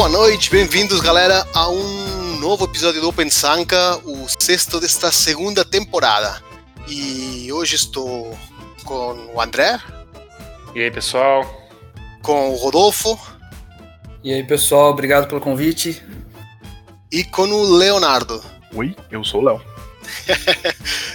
Boa 0.00 0.08
noite, 0.08 0.50
bem-vindos 0.50 0.98
galera 0.98 1.46
a 1.52 1.68
um 1.68 2.38
novo 2.38 2.64
episódio 2.64 3.02
do 3.02 3.08
Open 3.10 3.28
Sanka, 3.28 3.98
o 3.98 4.26
sexto 4.42 4.80
desta 4.80 5.12
segunda 5.12 5.62
temporada. 5.62 6.42
E 6.88 7.52
hoje 7.52 7.76
estou 7.76 8.34
com 8.82 9.30
o 9.34 9.38
André. 9.38 9.78
E 10.74 10.82
aí 10.82 10.90
pessoal? 10.90 11.44
Com 12.22 12.48
o 12.48 12.56
Rodolfo. 12.56 13.20
E 14.24 14.32
aí 14.32 14.42
pessoal, 14.42 14.90
obrigado 14.90 15.28
pelo 15.28 15.38
convite. 15.38 16.02
E 17.12 17.22
com 17.22 17.42
o 17.42 17.76
Leonardo. 17.76 18.42
Oi, 18.74 18.96
eu 19.10 19.22
sou 19.22 19.42
o 19.42 19.44
Léo. 19.44 19.62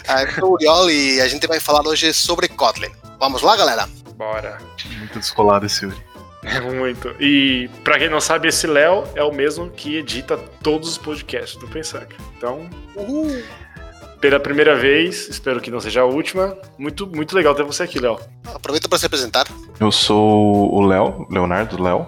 eu 0.07 0.31
sou 0.39 0.49
o 0.51 0.53
Uriol 0.53 0.91
e 0.91 1.19
a 1.21 1.27
gente 1.27 1.47
vai 1.47 1.59
falar 1.59 1.87
hoje 1.87 2.13
sobre 2.13 2.47
Kotlin. 2.47 2.91
Vamos 3.19 3.41
lá, 3.41 3.57
galera? 3.57 3.89
Bora. 4.15 4.59
Muito 4.99 5.17
descolado 5.17 5.65
esse 5.65 5.87
Uri. 5.87 6.14
É 6.45 6.61
muito. 6.71 7.09
E 7.19 7.69
pra 7.83 7.97
quem 7.97 8.09
não 8.09 8.21
sabe, 8.21 8.47
esse 8.47 8.67
Léo 8.67 9.03
é 9.15 9.23
o 9.23 9.33
mesmo 9.33 9.69
que 9.69 9.97
edita 9.97 10.37
todos 10.61 10.89
os 10.89 10.97
podcasts 10.97 11.59
do 11.59 11.67
Pensaca. 11.67 12.15
Então, 12.37 12.69
Uhul. 12.95 13.41
pela 14.21 14.39
primeira 14.39 14.75
vez, 14.75 15.27
espero 15.27 15.59
que 15.59 15.71
não 15.71 15.79
seja 15.79 16.01
a 16.01 16.05
última. 16.05 16.55
Muito, 16.77 17.07
muito 17.07 17.35
legal 17.35 17.53
ter 17.55 17.63
você 17.63 17.83
aqui, 17.83 17.99
Léo. 17.99 18.19
Aproveita 18.53 18.87
para 18.87 18.97
se 18.97 19.05
apresentar. 19.05 19.45
Eu 19.79 19.91
sou 19.91 20.73
o 20.73 20.81
Léo, 20.85 21.27
Leonardo 21.29 21.81
Léo. 21.81 22.05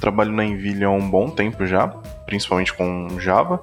Trabalho 0.00 0.32
na 0.32 0.44
Envilha 0.44 0.86
há 0.86 0.90
um 0.90 1.10
bom 1.10 1.28
tempo 1.28 1.66
já, 1.66 1.88
principalmente 2.26 2.72
com 2.72 3.18
Java 3.20 3.60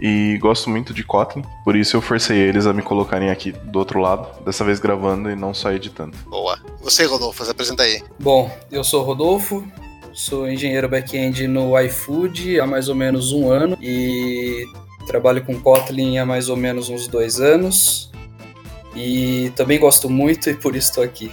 e 0.00 0.38
gosto 0.40 0.68
muito 0.68 0.92
de 0.92 1.04
Kotlin, 1.04 1.44
por 1.64 1.76
isso 1.76 1.96
eu 1.96 2.02
forcei 2.02 2.38
eles 2.38 2.66
a 2.66 2.72
me 2.72 2.82
colocarem 2.82 3.30
aqui 3.30 3.52
do 3.52 3.78
outro 3.78 4.00
lado, 4.00 4.42
dessa 4.44 4.64
vez 4.64 4.78
gravando 4.78 5.30
e 5.30 5.36
não 5.36 5.54
só 5.54 5.72
editando. 5.72 6.16
Boa. 6.26 6.58
Você, 6.82 7.04
Rodolfo, 7.04 7.44
se 7.44 7.50
apresenta 7.50 7.82
aí. 7.82 8.02
Bom, 8.18 8.50
eu 8.70 8.84
sou 8.84 9.02
Rodolfo, 9.02 9.66
sou 10.12 10.48
engenheiro 10.48 10.88
back-end 10.88 11.46
no 11.48 11.78
iFood 11.80 12.60
há 12.60 12.66
mais 12.66 12.88
ou 12.88 12.94
menos 12.94 13.32
um 13.32 13.50
ano 13.50 13.76
e 13.80 14.66
trabalho 15.06 15.44
com 15.44 15.58
Kotlin 15.60 16.18
há 16.18 16.26
mais 16.26 16.48
ou 16.48 16.56
menos 16.56 16.88
uns 16.88 17.06
dois 17.06 17.40
anos. 17.40 18.10
E 18.96 19.52
também 19.56 19.78
gosto 19.78 20.08
muito 20.08 20.48
e 20.48 20.54
por 20.54 20.76
isso 20.76 20.90
estou 20.90 21.04
aqui. 21.04 21.30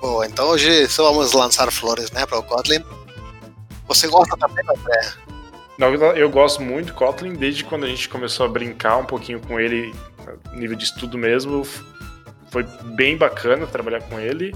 Boa, 0.00 0.26
então 0.26 0.48
hoje 0.48 0.86
só 0.88 1.10
vamos 1.10 1.32
lançar 1.32 1.70
flores, 1.72 2.10
né, 2.12 2.24
para 2.26 2.38
o 2.38 2.42
Kotlin. 2.42 2.82
Você 3.88 4.06
gosta 4.06 4.36
também, 4.36 4.64
André? 4.68 5.27
Eu 5.78 6.28
gosto 6.28 6.60
muito 6.60 6.86
de 6.86 6.92
Kotlin, 6.92 7.34
desde 7.34 7.62
quando 7.62 7.84
a 7.84 7.88
gente 7.88 8.08
começou 8.08 8.44
a 8.44 8.48
brincar 8.48 8.96
um 8.96 9.04
pouquinho 9.04 9.38
com 9.38 9.60
ele, 9.60 9.94
nível 10.52 10.76
de 10.76 10.82
estudo 10.82 11.16
mesmo. 11.16 11.64
Foi 12.50 12.64
bem 12.96 13.16
bacana 13.16 13.64
trabalhar 13.64 14.02
com 14.02 14.18
ele. 14.18 14.52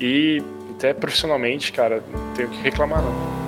E 0.00 0.42
até 0.74 0.94
profissionalmente, 0.94 1.70
cara, 1.70 2.02
tenho 2.34 2.48
que 2.48 2.56
reclamar 2.62 3.02
não. 3.02 3.44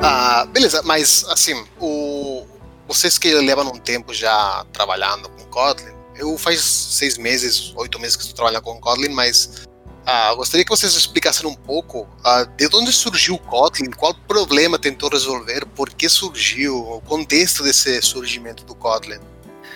Ah, 0.00 0.46
beleza, 0.52 0.80
mas 0.84 1.26
assim, 1.28 1.64
o... 1.80 2.46
vocês 2.86 3.18
que 3.18 3.34
levam 3.34 3.66
um 3.66 3.78
tempo 3.78 4.14
já 4.14 4.64
trabalhando 4.72 5.28
com 5.30 5.44
Kotlin, 5.46 5.92
eu 6.14 6.38
faz 6.38 6.60
seis 6.60 7.18
meses, 7.18 7.72
oito 7.76 7.98
meses 7.98 8.14
que 8.14 8.22
estou 8.22 8.36
trabalhando 8.36 8.62
com 8.62 8.80
Kotlin, 8.80 9.08
mas 9.08 9.68
ah, 10.12 10.34
gostaria 10.34 10.64
que 10.64 10.70
vocês 10.70 10.92
explicassem 10.96 11.48
um 11.48 11.54
pouco 11.54 12.04
ah, 12.24 12.42
de 12.42 12.68
onde 12.74 12.92
surgiu 12.92 13.36
o 13.36 13.38
Kotlin, 13.38 13.90
qual 13.90 14.12
problema 14.12 14.76
tentou 14.76 15.08
resolver, 15.08 15.64
por 15.66 15.88
que 15.88 16.08
surgiu, 16.08 16.76
o 16.76 17.00
contexto 17.00 17.62
desse 17.62 18.02
surgimento 18.02 18.64
do 18.64 18.74
Kotlin. 18.74 19.20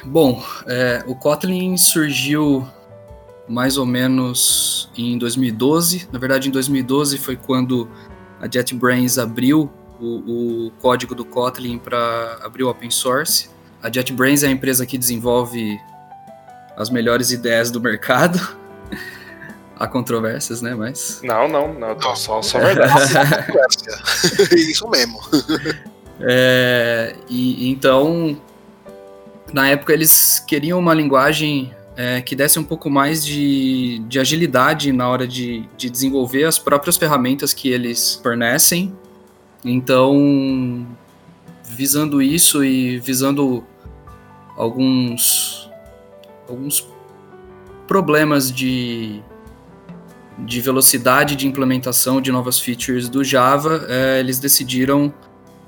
Bom, 0.05 0.43
é, 0.67 1.05
o 1.07 1.15
Kotlin 1.15 1.77
surgiu 1.77 2.67
mais 3.49 3.77
ou 3.77 3.87
menos 3.87 4.91
em 4.97 5.17
2012. 5.17 6.09
Na 6.11 6.19
verdade, 6.19 6.49
em 6.49 6.51
2012 6.51 7.17
foi 7.19 7.37
quando 7.37 7.89
a 8.41 8.49
JetBrains 8.49 9.19
abriu 9.19 9.71
o, 10.01 10.67
o 10.67 10.71
código 10.81 11.15
do 11.15 11.25
Kotlin 11.25 11.79
para 11.79 12.41
abrir 12.43 12.65
o 12.65 12.71
open 12.71 12.91
source. 12.91 13.49
A 13.81 13.89
JetBrains 13.89 14.43
é 14.43 14.49
a 14.49 14.51
empresa 14.51 14.85
que 14.85 14.99
desenvolve 14.99 15.79
as 16.77 16.91
melhores 16.91 17.31
ideias 17.31 17.71
do 17.71 17.81
mercado. 17.81 18.41
Há 19.77 19.87
controvérsias, 19.87 20.63
né? 20.63 20.75
Mas. 20.75 21.21
Não, 21.23 21.49
não, 21.49 21.75
não, 21.75 21.95
não 21.95 22.17
só, 22.17 22.41
só 22.43 22.59
verdade. 22.59 22.93
Isso 24.55 24.89
mesmo. 24.89 25.21
É, 26.21 27.17
e 27.29 27.69
então, 27.69 28.41
na 29.53 29.69
época 29.69 29.93
eles 29.93 30.39
queriam 30.47 30.79
uma 30.79 30.95
linguagem 30.95 31.75
é, 31.97 32.21
que 32.21 32.35
desse 32.35 32.59
um 32.59 32.65
pouco 32.65 32.89
mais 32.89 33.25
de, 33.25 33.99
de 34.09 34.19
agilidade 34.19 34.93
na 34.93 35.09
hora 35.09 35.27
de, 35.27 35.69
de 35.77 35.91
desenvolver 35.91 36.45
as 36.45 36.59
próprias 36.59 36.97
ferramentas 36.97 37.53
que 37.53 37.69
eles 37.69 38.21
fornecem. 38.23 38.97
Então, 39.65 40.87
visando 41.65 42.21
isso 42.21 42.65
e 42.65 42.99
visando 42.99 43.65
alguns 44.57 45.71
alguns 46.49 46.87
problemas 47.87 48.53
de 48.53 49.23
de 50.39 50.61
velocidade 50.61 51.37
de 51.37 51.47
implementação 51.47 52.21
de 52.21 52.33
novas 52.33 52.59
features 52.59 53.09
do 53.09 53.23
Java, 53.23 53.87
é, 53.89 54.21
eles 54.21 54.39
decidiram 54.39 55.13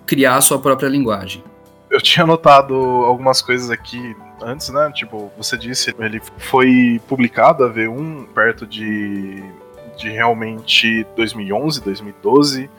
criar 0.06 0.37
a 0.37 0.41
sua 0.41 0.59
própria 0.59 0.88
linguagem. 0.88 1.43
Eu 1.91 2.00
tinha 2.00 2.27
notado 2.27 2.75
algumas 2.75 3.41
coisas 3.41 3.71
aqui 3.71 4.16
antes, 4.43 4.69
né? 4.71 4.91
Tipo, 4.93 5.31
você 5.37 5.56
disse, 5.56 5.94
ele 5.99 6.21
foi 6.38 7.00
publicado 7.09 7.65
a 7.65 7.72
V1 7.72 8.27
perto 8.34 8.66
de, 8.66 9.43
de 9.97 10.10
realmente 10.10 11.06
2011, 11.16 11.81
2012. 11.83 12.71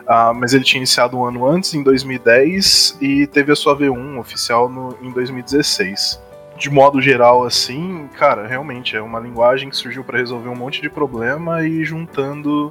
Uh, 0.00 0.34
mas 0.34 0.52
ele 0.52 0.64
tinha 0.64 0.78
iniciado 0.78 1.16
um 1.16 1.24
ano 1.24 1.46
antes, 1.46 1.72
em 1.72 1.82
2010, 1.82 2.98
e 3.00 3.26
teve 3.28 3.52
a 3.52 3.56
sua 3.56 3.76
V1 3.76 4.18
oficial 4.18 4.68
no, 4.68 4.96
em 5.00 5.10
2016 5.12 6.20
de 6.60 6.68
modo 6.68 7.00
geral, 7.00 7.44
assim, 7.44 8.06
cara, 8.18 8.46
realmente 8.46 8.94
é 8.94 9.00
uma 9.00 9.18
linguagem 9.18 9.70
que 9.70 9.76
surgiu 9.76 10.04
para 10.04 10.18
resolver 10.18 10.50
um 10.50 10.54
monte 10.54 10.82
de 10.82 10.90
problema 10.90 11.66
e 11.66 11.82
juntando 11.86 12.70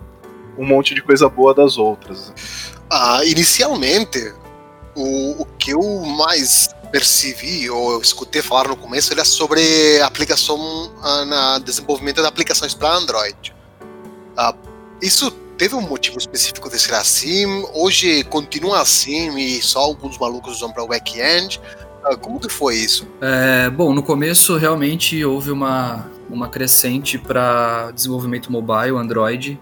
um 0.56 0.64
monte 0.64 0.94
de 0.94 1.02
coisa 1.02 1.28
boa 1.28 1.56
das 1.56 1.76
outras. 1.76 2.32
Ah, 2.88 3.26
inicialmente, 3.26 4.32
o, 4.96 5.42
o 5.42 5.46
que 5.58 5.72
eu 5.72 5.82
mais 6.06 6.70
percebi 6.92 7.68
ou 7.68 8.00
escutei 8.00 8.44
falar 8.44 8.68
no 8.68 8.78
começo 8.78 9.12
era 9.12 9.26
sobre 9.26 10.00
aplicação 10.02 10.92
ah, 11.02 11.26
na 11.26 11.60
desenvolvimento 11.60 12.22
de 12.22 12.28
aplicações 12.28 12.76
para 12.76 12.94
Android. 12.94 13.56
Ah, 14.38 14.54
isso 15.02 15.32
teve 15.58 15.74
um 15.74 15.82
motivo 15.82 16.20
específico 16.20 16.70
de 16.70 16.78
ser 16.78 16.94
assim? 16.94 17.66
Hoje 17.74 18.24
continua 18.26 18.82
assim 18.82 19.36
e 19.36 19.60
só 19.64 19.80
alguns 19.80 20.16
malucos 20.20 20.58
usam 20.58 20.72
para 20.72 20.84
o 20.84 20.88
back-end? 20.88 21.60
Ah, 22.10 22.16
como 22.16 22.40
que 22.40 22.50
foi 22.50 22.76
isso? 22.76 23.08
É, 23.22 23.70
bom, 23.70 23.94
no 23.94 24.02
começo 24.02 24.58
realmente 24.58 25.24
houve 25.24 25.52
uma, 25.52 26.10
uma 26.28 26.50
crescente 26.50 27.20
para 27.20 27.92
desenvolvimento 27.92 28.52
mobile, 28.52 28.98
Android. 28.98 29.60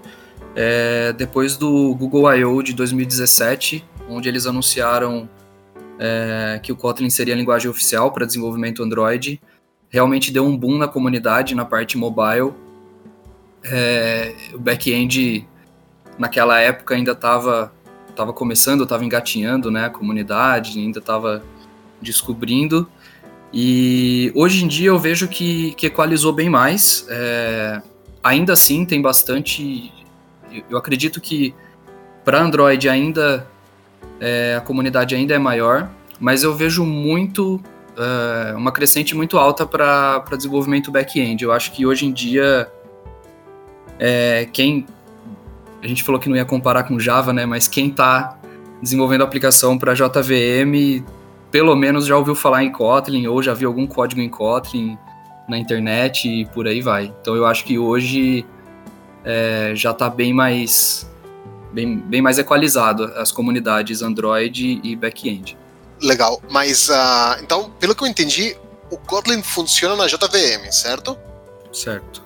É, 0.56 1.12
depois 1.12 1.58
do 1.58 1.94
Google 1.96 2.34
I.O. 2.34 2.64
de 2.64 2.72
2017, 2.72 3.84
onde 4.10 4.30
eles 4.30 4.46
anunciaram 4.46 5.28
é, 6.00 6.58
que 6.64 6.72
o 6.72 6.76
Kotlin 6.78 7.10
seria 7.10 7.34
a 7.34 7.38
linguagem 7.38 7.70
oficial 7.70 8.12
para 8.14 8.26
desenvolvimento 8.26 8.82
Android, 8.82 9.42
realmente 9.90 10.32
deu 10.32 10.46
um 10.46 10.56
boom 10.56 10.78
na 10.78 10.88
comunidade, 10.88 11.54
na 11.54 11.66
parte 11.66 11.98
mobile. 11.98 12.54
É, 13.62 14.34
o 14.54 14.60
back-end, 14.60 15.46
naquela 16.18 16.62
época, 16.62 16.96
ainda 16.96 17.12
estava 17.12 17.74
tava 18.16 18.32
começando, 18.32 18.84
estava 18.84 19.06
engatinhando 19.06 19.70
né, 19.70 19.86
a 19.86 19.90
comunidade, 19.92 20.80
ainda 20.80 20.98
estava 20.98 21.44
descobrindo. 22.02 22.88
E 23.54 24.32
hoje 24.36 24.64
em 24.64 24.68
dia 24.68 24.90
eu 24.90 25.00
vejo 25.00 25.28
que, 25.28 25.74
que 25.76 25.88
equalizou 25.88 26.34
bem 26.34 26.50
mais. 26.50 27.06
É, 27.10 27.82
ainda 28.24 28.54
assim 28.54 28.86
tem 28.86 29.02
bastante. 29.02 29.92
Eu 30.70 30.78
acredito 30.78 31.22
que 31.22 31.54
para 32.24 32.42
Android 32.42 32.90
ainda 32.90 33.48
é, 34.20 34.56
a 34.58 34.62
comunidade 34.62 35.16
ainda 35.16 35.34
é 35.34 35.40
maior, 35.40 35.90
mas 36.20 36.44
eu 36.44 36.54
vejo 36.54 36.84
muito 36.84 37.62
é, 37.98 38.54
uma 38.56 38.72
crescente 38.72 39.16
muito 39.16 39.38
alta 39.38 39.66
para 39.66 40.24
desenvolvimento 40.36 40.92
back-end. 40.92 41.44
Eu 41.44 41.52
acho 41.52 41.72
que 41.72 41.86
hoje 41.86 42.06
em 42.06 42.12
dia 42.12 42.70
é, 44.00 44.48
quem 44.52 44.86
a 45.82 45.88
gente 45.88 46.04
falou 46.04 46.20
que 46.20 46.28
não 46.28 46.36
ia 46.36 46.46
comparar 46.46 46.84
com 46.84 47.00
Java, 47.00 47.32
né? 47.32 47.46
Mas 47.46 47.68
quem 47.68 47.90
está 47.90 48.38
desenvolvendo 48.82 49.24
aplicação 49.24 49.78
para 49.78 49.94
JVM 49.94 51.04
pelo 51.52 51.76
menos 51.76 52.06
já 52.06 52.18
ouviu 52.18 52.36
falar 52.36 52.64
em 52.64 52.72
Kotlin 52.72 53.28
ou 53.28 53.42
já 53.42 53.54
viu 53.54 53.70
algum 53.70 53.88
código 53.88 54.22
em 54.22 54.30
Kotlin 54.30 54.98
na 55.48 55.58
internet 55.58 56.28
e 56.28 56.46
por 56.46 56.68
aí 56.68 56.82
vai. 56.82 57.14
Então 57.22 57.36
eu 57.36 57.46
acho 57.46 57.64
que 57.64 57.80
hoje 57.80 58.46
é, 59.24 59.72
já 59.76 59.92
está 59.92 60.10
bem 60.10 60.34
mais 60.34 61.10
bem, 61.72 61.98
bem 61.98 62.22
mais 62.22 62.38
equalizado 62.38 63.04
as 63.16 63.32
comunidades 63.32 64.02
Android 64.02 64.82
e 64.84 64.96
back-end. 64.96 65.58
Legal, 66.02 66.42
mas 66.50 66.90
uh, 66.90 67.42
então 67.42 67.72
pelo 67.80 67.96
que 67.96 68.04
eu 68.04 68.08
entendi, 68.08 68.56
o 68.92 68.98
Kotlin 68.98 69.42
funciona 69.42 69.96
na 69.96 70.08
JVM, 70.08 70.72
certo? 70.72 71.18
Certo. 71.72 72.22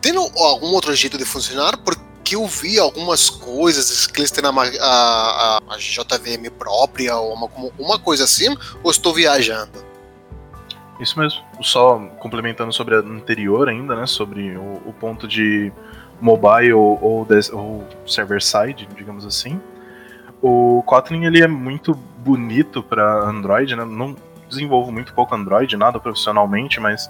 Tem 0.00 0.14
algum 0.16 0.68
outro 0.68 0.94
jeito 0.94 1.18
de 1.18 1.24
funcionar? 1.24 1.76
Porque 1.78 2.05
que 2.26 2.34
eu 2.34 2.44
vi 2.44 2.76
algumas 2.76 3.30
coisas 3.30 4.04
que 4.08 4.20
eles 4.20 4.32
têm 4.32 4.44
a, 4.44 4.50
a, 4.50 5.58
a 5.68 5.76
JVM 5.78 6.50
própria 6.58 7.16
ou 7.16 7.32
uma, 7.32 7.48
uma 7.78 7.98
coisa 8.00 8.24
assim, 8.24 8.52
ou 8.82 8.90
estou 8.90 9.14
viajando? 9.14 9.86
Isso 10.98 11.16
mesmo. 11.20 11.40
Só 11.62 12.00
complementando 12.18 12.72
sobre 12.72 12.96
a 12.96 12.98
anterior 12.98 13.68
ainda, 13.68 13.94
né? 13.94 14.06
Sobre 14.06 14.56
o, 14.56 14.82
o 14.86 14.92
ponto 14.92 15.28
de 15.28 15.72
mobile 16.20 16.72
ou, 16.72 16.98
ou, 17.00 17.28
ou 17.52 17.88
server-side, 18.04 18.88
digamos 18.96 19.24
assim. 19.24 19.60
O 20.42 20.82
Kotlin 20.84 21.26
ele 21.26 21.40
é 21.40 21.46
muito 21.46 21.94
bonito 21.94 22.82
para 22.82 23.20
Android, 23.20 23.76
né? 23.76 23.84
Não 23.84 24.16
desenvolvo 24.48 24.90
muito 24.90 25.14
pouco 25.14 25.32
Android, 25.32 25.76
nada 25.76 26.00
profissionalmente, 26.00 26.80
mas 26.80 27.08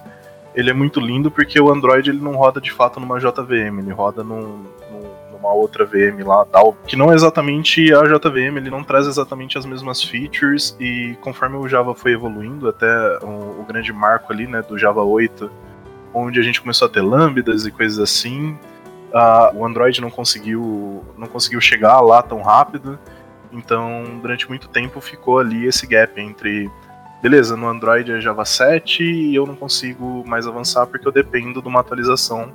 ele 0.54 0.68
é 0.68 0.74
muito 0.74 1.00
lindo 1.00 1.30
porque 1.30 1.58
o 1.58 1.72
Android 1.72 2.10
ele 2.10 2.20
não 2.20 2.32
roda 2.32 2.60
de 2.60 2.70
fato 2.70 3.00
numa 3.00 3.18
JVM, 3.18 3.78
ele 3.78 3.92
roda 3.92 4.22
num, 4.22 4.64
numa 5.46 5.52
outra 5.54 5.84
VM 5.84 6.24
lá, 6.26 6.44
tal, 6.44 6.76
que 6.86 6.96
não 6.96 7.12
é 7.12 7.14
exatamente 7.14 7.92
a 7.94 8.02
JVM, 8.02 8.56
ele 8.56 8.70
não 8.70 8.82
traz 8.82 9.06
exatamente 9.06 9.56
as 9.56 9.64
mesmas 9.64 10.02
features 10.02 10.76
e 10.80 11.16
conforme 11.20 11.56
o 11.56 11.68
Java 11.68 11.94
foi 11.94 12.12
evoluindo, 12.12 12.68
até 12.68 13.18
o, 13.22 13.60
o 13.60 13.64
grande 13.66 13.92
marco 13.92 14.32
ali, 14.32 14.46
né, 14.46 14.62
do 14.62 14.76
Java 14.76 15.02
8, 15.02 15.50
onde 16.12 16.40
a 16.40 16.42
gente 16.42 16.60
começou 16.60 16.86
a 16.86 16.90
ter 16.90 17.02
lambdas 17.02 17.64
e 17.64 17.70
coisas 17.70 17.98
assim, 17.98 18.58
o 19.54 19.64
Android 19.64 20.00
não 20.00 20.10
conseguiu 20.10 21.04
não 21.16 21.26
conseguiu 21.26 21.60
chegar 21.60 22.00
lá 22.00 22.22
tão 22.22 22.42
rápido, 22.42 22.98
então 23.52 24.18
durante 24.20 24.48
muito 24.48 24.68
tempo 24.68 25.00
ficou 25.00 25.38
ali 25.38 25.66
esse 25.66 25.86
gap 25.86 26.20
entre 26.20 26.70
beleza, 27.22 27.56
no 27.56 27.66
Android 27.66 28.12
é 28.12 28.20
Java 28.20 28.44
7 28.44 29.02
e 29.02 29.34
eu 29.34 29.46
não 29.46 29.54
consigo 29.54 30.22
mais 30.26 30.46
avançar 30.46 30.86
porque 30.86 31.06
eu 31.06 31.12
dependo 31.12 31.62
de 31.62 31.68
uma 31.68 31.80
atualização 31.80 32.52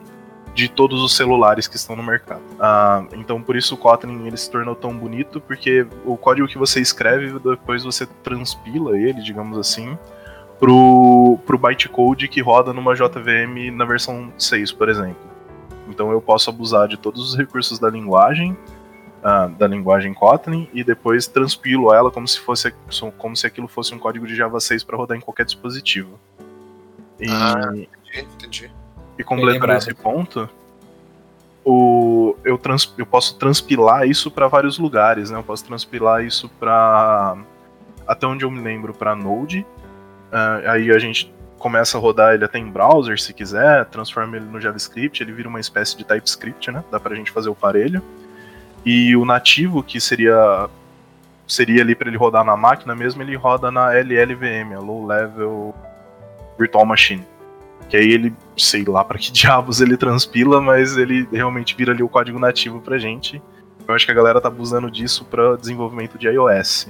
de 0.53 0.67
todos 0.67 1.01
os 1.01 1.15
celulares 1.15 1.67
que 1.67 1.75
estão 1.75 1.95
no 1.95 2.03
mercado. 2.03 2.41
Ah, 2.59 3.05
então 3.13 3.41
por 3.41 3.55
isso 3.55 3.75
o 3.75 3.77
Kotlin 3.77 4.25
ele 4.27 4.37
se 4.37 4.49
tornou 4.49 4.75
tão 4.75 4.95
bonito, 4.97 5.39
porque 5.39 5.87
o 6.05 6.17
código 6.17 6.47
que 6.47 6.57
você 6.57 6.81
escreve, 6.81 7.39
depois 7.39 7.83
você 7.83 8.05
transpila 8.05 8.97
ele, 8.97 9.21
digamos 9.21 9.57
assim, 9.57 9.97
pro, 10.59 11.39
pro 11.45 11.57
bytecode 11.57 12.27
que 12.27 12.41
roda 12.41 12.73
numa 12.73 12.93
JVM 12.93 13.71
na 13.73 13.85
versão 13.85 14.31
6, 14.37 14.71
por 14.73 14.89
exemplo. 14.89 15.31
Então 15.87 16.11
eu 16.11 16.21
posso 16.21 16.49
abusar 16.49 16.87
de 16.87 16.97
todos 16.97 17.29
os 17.29 17.37
recursos 17.37 17.79
da 17.79 17.89
linguagem, 17.89 18.57
uh, 19.23 19.49
da 19.57 19.67
linguagem 19.67 20.13
Kotlin, 20.13 20.69
e 20.73 20.83
depois 20.83 21.27
transpilo 21.27 21.93
ela 21.93 22.11
como 22.11 22.27
se 22.27 22.39
fosse 22.39 22.73
como 23.17 23.35
se 23.35 23.47
aquilo 23.47 23.67
fosse 23.67 23.93
um 23.95 23.99
código 23.99 24.27
de 24.27 24.35
Java 24.35 24.59
6 24.59 24.83
para 24.83 24.97
rodar 24.97 25.17
em 25.17 25.21
qualquer 25.21 25.45
dispositivo. 25.45 26.19
E, 27.19 27.27
ah, 27.29 27.71
entendi, 27.73 28.27
entendi. 28.35 28.80
E 29.17 29.23
completando 29.23 29.73
esse 29.73 29.93
ponto, 29.93 30.49
o, 31.63 32.35
eu, 32.43 32.57
trans, 32.57 32.93
eu 32.97 33.05
posso 33.05 33.37
transpilar 33.37 34.07
isso 34.07 34.31
para 34.31 34.47
vários 34.47 34.77
lugares, 34.77 35.29
né? 35.29 35.37
Eu 35.37 35.43
posso 35.43 35.63
transpilar 35.65 36.23
isso 36.23 36.49
para 36.59 37.37
até 38.07 38.25
onde 38.25 38.43
eu 38.43 38.51
me 38.51 38.59
lembro 38.59 38.93
para 38.93 39.15
Node. 39.15 39.65
Uh, 40.31 40.69
aí 40.69 40.91
a 40.91 40.97
gente 40.97 41.33
começa 41.59 41.97
a 41.97 42.01
rodar 42.01 42.33
ele 42.33 42.43
até 42.43 42.57
em 42.57 42.69
browser, 42.69 43.21
se 43.21 43.33
quiser, 43.33 43.85
transforma 43.85 44.35
ele 44.35 44.45
no 44.45 44.59
JavaScript, 44.59 45.21
ele 45.21 45.31
vira 45.31 45.47
uma 45.47 45.59
espécie 45.59 45.95
de 45.95 46.03
TypeScript, 46.03 46.71
né? 46.71 46.83
Dá 46.89 46.99
pra 46.99 47.15
gente 47.15 47.29
fazer 47.29 47.49
o 47.49 47.55
parelho. 47.55 48.01
E 48.83 49.15
o 49.15 49.23
nativo, 49.25 49.83
que 49.83 50.01
seria 50.01 50.67
seria 51.47 51.81
ali 51.81 51.93
para 51.93 52.07
ele 52.07 52.17
rodar 52.17 52.43
na 52.43 52.55
máquina 52.55 52.95
mesmo, 52.95 53.21
ele 53.21 53.35
roda 53.35 53.69
na 53.69 53.93
LLVM, 53.93 54.73
a 54.73 54.79
Low 54.79 55.05
Level 55.05 55.75
Virtual 56.57 56.85
Machine. 56.85 57.25
Que 57.91 57.97
aí 57.97 58.09
ele, 58.09 58.33
sei 58.57 58.85
lá 58.85 59.03
para 59.03 59.19
que 59.19 59.29
diabos 59.33 59.81
ele 59.81 59.97
transpila, 59.97 60.61
mas 60.61 60.95
ele 60.95 61.27
realmente 61.29 61.75
vira 61.75 61.91
ali 61.91 62.01
o 62.01 62.07
código 62.07 62.39
nativo 62.39 62.79
pra 62.79 62.97
gente. 62.97 63.41
Eu 63.85 63.93
acho 63.93 64.05
que 64.05 64.11
a 64.13 64.15
galera 64.15 64.39
tá 64.39 64.47
abusando 64.47 64.89
disso 64.89 65.25
para 65.25 65.57
desenvolvimento 65.57 66.17
de 66.17 66.29
iOS, 66.29 66.87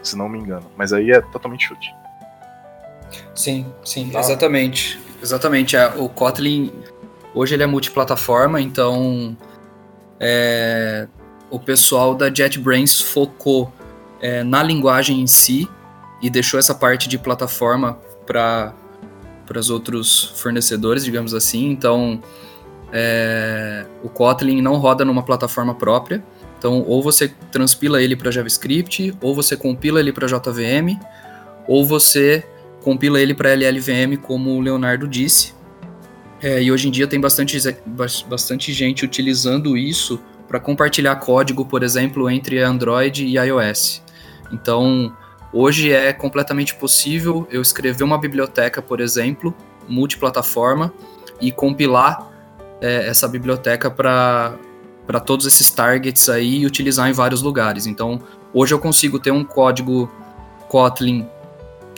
se 0.00 0.16
não 0.16 0.28
me 0.28 0.38
engano. 0.38 0.64
Mas 0.76 0.92
aí 0.92 1.10
é 1.10 1.20
totalmente 1.20 1.66
chute. 1.66 1.92
Sim, 3.34 3.66
sim, 3.84 4.10
tá. 4.10 4.20
exatamente. 4.20 5.00
Exatamente. 5.20 5.74
É, 5.74 5.88
o 5.96 6.08
Kotlin 6.08 6.72
hoje 7.34 7.54
ele 7.54 7.64
é 7.64 7.66
multiplataforma, 7.66 8.60
então 8.60 9.36
é, 10.20 11.08
o 11.50 11.58
pessoal 11.58 12.14
da 12.14 12.32
JetBrains 12.32 13.00
focou 13.00 13.72
é, 14.20 14.44
na 14.44 14.62
linguagem 14.62 15.20
em 15.20 15.26
si 15.26 15.68
e 16.22 16.30
deixou 16.30 16.60
essa 16.60 16.76
parte 16.76 17.08
de 17.08 17.18
plataforma 17.18 17.98
para 18.24 18.72
para 19.46 19.58
os 19.58 19.70
outros 19.70 20.32
fornecedores, 20.36 21.04
digamos 21.04 21.34
assim. 21.34 21.70
Então, 21.70 22.20
é, 22.92 23.86
o 24.02 24.08
Kotlin 24.08 24.62
não 24.62 24.76
roda 24.76 25.04
numa 25.04 25.22
plataforma 25.22 25.74
própria. 25.74 26.22
Então, 26.58 26.82
ou 26.86 27.02
você 27.02 27.28
transpila 27.50 28.00
ele 28.02 28.16
para 28.16 28.30
JavaScript, 28.30 29.14
ou 29.20 29.34
você 29.34 29.56
compila 29.56 30.00
ele 30.00 30.12
para 30.12 30.26
JVM, 30.26 30.98
ou 31.68 31.84
você 31.84 32.44
compila 32.82 33.20
ele 33.20 33.34
para 33.34 33.50
LLVM, 33.50 34.16
como 34.22 34.50
o 34.50 34.60
Leonardo 34.60 35.06
disse. 35.06 35.52
É, 36.42 36.62
e 36.62 36.70
hoje 36.70 36.88
em 36.88 36.90
dia 36.90 37.06
tem 37.06 37.20
bastante, 37.20 37.58
bastante 38.28 38.72
gente 38.72 39.04
utilizando 39.04 39.76
isso 39.76 40.20
para 40.46 40.60
compartilhar 40.60 41.16
código, 41.16 41.64
por 41.64 41.82
exemplo, 41.82 42.30
entre 42.30 42.62
Android 42.62 43.24
e 43.26 43.36
iOS. 43.38 44.02
Então, 44.52 45.14
hoje 45.54 45.92
é 45.92 46.12
completamente 46.12 46.74
possível 46.74 47.46
eu 47.50 47.62
escrever 47.62 48.04
uma 48.04 48.18
biblioteca, 48.18 48.82
por 48.82 49.00
exemplo, 49.00 49.54
multiplataforma, 49.88 50.92
e 51.40 51.50
compilar 51.50 52.30
é, 52.80 53.08
essa 53.08 53.26
biblioteca 53.28 53.90
para 53.90 54.54
para 55.06 55.20
todos 55.20 55.44
esses 55.44 55.70
targets 55.70 56.30
aí 56.30 56.60
e 56.60 56.66
utilizar 56.66 57.08
em 57.10 57.12
vários 57.12 57.42
lugares. 57.42 57.86
Então, 57.86 58.22
hoje 58.54 58.72
eu 58.72 58.78
consigo 58.78 59.18
ter 59.18 59.30
um 59.30 59.44
código 59.44 60.10
Kotlin 60.66 61.26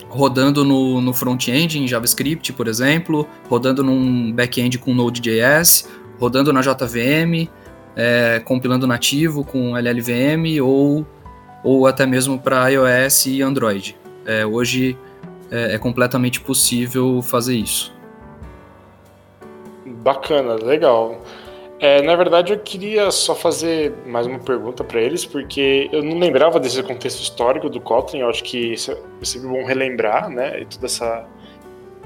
rodando 0.08 0.64
no, 0.64 1.00
no 1.00 1.12
front-end 1.12 1.78
em 1.78 1.86
JavaScript, 1.86 2.52
por 2.52 2.68
exemplo, 2.68 3.26
rodando 3.48 3.82
num 3.82 4.32
back-end 4.32 4.78
com 4.78 4.94
Node.js, 4.94 5.88
rodando 6.18 6.52
na 6.52 6.60
JVM, 6.60 7.48
é, 7.94 8.40
compilando 8.44 8.86
nativo 8.86 9.44
com 9.44 9.76
LLVM 9.76 10.60
ou, 10.62 11.06
ou 11.62 11.86
até 11.86 12.06
mesmo 12.06 12.38
para 12.38 12.68
iOS 12.68 13.26
e 13.26 13.42
Android. 13.42 13.96
É, 14.24 14.44
hoje 14.44 14.96
é, 15.50 15.74
é 15.74 15.78
completamente 15.78 16.40
possível 16.40 17.22
fazer 17.22 17.56
isso. 17.56 17.94
Bacana, 19.84 20.54
legal. 20.54 21.22
É, 21.78 22.00
na 22.00 22.16
verdade, 22.16 22.52
eu 22.52 22.58
queria 22.58 23.10
só 23.10 23.34
fazer 23.34 23.92
mais 24.06 24.26
uma 24.26 24.38
pergunta 24.38 24.82
para 24.82 25.00
eles, 25.00 25.26
porque 25.26 25.90
eu 25.92 26.02
não 26.02 26.18
lembrava 26.18 26.58
desse 26.58 26.82
contexto 26.82 27.20
histórico 27.20 27.68
do 27.68 27.80
Kotlin. 27.80 28.20
Eu 28.20 28.30
acho 28.30 28.42
que 28.42 28.72
é 28.72 29.24
sempre 29.24 29.48
bom 29.48 29.64
relembrar, 29.64 30.30
né? 30.30 30.62
E 30.62 30.64
toda 30.64 30.86
essa. 30.86 31.26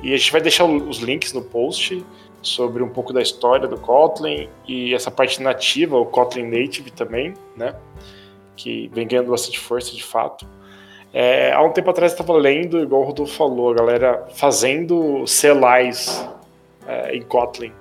E 0.02 0.12
a 0.12 0.16
gente 0.16 0.32
vai 0.32 0.40
deixar 0.40 0.64
os 0.64 0.98
links 0.98 1.32
no 1.32 1.42
post 1.42 2.04
sobre 2.42 2.82
um 2.82 2.88
pouco 2.88 3.12
da 3.12 3.22
história 3.22 3.68
do 3.68 3.78
Kotlin 3.78 4.48
e 4.66 4.94
essa 4.94 5.10
parte 5.10 5.42
nativa, 5.42 5.96
o 5.98 6.06
Kotlin 6.06 6.44
Native 6.44 6.90
também, 6.90 7.34
né? 7.56 7.74
Que 8.62 8.90
vem 8.92 9.06
ganhando 9.06 9.30
bastante 9.30 9.58
força 9.58 9.94
de 9.94 10.04
fato. 10.04 10.46
É, 11.12 11.52
há 11.52 11.62
um 11.62 11.72
tempo 11.72 11.90
atrás 11.90 12.12
estava 12.12 12.34
lendo, 12.34 12.78
igual 12.78 13.02
o 13.02 13.04
Rodolfo 13.04 13.34
falou, 13.34 13.72
a 13.72 13.74
galera 13.74 14.26
fazendo 14.34 15.24
CLIs 15.24 16.28
é, 16.86 17.16
em 17.16 17.22
Kotlin. 17.22 17.72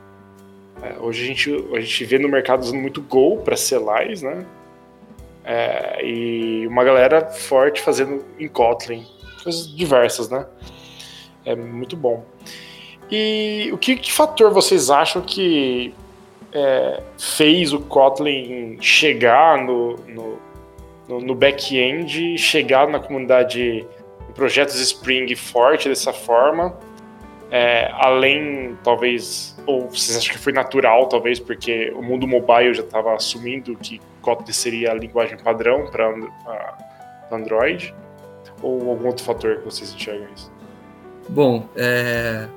É, 0.82 0.96
hoje 1.00 1.24
a 1.24 1.28
gente, 1.28 1.68
a 1.76 1.80
gente 1.82 2.06
vê 2.06 2.18
no 2.18 2.30
mercado 2.30 2.62
usando 2.62 2.80
muito 2.80 3.02
Go 3.02 3.38
para 3.38 3.56
CLIs, 3.56 4.24
né? 4.24 4.46
É, 5.44 6.06
e 6.06 6.66
uma 6.68 6.84
galera 6.84 7.30
forte 7.30 7.82
fazendo 7.82 8.24
em 8.40 8.48
Kotlin, 8.48 9.06
coisas 9.44 9.68
diversas, 9.76 10.30
né? 10.30 10.46
É 11.46 11.56
muito 11.56 11.98
bom. 11.98 12.24
E 13.12 13.70
o 13.74 13.78
que, 13.78 13.96
que 13.96 14.12
fator 14.12 14.52
vocês 14.52 14.90
acham 14.90 15.22
que 15.22 15.94
é, 16.54 17.02
fez 17.18 17.74
o 17.74 17.80
Kotlin 17.80 18.78
chegar 18.82 19.64
no, 19.64 19.96
no, 20.08 20.40
no, 21.10 21.20
no 21.20 21.34
back-end, 21.34 22.38
chegar 22.38 22.88
na 22.88 23.00
comunidade 23.00 23.86
em 24.30 24.34
projetos 24.34 24.80
Spring 24.80 25.36
forte 25.36 25.90
dessa 25.90 26.14
forma? 26.14 26.78
É, 27.50 27.90
além, 27.94 28.78
talvez, 28.84 29.58
ou 29.66 29.90
vocês 29.90 30.16
acham 30.16 30.34
que 30.34 30.40
foi 30.40 30.54
natural, 30.54 31.10
talvez, 31.10 31.40
porque 31.40 31.92
o 31.96 32.04
mundo 32.04 32.28
mobile 32.28 32.76
já 32.76 32.84
estava 32.84 33.16
assumindo 33.16 33.76
que 33.76 34.00
Kotlin 34.22 34.54
seria 34.54 34.92
a 34.92 34.94
linguagem 34.94 35.36
padrão 35.40 35.90
para 35.90 36.78
Android? 37.32 37.94
Ou 38.62 38.92
algum 38.92 39.08
outro 39.08 39.26
fator 39.26 39.58
que 39.58 39.66
vocês 39.66 39.92
enxergam 39.92 40.28
isso? 40.36 40.52
Bom, 41.28 41.68
é... 41.76 42.48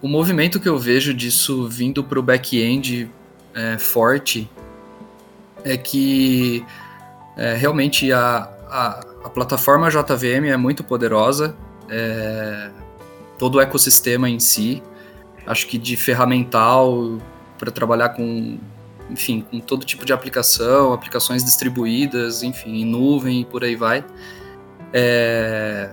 o 0.00 0.08
movimento 0.08 0.58
que 0.58 0.68
eu 0.68 0.78
vejo 0.78 1.12
disso 1.12 1.68
vindo 1.68 2.02
para 2.02 2.18
o 2.18 2.22
back-end 2.22 3.10
é, 3.54 3.76
forte 3.76 4.48
é 5.64 5.76
que 5.76 6.64
é, 7.38 7.54
realmente 7.54 8.12
a, 8.12 8.50
a, 8.68 9.00
a, 9.24 9.30
plataforma 9.30 9.88
JVM 9.88 10.48
é 10.48 10.56
muito 10.56 10.84
poderosa. 10.84 11.54
É, 11.88 12.70
todo 13.38 13.54
o 13.54 13.60
ecossistema 13.60 14.28
em 14.28 14.40
si. 14.40 14.82
Acho 15.46 15.66
que 15.66 15.78
de 15.78 15.96
ferramental 15.96 17.18
para 17.56 17.70
trabalhar 17.70 18.10
com, 18.10 18.58
enfim, 19.08 19.40
com 19.40 19.60
todo 19.60 19.86
tipo 19.86 20.04
de 20.04 20.12
aplicação, 20.12 20.92
aplicações 20.92 21.44
distribuídas, 21.44 22.42
enfim, 22.42 22.82
em 22.82 22.84
nuvem 22.84 23.40
e 23.40 23.44
por 23.44 23.64
aí 23.64 23.76
vai. 23.76 24.04
É... 24.92 25.90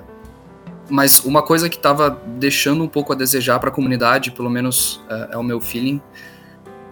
Mas 0.90 1.24
uma 1.24 1.42
coisa 1.42 1.70
que 1.70 1.78
estava 1.78 2.10
deixando 2.10 2.84
um 2.84 2.88
pouco 2.88 3.14
a 3.14 3.16
desejar 3.16 3.60
para 3.60 3.70
a 3.70 3.72
comunidade, 3.72 4.32
pelo 4.32 4.50
menos 4.50 5.02
é, 5.10 5.30
é, 5.32 5.38
o 5.38 5.44
meu 5.44 5.60
feeling, 5.60 6.02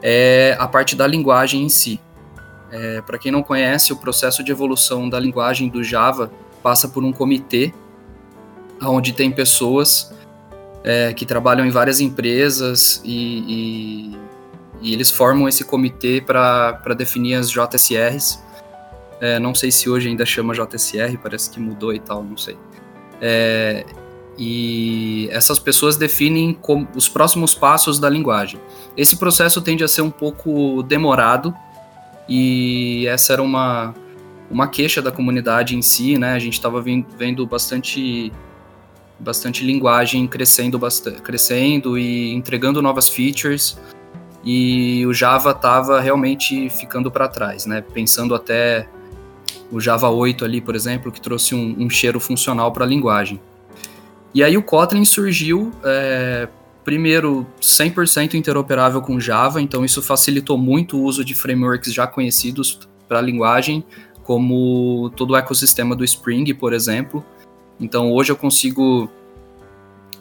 é 0.01 0.55
a 0.59 0.67
parte 0.67 0.95
da 0.95 1.05
linguagem 1.05 1.63
em 1.63 1.69
si. 1.69 1.99
É, 2.73 3.01
para 3.01 3.19
quem 3.19 3.31
não 3.31 3.43
conhece, 3.43 3.93
o 3.93 3.95
processo 3.95 4.43
de 4.43 4.51
evolução 4.51 5.07
da 5.07 5.19
linguagem 5.19 5.69
do 5.69 5.83
Java 5.83 6.31
passa 6.63 6.87
por 6.87 7.03
um 7.03 7.13
comitê, 7.13 7.71
onde 8.81 9.13
tem 9.13 9.31
pessoas 9.31 10.11
é, 10.83 11.13
que 11.13 11.23
trabalham 11.23 11.67
em 11.67 11.69
várias 11.69 11.99
empresas 11.99 12.99
e, 13.05 13.43
e, 13.47 14.17
e 14.81 14.91
eles 14.91 15.11
formam 15.11 15.47
esse 15.47 15.63
comitê 15.63 16.19
para 16.19 16.95
definir 16.97 17.35
as 17.35 17.51
JSRs. 17.51 18.43
É, 19.21 19.37
não 19.37 19.53
sei 19.53 19.71
se 19.71 19.87
hoje 19.87 20.09
ainda 20.09 20.25
chama 20.25 20.55
JSR, 20.55 21.15
parece 21.21 21.51
que 21.51 21.59
mudou 21.59 21.93
e 21.93 21.99
tal, 21.99 22.23
não 22.23 22.35
sei. 22.35 22.57
É, 23.21 23.85
e 24.35 25.29
essas 25.31 25.59
pessoas 25.59 25.95
definem 25.95 26.57
os 26.95 27.07
próximos 27.07 27.53
passos 27.53 27.99
da 27.99 28.09
linguagem. 28.09 28.59
Esse 28.97 29.15
processo 29.15 29.61
tende 29.61 29.83
a 29.83 29.87
ser 29.87 30.01
um 30.01 30.09
pouco 30.09 30.81
demorado 30.81 31.53
e 32.35 33.05
essa 33.05 33.33
era 33.33 33.43
uma, 33.43 33.93
uma 34.49 34.67
queixa 34.67 35.03
da 35.03 35.11
comunidade 35.11 35.75
em 35.75 35.83
si, 35.83 36.17
né? 36.17 36.33
A 36.33 36.39
gente 36.39 36.53
estava 36.53 36.81
vendo 36.81 37.45
bastante 37.45 38.33
bastante 39.19 39.63
linguagem 39.63 40.27
crescendo, 40.27 40.79
bastante, 40.79 41.21
crescendo 41.21 41.95
e 41.95 42.33
entregando 42.33 42.81
novas 42.81 43.07
features 43.07 43.77
e 44.43 45.05
o 45.05 45.13
Java 45.13 45.51
estava 45.51 46.01
realmente 46.01 46.71
ficando 46.71 47.11
para 47.11 47.27
trás, 47.27 47.67
né? 47.67 47.81
Pensando 47.81 48.33
até 48.33 48.89
o 49.71 49.79
Java 49.79 50.09
8 50.09 50.43
ali, 50.43 50.59
por 50.59 50.75
exemplo, 50.75 51.11
que 51.11 51.21
trouxe 51.21 51.53
um, 51.53 51.75
um 51.77 51.89
cheiro 51.89 52.19
funcional 52.19 52.71
para 52.71 52.83
a 52.83 52.87
linguagem. 52.87 53.39
E 54.33 54.43
aí 54.43 54.57
o 54.57 54.63
Kotlin 54.63 55.05
surgiu, 55.05 55.71
é, 55.83 56.49
primeiro, 56.83 57.45
100% 57.61 58.33
interoperável 58.33 59.01
com 59.01 59.19
Java, 59.19 59.61
então 59.61 59.85
isso 59.85 60.01
facilitou 60.01 60.57
muito 60.57 60.97
o 60.97 61.03
uso 61.03 61.23
de 61.23 61.33
frameworks 61.33 61.93
já 61.93 62.05
conhecidos 62.05 62.79
para 63.07 63.19
a 63.19 63.21
linguagem, 63.21 63.83
como 64.23 65.11
todo 65.15 65.31
o 65.31 65.35
ecossistema 65.35 65.95
do 65.95 66.03
Spring, 66.03 66.53
por 66.53 66.73
exemplo. 66.73 67.23
Então 67.79 68.11
hoje 68.11 68.31
eu 68.31 68.35
consigo 68.35 69.09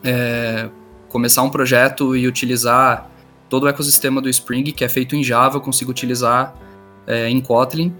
é, 0.02 0.68
começar 1.08 1.42
um 1.42 1.50
projeto 1.50 2.16
e 2.16 2.26
utilizar 2.26 3.10
todo 3.48 3.64
o 3.64 3.68
ecossistema 3.68 4.20
do 4.20 4.28
Spring, 4.28 4.64
que 4.72 4.84
é 4.84 4.88
feito 4.88 5.14
em 5.14 5.22
Java, 5.22 5.56
eu 5.56 5.60
consigo 5.60 5.90
utilizar 5.90 6.54
é, 7.06 7.28
em 7.28 7.40
Kotlin, 7.40 7.94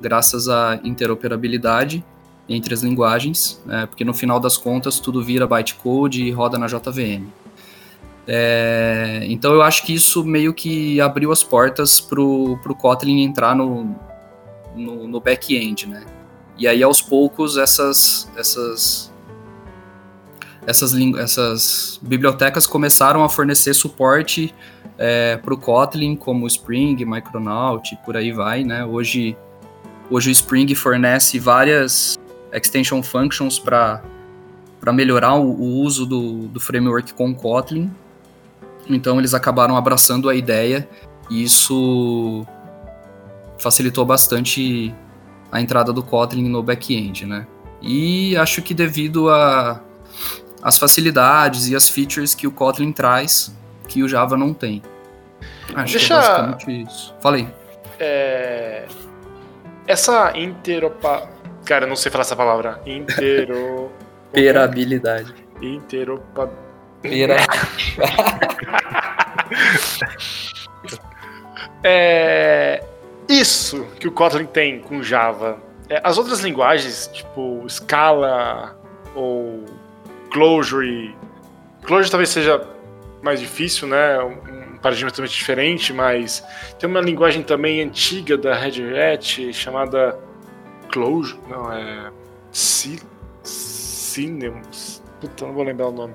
graças 0.00 0.48
à 0.48 0.80
interoperabilidade 0.84 2.04
entre 2.48 2.74
as 2.74 2.82
linguagens, 2.82 3.62
é, 3.68 3.86
porque 3.86 4.04
no 4.04 4.12
final 4.12 4.40
das 4.40 4.56
contas 4.56 4.98
tudo 4.98 5.22
vira 5.22 5.46
bytecode 5.46 6.24
e 6.24 6.30
roda 6.30 6.58
na 6.58 6.66
JVM. 6.66 7.39
É, 8.26 9.24
então 9.28 9.52
eu 9.52 9.62
acho 9.62 9.84
que 9.84 9.94
isso 9.94 10.24
meio 10.24 10.54
que 10.54 11.00
abriu 11.00 11.32
as 11.32 11.42
portas 11.42 12.00
para 12.00 12.20
o 12.20 12.76
Kotlin 12.78 13.22
entrar 13.22 13.56
no, 13.56 13.96
no, 14.76 15.08
no 15.08 15.20
back-end, 15.20 15.86
né? 15.86 16.04
E 16.58 16.68
aí 16.68 16.82
aos 16.82 17.00
poucos 17.00 17.56
essas, 17.56 18.30
essas 18.36 19.10
essas, 20.66 20.94
essas 21.18 21.98
bibliotecas 22.02 22.66
começaram 22.66 23.24
a 23.24 23.28
fornecer 23.28 23.74
suporte 23.74 24.54
é, 24.98 25.36
para 25.38 25.54
o 25.54 25.56
Kotlin, 25.56 26.14
como 26.14 26.46
Spring, 26.46 26.96
Micronaut, 27.04 27.98
por 28.04 28.16
aí 28.16 28.32
vai, 28.32 28.62
né? 28.62 28.84
Hoje, 28.84 29.36
hoje 30.10 30.30
o 30.30 30.32
Spring 30.32 30.74
fornece 30.74 31.38
várias 31.38 32.18
extension 32.52 33.02
functions 33.02 33.58
para 33.58 34.02
melhorar 34.92 35.34
o, 35.34 35.50
o, 35.50 35.80
uso 35.80 36.04
do, 36.04 36.48
do 36.48 36.60
framework 36.60 37.14
com 37.14 37.34
Kotlin. 37.34 37.90
Então 38.94 39.18
eles 39.18 39.34
acabaram 39.34 39.76
abraçando 39.76 40.28
a 40.28 40.34
ideia 40.34 40.88
e 41.30 41.42
isso 41.42 42.46
facilitou 43.58 44.04
bastante 44.04 44.94
a 45.52 45.60
entrada 45.60 45.92
do 45.92 46.02
Kotlin 46.02 46.48
no 46.48 46.62
back-end, 46.62 47.26
né? 47.26 47.46
E 47.82 48.36
acho 48.36 48.62
que 48.62 48.74
devido 48.74 49.30
a 49.30 49.80
as 50.62 50.78
facilidades 50.78 51.68
e 51.68 51.76
as 51.76 51.88
features 51.88 52.34
que 52.34 52.46
o 52.46 52.50
Kotlin 52.50 52.92
traz 52.92 53.54
que 53.88 54.02
o 54.02 54.08
Java 54.08 54.36
não 54.36 54.52
tem. 54.52 54.82
Acho 55.74 55.98
Deixa... 55.98 56.06
que 56.06 56.12
é 56.12 56.16
basicamente 56.16 56.82
isso. 56.88 57.14
Falei. 57.20 57.48
É... 57.98 58.86
Essa 59.86 60.36
interopa... 60.36 61.28
Cara, 61.64 61.84
eu 61.84 61.88
não 61.88 61.96
sei 61.96 62.10
falar 62.12 62.22
essa 62.22 62.36
palavra. 62.36 62.80
Intero... 62.86 63.90
Perabilidade. 64.32 65.34
Interopa... 65.60 66.50
Pera... 67.02 67.36
é... 71.82 72.84
Isso 73.28 73.86
que 73.98 74.08
o 74.08 74.12
Kotlin 74.12 74.46
tem 74.46 74.80
com 74.80 75.02
Java. 75.02 75.58
É, 75.88 76.00
as 76.02 76.18
outras 76.18 76.40
linguagens, 76.40 77.08
tipo 77.12 77.64
Scala 77.68 78.76
ou 79.14 79.64
Clojure. 80.32 81.14
Clojure 81.82 82.10
talvez 82.10 82.30
seja 82.30 82.66
mais 83.22 83.40
difícil, 83.40 83.88
né? 83.88 84.18
Um 84.20 84.78
paradigma 84.78 85.10
totalmente 85.10 85.36
diferente, 85.36 85.92
mas 85.92 86.44
tem 86.78 86.88
uma 86.88 87.00
linguagem 87.00 87.42
também 87.42 87.82
antiga 87.82 88.36
da 88.36 88.54
Red 88.54 88.98
Hat 88.98 89.52
chamada 89.52 90.18
Clojure, 90.90 91.38
não 91.48 91.72
é 91.72 92.10
Cinem, 92.52 93.00
puta, 95.20 95.46
não 95.46 95.52
vou 95.52 95.62
lembrar 95.62 95.88
o 95.88 95.92
nome. 95.92 96.14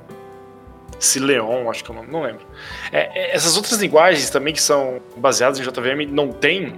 Cileon, 0.99 1.69
acho 1.69 1.83
que 1.83 1.91
é 1.91 1.93
o 1.93 1.97
nome, 1.97 2.11
não 2.11 2.23
lembro. 2.23 2.45
É, 2.91 3.19
é, 3.19 3.35
essas 3.35 3.57
outras 3.57 3.79
linguagens 3.79 4.29
também 4.29 4.53
que 4.53 4.61
são 4.61 5.01
baseadas 5.17 5.59
em 5.59 5.63
JVM 5.63 6.11
não 6.11 6.31
tem? 6.31 6.73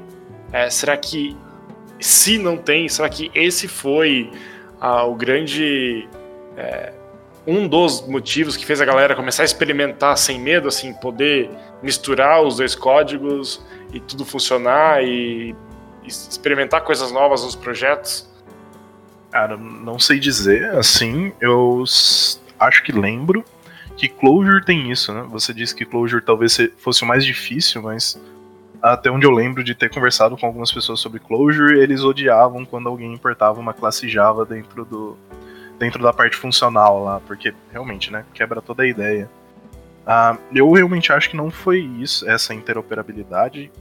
É, 0.51 0.69
será 0.69 0.95
que 0.97 1.35
se 1.99 2.37
não 2.37 2.57
tem, 2.57 2.87
será 2.87 3.09
que 3.09 3.31
esse 3.33 3.67
foi 3.67 4.31
ah, 4.79 5.03
o 5.03 5.15
grande 5.15 6.07
é, 6.55 6.93
um 7.45 7.67
dos 7.67 8.05
motivos 8.07 8.57
que 8.57 8.65
fez 8.65 8.81
a 8.81 8.85
galera 8.85 9.15
começar 9.15 9.43
a 9.43 9.45
experimentar 9.45 10.17
sem 10.17 10.39
medo, 10.39 10.67
assim, 10.67 10.93
poder 10.93 11.49
misturar 11.81 12.43
os 12.43 12.57
dois 12.57 12.75
códigos 12.75 13.63
e 13.93 13.99
tudo 13.99 14.25
funcionar 14.25 15.01
e 15.03 15.55
experimentar 16.05 16.81
coisas 16.81 17.11
novas 17.11 17.43
nos 17.43 17.55
projetos? 17.55 18.27
Cara, 19.31 19.55
não 19.55 19.97
sei 19.97 20.19
dizer, 20.19 20.75
assim, 20.75 21.31
eu 21.39 21.83
acho 22.59 22.83
que 22.83 22.91
lembro 22.91 23.45
que 23.97 24.07
Clojure 24.07 24.63
tem 24.63 24.91
isso, 24.91 25.11
né? 25.11 25.25
Você 25.31 25.53
disse 25.53 25.75
que 25.75 25.83
Clojure 25.83 26.23
talvez 26.23 26.57
fosse 26.77 27.03
o 27.03 27.05
mais 27.07 27.25
difícil, 27.25 27.81
mas 27.81 28.21
até 28.81 29.09
onde 29.09 29.25
eu 29.25 29.31
lembro 29.31 29.63
de 29.63 29.73
ter 29.73 29.89
conversado 29.89 30.37
com 30.37 30.45
algumas 30.45 30.71
pessoas 30.71 30.99
sobre 30.99 31.19
Clojure, 31.19 31.79
eles 31.79 32.03
odiavam 32.03 32.63
quando 32.63 32.87
alguém 32.87 33.11
importava 33.11 33.59
uma 33.59 33.73
classe 33.73 34.07
Java 34.07 34.45
dentro 34.45 34.85
do, 34.85 35.17
dentro 35.79 36.01
da 36.01 36.13
parte 36.13 36.37
funcional 36.37 37.03
lá, 37.03 37.19
porque 37.21 37.53
realmente, 37.71 38.11
né, 38.11 38.23
quebra 38.35 38.61
toda 38.61 38.83
a 38.83 38.87
ideia. 38.87 39.27
Uh, 40.05 40.39
eu 40.53 40.71
realmente 40.71 41.11
acho 41.11 41.29
que 41.31 41.35
não 41.35 41.49
foi 41.49 41.79
isso, 41.79 42.29
essa 42.29 42.53
interoperabilidade, 42.53 43.71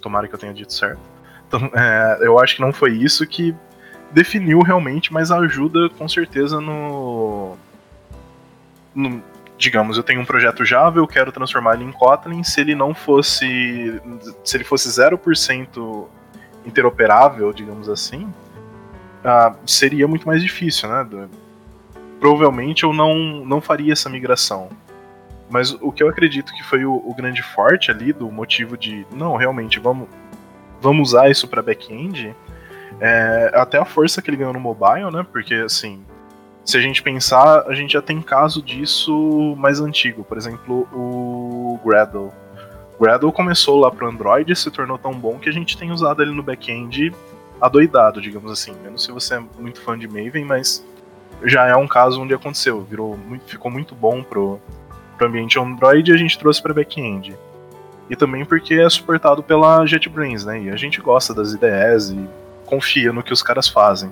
tomara 0.00 0.28
que 0.28 0.34
eu 0.34 0.38
tenha 0.38 0.54
dito 0.54 0.72
certo. 0.72 1.00
Então, 1.48 1.68
é, 1.74 2.18
eu 2.22 2.38
acho 2.38 2.56
que 2.56 2.62
não 2.62 2.72
foi 2.72 2.92
isso 2.92 3.26
que 3.26 3.54
definiu 4.12 4.60
realmente, 4.60 5.12
mas 5.12 5.32
ajuda 5.32 5.90
com 5.90 6.08
certeza 6.08 6.60
no, 6.60 7.56
no 8.94 9.20
digamos, 9.56 9.96
eu 9.96 10.02
tenho 10.02 10.20
um 10.20 10.24
projeto 10.24 10.64
Java, 10.64 10.98
eu 10.98 11.06
quero 11.06 11.30
transformar 11.30 11.74
ele 11.74 11.84
em 11.84 11.92
Kotlin, 11.92 12.42
se 12.42 12.60
ele 12.60 12.74
não 12.74 12.94
fosse 12.94 14.00
se 14.42 14.56
ele 14.56 14.64
fosse 14.64 14.88
0% 14.88 16.06
interoperável, 16.66 17.52
digamos 17.52 17.88
assim, 17.88 18.24
uh, 19.24 19.54
seria 19.66 20.08
muito 20.08 20.26
mais 20.26 20.42
difícil, 20.42 20.88
né? 20.88 21.28
provavelmente 22.18 22.84
eu 22.84 22.92
não, 22.92 23.44
não 23.44 23.60
faria 23.60 23.92
essa 23.92 24.08
migração. 24.08 24.70
Mas 25.50 25.72
o 25.72 25.92
que 25.92 26.02
eu 26.02 26.08
acredito 26.08 26.54
que 26.54 26.64
foi 26.64 26.84
o, 26.84 26.94
o 26.94 27.14
grande 27.14 27.42
forte 27.42 27.90
ali, 27.90 28.12
do 28.12 28.30
motivo 28.30 28.78
de, 28.78 29.06
não, 29.12 29.36
realmente, 29.36 29.78
vamos, 29.78 30.08
vamos 30.80 31.10
usar 31.10 31.28
isso 31.28 31.46
para 31.46 31.62
back-end, 31.62 32.34
é 32.98 33.50
até 33.54 33.78
a 33.78 33.84
força 33.84 34.22
que 34.22 34.30
ele 34.30 34.38
ganhou 34.38 34.54
no 34.54 34.60
mobile, 34.60 35.10
né? 35.10 35.24
Porque, 35.30 35.54
assim, 35.54 36.02
se 36.64 36.78
a 36.78 36.80
gente 36.80 37.02
pensar, 37.02 37.64
a 37.66 37.74
gente 37.74 37.92
já 37.92 38.00
tem 38.00 38.22
caso 38.22 38.62
disso 38.62 39.54
mais 39.58 39.80
antigo. 39.80 40.24
Por 40.24 40.38
exemplo, 40.38 40.88
o 40.92 41.78
Gradle. 41.84 42.32
O 42.98 43.02
Gradle 43.02 43.32
começou 43.32 43.78
lá 43.78 43.90
pro 43.90 44.08
Android 44.08 44.50
e 44.50 44.56
se 44.56 44.70
tornou 44.70 44.96
tão 44.96 45.12
bom 45.12 45.38
que 45.38 45.48
a 45.48 45.52
gente 45.52 45.76
tem 45.76 45.90
usado 45.90 46.22
ele 46.22 46.30
no 46.32 46.42
back-end 46.42 47.12
adoidado, 47.60 48.20
digamos 48.20 48.50
assim. 48.50 48.72
Menos 48.82 49.04
se 49.04 49.12
você 49.12 49.34
é 49.34 49.42
muito 49.58 49.80
fã 49.80 49.98
de 49.98 50.08
Maven, 50.08 50.44
mas 50.44 50.84
já 51.42 51.66
é 51.66 51.76
um 51.76 51.86
caso 51.86 52.22
onde 52.22 52.32
aconteceu, 52.32 52.82
virou 52.82 53.18
ficou 53.46 53.70
muito 53.70 53.94
bom 53.94 54.22
pro, 54.22 54.58
pro 55.18 55.26
ambiente 55.26 55.58
Android 55.58 56.10
e 56.10 56.14
a 56.14 56.16
gente 56.16 56.38
trouxe 56.38 56.62
para 56.62 56.72
back-end. 56.72 57.36
e 58.08 58.16
também 58.16 58.44
porque 58.44 58.74
é 58.74 58.88
suportado 58.88 59.42
pela 59.42 59.84
JetBrains, 59.86 60.44
né? 60.44 60.62
E 60.62 60.70
a 60.70 60.76
gente 60.76 61.00
gosta 61.00 61.34
das 61.34 61.52
ideias 61.52 62.10
e 62.10 62.28
confia 62.66 63.12
no 63.12 63.22
que 63.22 63.32
os 63.32 63.42
caras 63.42 63.68
fazem. 63.68 64.10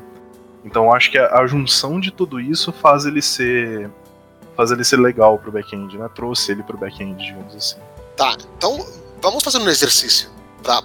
Então 0.64 0.92
acho 0.92 1.10
que 1.10 1.18
a, 1.18 1.40
a 1.40 1.46
junção 1.46 2.00
de 2.00 2.10
tudo 2.10 2.40
isso 2.40 2.72
faz 2.72 3.04
ele 3.04 3.22
ser 3.22 3.90
faz 4.56 4.70
ele 4.70 4.84
ser 4.84 4.98
legal 4.98 5.38
pro 5.38 5.50
back-end, 5.50 5.96
né? 5.96 6.08
Trouxe 6.14 6.52
ele 6.52 6.62
pro 6.62 6.76
back-end, 6.76 7.24
digamos 7.24 7.54
assim. 7.54 7.76
Tá, 8.16 8.36
então 8.56 8.86
vamos 9.20 9.42
fazer 9.42 9.58
um 9.58 9.68
exercício 9.68 10.30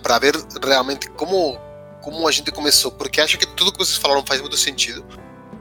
para 0.01 0.19
ver 0.19 0.35
realmente 0.63 1.09
como 1.11 1.59
como 2.01 2.25
a 2.25 2.31
gente 2.31 2.51
começou, 2.53 2.89
porque 2.89 3.19
acho 3.19 3.37
que 3.37 3.45
tudo 3.45 3.71
que 3.71 3.77
vocês 3.77 3.97
falaram 3.97 4.25
faz 4.25 4.39
muito 4.39 4.55
sentido. 4.55 5.03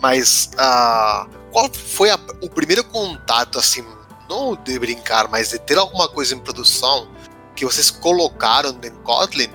Mas 0.01 0.51
uh, 0.55 1.29
qual 1.51 1.69
foi 1.73 2.11
a, 2.11 2.19
o 2.41 2.49
primeiro 2.49 2.85
contato, 2.85 3.59
assim, 3.59 3.85
não 4.29 4.55
de 4.55 4.79
brincar, 4.79 5.29
mas 5.29 5.51
de 5.51 5.59
ter 5.59 5.77
alguma 5.77 6.09
coisa 6.09 6.35
em 6.35 6.39
produção 6.39 7.09
que 7.57 7.65
vocês 7.65 7.91
colocaram 7.91 8.79
em 8.85 8.91
Kotlin 9.03 9.51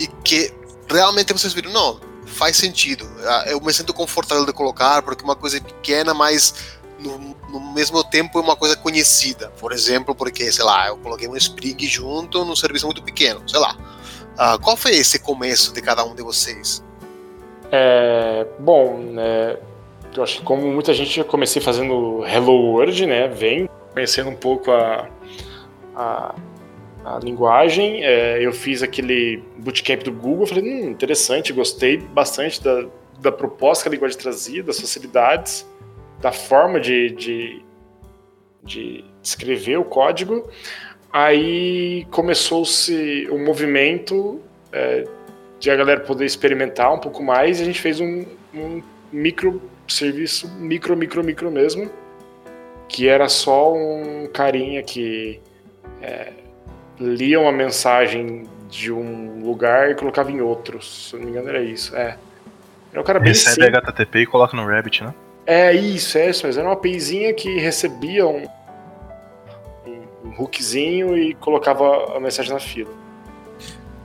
e 0.00 0.08
que 0.08 0.52
realmente 0.90 1.32
vocês 1.32 1.52
viram, 1.52 1.70
não, 1.70 2.00
faz 2.26 2.56
sentido. 2.56 3.08
Ah, 3.24 3.44
eu 3.48 3.60
me 3.60 3.72
sinto 3.72 3.92
confortável 3.92 4.44
de 4.44 4.52
colocar 4.52 5.02
porque 5.02 5.22
é 5.22 5.24
uma 5.24 5.36
coisa 5.36 5.60
pequena, 5.60 6.12
mas 6.12 6.76
no, 6.98 7.36
no, 7.50 7.72
mesmo 7.72 8.02
tempo 8.04 8.38
é 8.38 8.42
uma 8.42 8.56
coisa 8.56 8.76
conhecida. 8.76 9.50
Por 9.58 9.72
exemplo, 9.72 10.14
porque, 10.14 10.50
sei 10.50 10.64
lá, 10.64 10.88
eu 10.88 10.96
coloquei 10.96 11.28
um 11.28 11.36
Spring 11.36 11.76
junto 11.86 12.44
num 12.44 12.56
serviço 12.56 12.86
muito 12.86 13.02
pequeno, 13.02 13.46
sei 13.48 13.60
lá. 13.60 13.76
Uh, 14.34 14.58
qual 14.60 14.76
foi 14.76 14.92
esse 14.92 15.18
começo 15.18 15.72
de 15.72 15.80
cada 15.80 16.04
um 16.04 16.14
de 16.14 16.22
vocês? 16.22 16.82
É, 17.70 18.46
bom, 18.58 18.98
né, 18.98 19.56
eu 20.16 20.22
acho 20.22 20.38
que 20.38 20.42
como 20.42 20.66
muita 20.66 20.92
gente 20.94 21.18
eu 21.18 21.24
comecei 21.24 21.60
fazendo 21.60 22.24
Hello 22.26 22.52
World, 22.52 23.06
né, 23.06 23.28
vem 23.28 23.68
conhecendo 23.92 24.30
um 24.30 24.36
pouco 24.36 24.70
a, 24.70 25.08
a 25.94 26.34
a 27.04 27.18
linguagem. 27.18 28.04
É, 28.04 28.44
eu 28.44 28.52
fiz 28.52 28.82
aquele 28.82 29.42
bootcamp 29.58 30.02
do 30.02 30.12
Google, 30.12 30.46
falei, 30.46 30.64
hum, 30.64 30.90
interessante, 30.90 31.52
gostei 31.52 31.98
bastante 31.98 32.62
da, 32.62 32.86
da 33.20 33.30
proposta 33.30 33.84
que 33.84 33.88
a 33.88 33.92
linguagem 33.92 34.18
trazia, 34.18 34.62
das 34.62 34.80
facilidades, 34.80 35.66
da 36.20 36.32
forma 36.32 36.80
de, 36.80 37.10
de, 37.10 37.62
de 38.62 39.04
escrever 39.22 39.78
o 39.78 39.84
código. 39.84 40.48
Aí 41.12 42.06
começou-se 42.10 43.28
um 43.30 43.44
movimento 43.44 44.40
é, 44.72 45.04
de 45.60 45.70
a 45.70 45.76
galera 45.76 46.00
poder 46.00 46.24
experimentar 46.24 46.92
um 46.92 46.98
pouco 46.98 47.22
mais 47.22 47.60
e 47.60 47.62
a 47.62 47.66
gente 47.66 47.80
fez 47.80 48.00
um, 48.00 48.24
um 48.52 48.82
micro 49.12 49.62
serviço, 49.86 50.50
micro, 50.56 50.96
micro, 50.96 51.22
micro 51.22 51.50
mesmo, 51.50 51.90
que 52.88 53.06
era 53.06 53.28
só 53.28 53.72
um 53.72 54.28
carinha 54.32 54.82
que 54.82 55.40
é, 56.02 56.32
lia 56.98 57.40
uma 57.40 57.52
mensagem 57.52 58.48
de 58.68 58.92
um 58.92 59.44
lugar 59.44 59.90
e 59.90 59.94
colocava 59.94 60.30
em 60.30 60.40
outro. 60.40 60.82
Se 60.82 61.14
eu 61.14 61.20
não 61.20 61.26
me 61.26 61.32
engano, 61.32 61.48
era 61.48 61.62
isso. 61.62 61.94
É. 61.96 62.16
Era 62.92 63.00
um 63.00 63.04
cara 63.04 63.18
bem 63.18 63.28
Recebe 63.28 63.66
simples. 63.66 63.74
HTTP 63.74 64.20
e 64.20 64.26
coloca 64.26 64.56
no 64.56 64.66
Rabbit, 64.66 65.02
né? 65.02 65.14
É 65.46 65.72
isso, 65.72 66.16
é 66.16 66.30
isso, 66.30 66.46
mas 66.46 66.56
era 66.56 66.66
uma 66.66 66.74
APIzinha 66.74 67.34
que 67.34 67.58
recebia 67.58 68.26
um, 68.26 68.46
um, 69.86 70.02
um 70.24 70.40
hookzinho 70.40 71.16
e 71.18 71.34
colocava 71.34 72.16
a 72.16 72.20
mensagem 72.20 72.52
na 72.52 72.60
fila. 72.60 72.90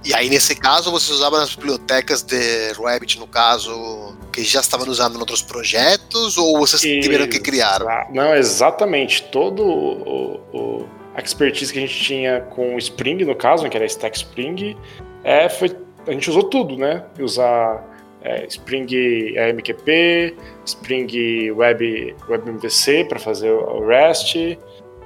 E 0.03 0.13
aí, 0.13 0.29
nesse 0.29 0.55
caso, 0.55 0.91
você 0.91 1.11
usava 1.11 1.39
nas 1.39 1.53
bibliotecas 1.53 2.21
de 2.21 2.71
Rabbit, 2.73 3.19
no 3.19 3.27
caso, 3.27 4.15
que 4.31 4.43
já 4.43 4.61
estavam 4.61 4.87
usando 4.87 5.15
em 5.15 5.19
outros 5.19 5.41
projetos, 5.41 6.37
ou 6.37 6.57
vocês 6.57 6.81
tiveram 6.81 7.27
que 7.27 7.39
criar? 7.39 7.81
Não, 8.09 8.33
exatamente. 8.33 9.23
Todo 9.23 9.63
o, 9.63 10.39
o 10.53 10.89
a 11.19 11.23
expertise 11.23 11.71
que 11.71 11.79
a 11.79 11.81
gente 11.81 11.99
tinha 11.99 12.41
com 12.41 12.77
Spring, 12.77 13.23
no 13.25 13.35
caso, 13.35 13.63
né, 13.63 13.69
que 13.69 13.77
era 13.77 13.85
Stack 13.85 14.17
Spring, 14.17 14.77
é, 15.23 15.49
foi, 15.49 15.75
a 16.07 16.11
gente 16.11 16.29
usou 16.29 16.43
tudo, 16.43 16.77
né? 16.77 17.03
Usar 17.19 17.85
é, 18.21 18.45
Spring 18.45 19.37
AMQP, 19.37 20.35
Spring 20.65 21.51
Web, 21.51 22.15
WebMVC 22.27 23.05
para 23.05 23.19
fazer 23.19 23.51
o 23.51 23.85
REST. 23.85 24.57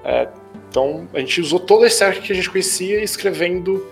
É, 0.03 0.27
então, 0.69 1.07
a 1.13 1.19
gente 1.19 1.41
usou 1.41 1.59
toda 1.59 1.85
a 1.85 1.87
stack 1.87 2.21
que 2.21 2.31
a 2.31 2.35
gente 2.35 2.49
conhecia 2.49 3.03
escrevendo 3.03 3.87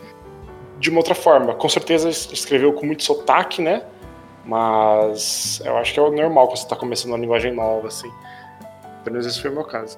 de 0.80 0.90
uma 0.90 1.00
outra 1.00 1.14
forma. 1.14 1.54
Com 1.54 1.70
certeza 1.70 2.10
escreveu 2.10 2.74
com 2.74 2.86
muito 2.86 3.04
sotaque, 3.04 3.62
né? 3.62 3.84
Mas 4.44 5.62
eu 5.64 5.78
acho 5.78 5.94
que 5.94 6.00
é 6.00 6.10
normal 6.10 6.48
quando 6.48 6.58
você 6.58 6.64
está 6.64 6.76
começando 6.76 7.12
uma 7.12 7.20
linguagem 7.20 7.54
nova, 7.54 7.88
assim. 7.88 8.12
Pelo 9.04 9.14
menos 9.14 9.28
esse 9.28 9.40
foi 9.40 9.52
o 9.52 9.54
meu 9.54 9.64
caso. 9.64 9.98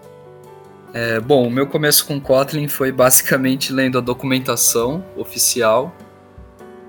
É, 0.94 1.20
bom, 1.20 1.48
o 1.48 1.50
meu 1.50 1.66
começo 1.66 2.06
com 2.06 2.22
Kotlin 2.22 2.68
foi 2.68 2.92
basicamente 2.92 3.74
lendo 3.74 3.98
a 3.98 4.02
documentação 4.02 5.04
oficial. 5.18 5.94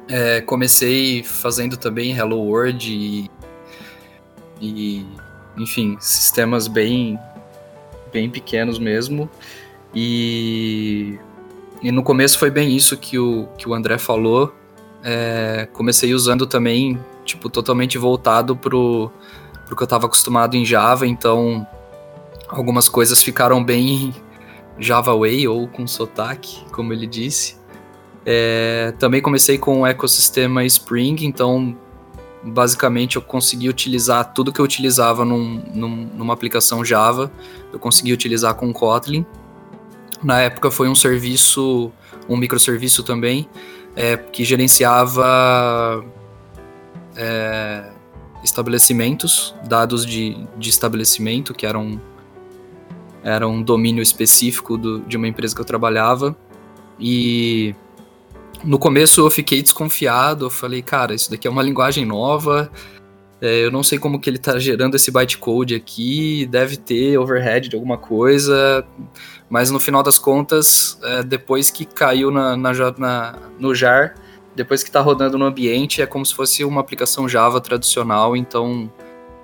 É, 0.06 0.42
comecei 0.42 1.22
fazendo 1.22 1.78
também 1.78 2.14
Hello 2.14 2.36
World 2.36 2.92
e, 2.92 3.30
e, 4.60 5.06
enfim, 5.56 5.96
sistemas 5.98 6.68
bem, 6.68 7.18
bem 8.12 8.28
pequenos 8.28 8.78
mesmo. 8.78 9.30
E, 9.94 11.18
e 11.82 11.90
no 11.90 12.02
começo 12.02 12.38
foi 12.38 12.50
bem 12.50 12.76
isso 12.76 12.98
que 12.98 13.18
o, 13.18 13.48
que 13.56 13.66
o 13.66 13.72
André 13.72 13.96
falou. 13.96 14.54
É, 15.02 15.66
comecei 15.72 16.12
usando 16.12 16.46
também, 16.46 16.98
tipo, 17.24 17.48
totalmente 17.48 17.96
voltado 17.96 18.54
pro, 18.54 19.10
pro 19.64 19.74
que 19.74 19.82
eu 19.82 19.86
estava 19.86 20.04
acostumado 20.04 20.56
em 20.56 20.64
Java, 20.64 21.06
então 21.06 21.66
Algumas 22.48 22.88
coisas 22.88 23.22
ficaram 23.22 23.62
bem 23.62 24.14
Java 24.78 25.16
Way 25.16 25.48
ou 25.48 25.66
com 25.68 25.86
sotaque, 25.86 26.64
como 26.70 26.92
ele 26.92 27.06
disse. 27.06 27.56
É, 28.26 28.94
também 28.98 29.20
comecei 29.20 29.58
com 29.58 29.82
o 29.82 29.86
ecossistema 29.86 30.64
Spring, 30.64 31.16
então 31.24 31.76
basicamente 32.42 33.16
eu 33.16 33.22
consegui 33.22 33.68
utilizar 33.68 34.32
tudo 34.32 34.52
que 34.52 34.60
eu 34.60 34.64
utilizava 34.64 35.24
num, 35.24 35.62
num, 35.74 36.10
numa 36.14 36.34
aplicação 36.34 36.84
Java, 36.84 37.30
eu 37.72 37.78
consegui 37.78 38.12
utilizar 38.12 38.54
com 38.54 38.72
Kotlin. 38.72 39.24
Na 40.22 40.40
época 40.40 40.70
foi 40.70 40.88
um 40.88 40.94
serviço, 40.94 41.92
um 42.28 42.36
microserviço 42.36 43.02
também, 43.02 43.48
é, 43.94 44.16
que 44.16 44.44
gerenciava 44.44 46.04
é, 47.16 47.90
estabelecimentos, 48.42 49.54
dados 49.66 50.04
de, 50.04 50.46
de 50.56 50.70
estabelecimento, 50.70 51.54
que 51.54 51.66
eram 51.66 52.00
era 53.24 53.48
um 53.48 53.62
domínio 53.62 54.02
específico 54.02 54.76
do, 54.76 55.00
de 55.00 55.16
uma 55.16 55.26
empresa 55.26 55.54
que 55.54 55.60
eu 55.60 55.64
trabalhava. 55.64 56.36
E 57.00 57.74
no 58.62 58.78
começo 58.78 59.22
eu 59.22 59.30
fiquei 59.30 59.62
desconfiado, 59.62 60.44
eu 60.44 60.50
falei, 60.50 60.82
cara, 60.82 61.14
isso 61.14 61.30
daqui 61.30 61.48
é 61.48 61.50
uma 61.50 61.62
linguagem 61.62 62.04
nova, 62.04 62.70
é, 63.40 63.64
eu 63.64 63.70
não 63.70 63.82
sei 63.82 63.98
como 63.98 64.18
que 64.20 64.30
ele 64.30 64.36
está 64.36 64.58
gerando 64.58 64.94
esse 64.94 65.10
bytecode 65.10 65.74
aqui, 65.74 66.46
deve 66.46 66.76
ter 66.76 67.18
overhead 67.18 67.68
de 67.68 67.76
alguma 67.76 67.98
coisa, 67.98 68.86
mas 69.50 69.70
no 69.70 69.80
final 69.80 70.02
das 70.02 70.18
contas, 70.18 70.98
é, 71.02 71.22
depois 71.22 71.70
que 71.70 71.84
caiu 71.84 72.30
na, 72.30 72.56
na, 72.56 72.72
na, 72.96 73.38
no 73.58 73.74
jar, 73.74 74.14
depois 74.54 74.82
que 74.82 74.88
está 74.88 75.00
rodando 75.00 75.36
no 75.36 75.44
ambiente, 75.44 76.00
é 76.00 76.06
como 76.06 76.24
se 76.24 76.34
fosse 76.34 76.64
uma 76.64 76.80
aplicação 76.80 77.28
Java 77.28 77.60
tradicional, 77.60 78.36
então 78.36 78.90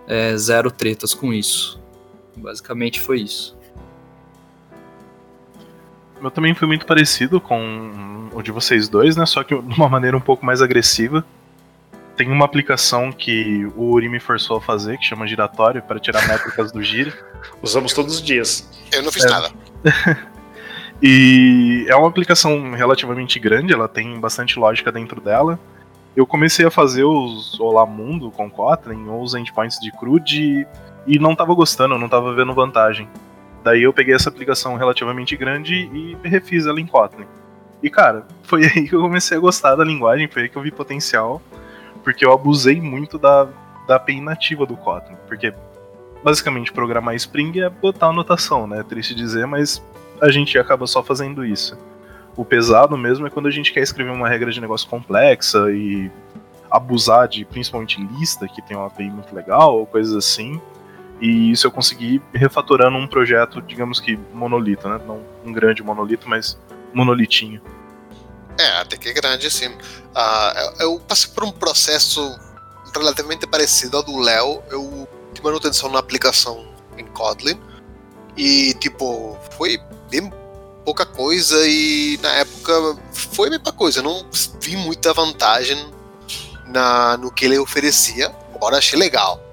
é, 0.06 0.36
zero 0.36 0.70
tretas 0.70 1.12
com 1.12 1.32
isso. 1.32 1.80
Basicamente 2.36 3.00
foi 3.00 3.20
isso. 3.20 3.59
Eu 6.22 6.30
também 6.30 6.54
fui 6.54 6.66
muito 6.66 6.84
parecido 6.84 7.40
com 7.40 8.28
o 8.32 8.42
de 8.42 8.50
vocês 8.50 8.88
dois, 8.88 9.16
né? 9.16 9.24
Só 9.24 9.42
que 9.42 9.54
de 9.54 9.74
uma 9.74 9.88
maneira 9.88 10.16
um 10.16 10.20
pouco 10.20 10.44
mais 10.44 10.60
agressiva. 10.60 11.24
Tem 12.16 12.30
uma 12.30 12.44
aplicação 12.44 13.10
que 13.10 13.64
o 13.74 13.92
Uri 13.92 14.08
me 14.08 14.20
forçou 14.20 14.58
a 14.58 14.60
fazer, 14.60 14.98
que 14.98 15.04
chama 15.04 15.26
giratório, 15.26 15.82
para 15.82 15.98
tirar 15.98 16.26
métricas 16.28 16.70
do 16.70 16.82
giro. 16.82 17.12
Usamos 17.62 17.94
todos 17.94 18.16
os 18.16 18.22
dias. 18.22 18.68
Eu 18.92 19.02
não 19.02 19.10
fiz 19.10 19.24
é. 19.24 19.30
nada. 19.30 19.50
e 21.02 21.86
é 21.88 21.96
uma 21.96 22.08
aplicação 22.08 22.72
relativamente 22.72 23.38
grande, 23.38 23.72
ela 23.72 23.88
tem 23.88 24.20
bastante 24.20 24.58
lógica 24.58 24.92
dentro 24.92 25.20
dela. 25.20 25.58
Eu 26.14 26.26
comecei 26.26 26.66
a 26.66 26.70
fazer 26.70 27.04
os 27.04 27.58
Olá 27.58 27.86
Mundo 27.86 28.30
com 28.30 28.50
Kotlin, 28.50 29.08
ou 29.08 29.22
os 29.22 29.34
endpoints 29.34 29.78
de 29.80 29.90
CRUD, 29.92 30.66
e 31.06 31.18
não 31.18 31.32
estava 31.32 31.54
gostando, 31.54 31.96
não 31.96 32.06
estava 32.06 32.34
vendo 32.34 32.52
vantagem. 32.52 33.08
Daí 33.62 33.82
eu 33.82 33.92
peguei 33.92 34.14
essa 34.14 34.28
aplicação 34.28 34.76
relativamente 34.76 35.36
grande 35.36 35.74
e 35.74 36.16
refiz 36.26 36.66
ela 36.66 36.80
em 36.80 36.86
Kotlin. 36.86 37.26
E 37.82 37.90
cara, 37.90 38.26
foi 38.42 38.64
aí 38.66 38.88
que 38.88 38.94
eu 38.94 39.00
comecei 39.00 39.36
a 39.36 39.40
gostar 39.40 39.74
da 39.74 39.84
linguagem, 39.84 40.28
foi 40.28 40.42
aí 40.42 40.48
que 40.48 40.56
eu 40.56 40.62
vi 40.62 40.70
potencial, 40.70 41.40
porque 42.02 42.24
eu 42.24 42.32
abusei 42.32 42.80
muito 42.80 43.18
da, 43.18 43.48
da 43.86 43.96
API 43.96 44.20
nativa 44.20 44.64
do 44.64 44.76
Kotlin. 44.76 45.16
Porque 45.26 45.52
basicamente 46.22 46.72
programar 46.72 47.14
Spring 47.14 47.60
é 47.60 47.68
botar 47.68 48.08
anotação, 48.08 48.66
né? 48.66 48.80
É 48.80 48.82
triste 48.82 49.14
dizer, 49.14 49.46
mas 49.46 49.82
a 50.20 50.30
gente 50.30 50.58
acaba 50.58 50.86
só 50.86 51.02
fazendo 51.02 51.44
isso. 51.44 51.78
O 52.36 52.44
pesado 52.44 52.96
mesmo 52.96 53.26
é 53.26 53.30
quando 53.30 53.46
a 53.46 53.50
gente 53.50 53.72
quer 53.72 53.80
escrever 53.80 54.10
uma 54.10 54.28
regra 54.28 54.50
de 54.50 54.60
negócio 54.60 54.88
complexa 54.88 55.70
e 55.70 56.10
abusar 56.70 57.26
de 57.26 57.44
principalmente 57.44 58.00
lista, 58.18 58.46
que 58.46 58.62
tem 58.62 58.76
uma 58.76 58.86
API 58.86 59.10
muito 59.10 59.34
legal, 59.34 59.78
ou 59.78 59.86
coisas 59.86 60.14
assim. 60.14 60.60
E 61.20 61.50
isso 61.50 61.66
eu 61.66 61.70
consegui 61.70 62.22
refatorando 62.32 62.96
um 62.96 63.06
projeto, 63.06 63.60
digamos 63.60 64.00
que 64.00 64.18
monolito, 64.32 64.88
né? 64.88 64.98
Não 65.06 65.20
um 65.44 65.52
grande 65.52 65.82
monolito, 65.82 66.28
mas 66.28 66.58
monolitinho. 66.94 67.60
É, 68.58 68.80
até 68.80 68.96
que 68.96 69.08
é 69.08 69.12
grande, 69.12 69.46
assim. 69.46 69.68
Uh, 69.68 70.80
eu 70.80 71.00
passei 71.00 71.30
por 71.32 71.44
um 71.44 71.52
processo 71.52 72.20
relativamente 72.94 73.46
parecido 73.46 73.98
ao 73.98 74.02
do 74.02 74.18
Léo. 74.18 74.62
Eu 74.70 75.08
tive 75.32 75.46
manutenção 75.46 75.90
na 75.90 75.98
aplicação 75.98 76.66
em 76.96 77.04
Kotlin. 77.06 77.58
E, 78.36 78.74
tipo, 78.74 79.38
foi 79.56 79.78
bem 80.10 80.32
pouca 80.84 81.04
coisa 81.04 81.56
e 81.66 82.18
na 82.22 82.30
época 82.30 82.72
foi 83.12 83.48
a 83.48 83.50
mesma 83.50 83.72
coisa. 83.72 84.00
Eu 84.00 84.04
não 84.04 84.26
vi 84.60 84.76
muita 84.76 85.12
vantagem 85.12 85.78
na, 86.66 87.16
no 87.16 87.30
que 87.30 87.44
ele 87.44 87.58
oferecia, 87.58 88.34
embora 88.54 88.78
achei 88.78 88.98
legal. 88.98 89.49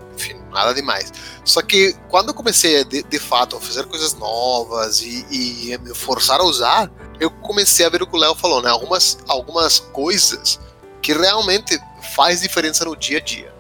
Nada 0.52 0.74
demais. 0.74 1.12
Só 1.44 1.62
que 1.62 1.94
quando 2.10 2.30
eu 2.30 2.34
comecei 2.34 2.84
de, 2.84 3.04
de 3.04 3.20
fato 3.20 3.58
a 3.58 3.62
fazer 3.62 3.86
coisas 3.86 4.14
novas 4.14 5.02
e, 5.02 5.26
e 5.30 5.78
me 5.80 5.94
forçar 5.94 6.40
a 6.40 6.44
usar, 6.44 6.92
eu 7.20 7.30
comecei 7.30 7.86
a 7.86 7.90
ver 7.90 8.02
o 8.02 8.08
que 8.08 8.16
o 8.16 8.20
Léo 8.20 8.36
falou, 8.36 8.62
né? 8.62 8.70
Algumas, 8.70 9.18
algumas 9.28 9.80
coisas 9.80 10.60
que 11.02 11.14
realmente 11.14 11.80
faz 12.16 12.42
diferença 12.42 12.86
no 12.86 12.96
dia 12.96 13.18
a 13.18 13.22
dia. 13.22 13.54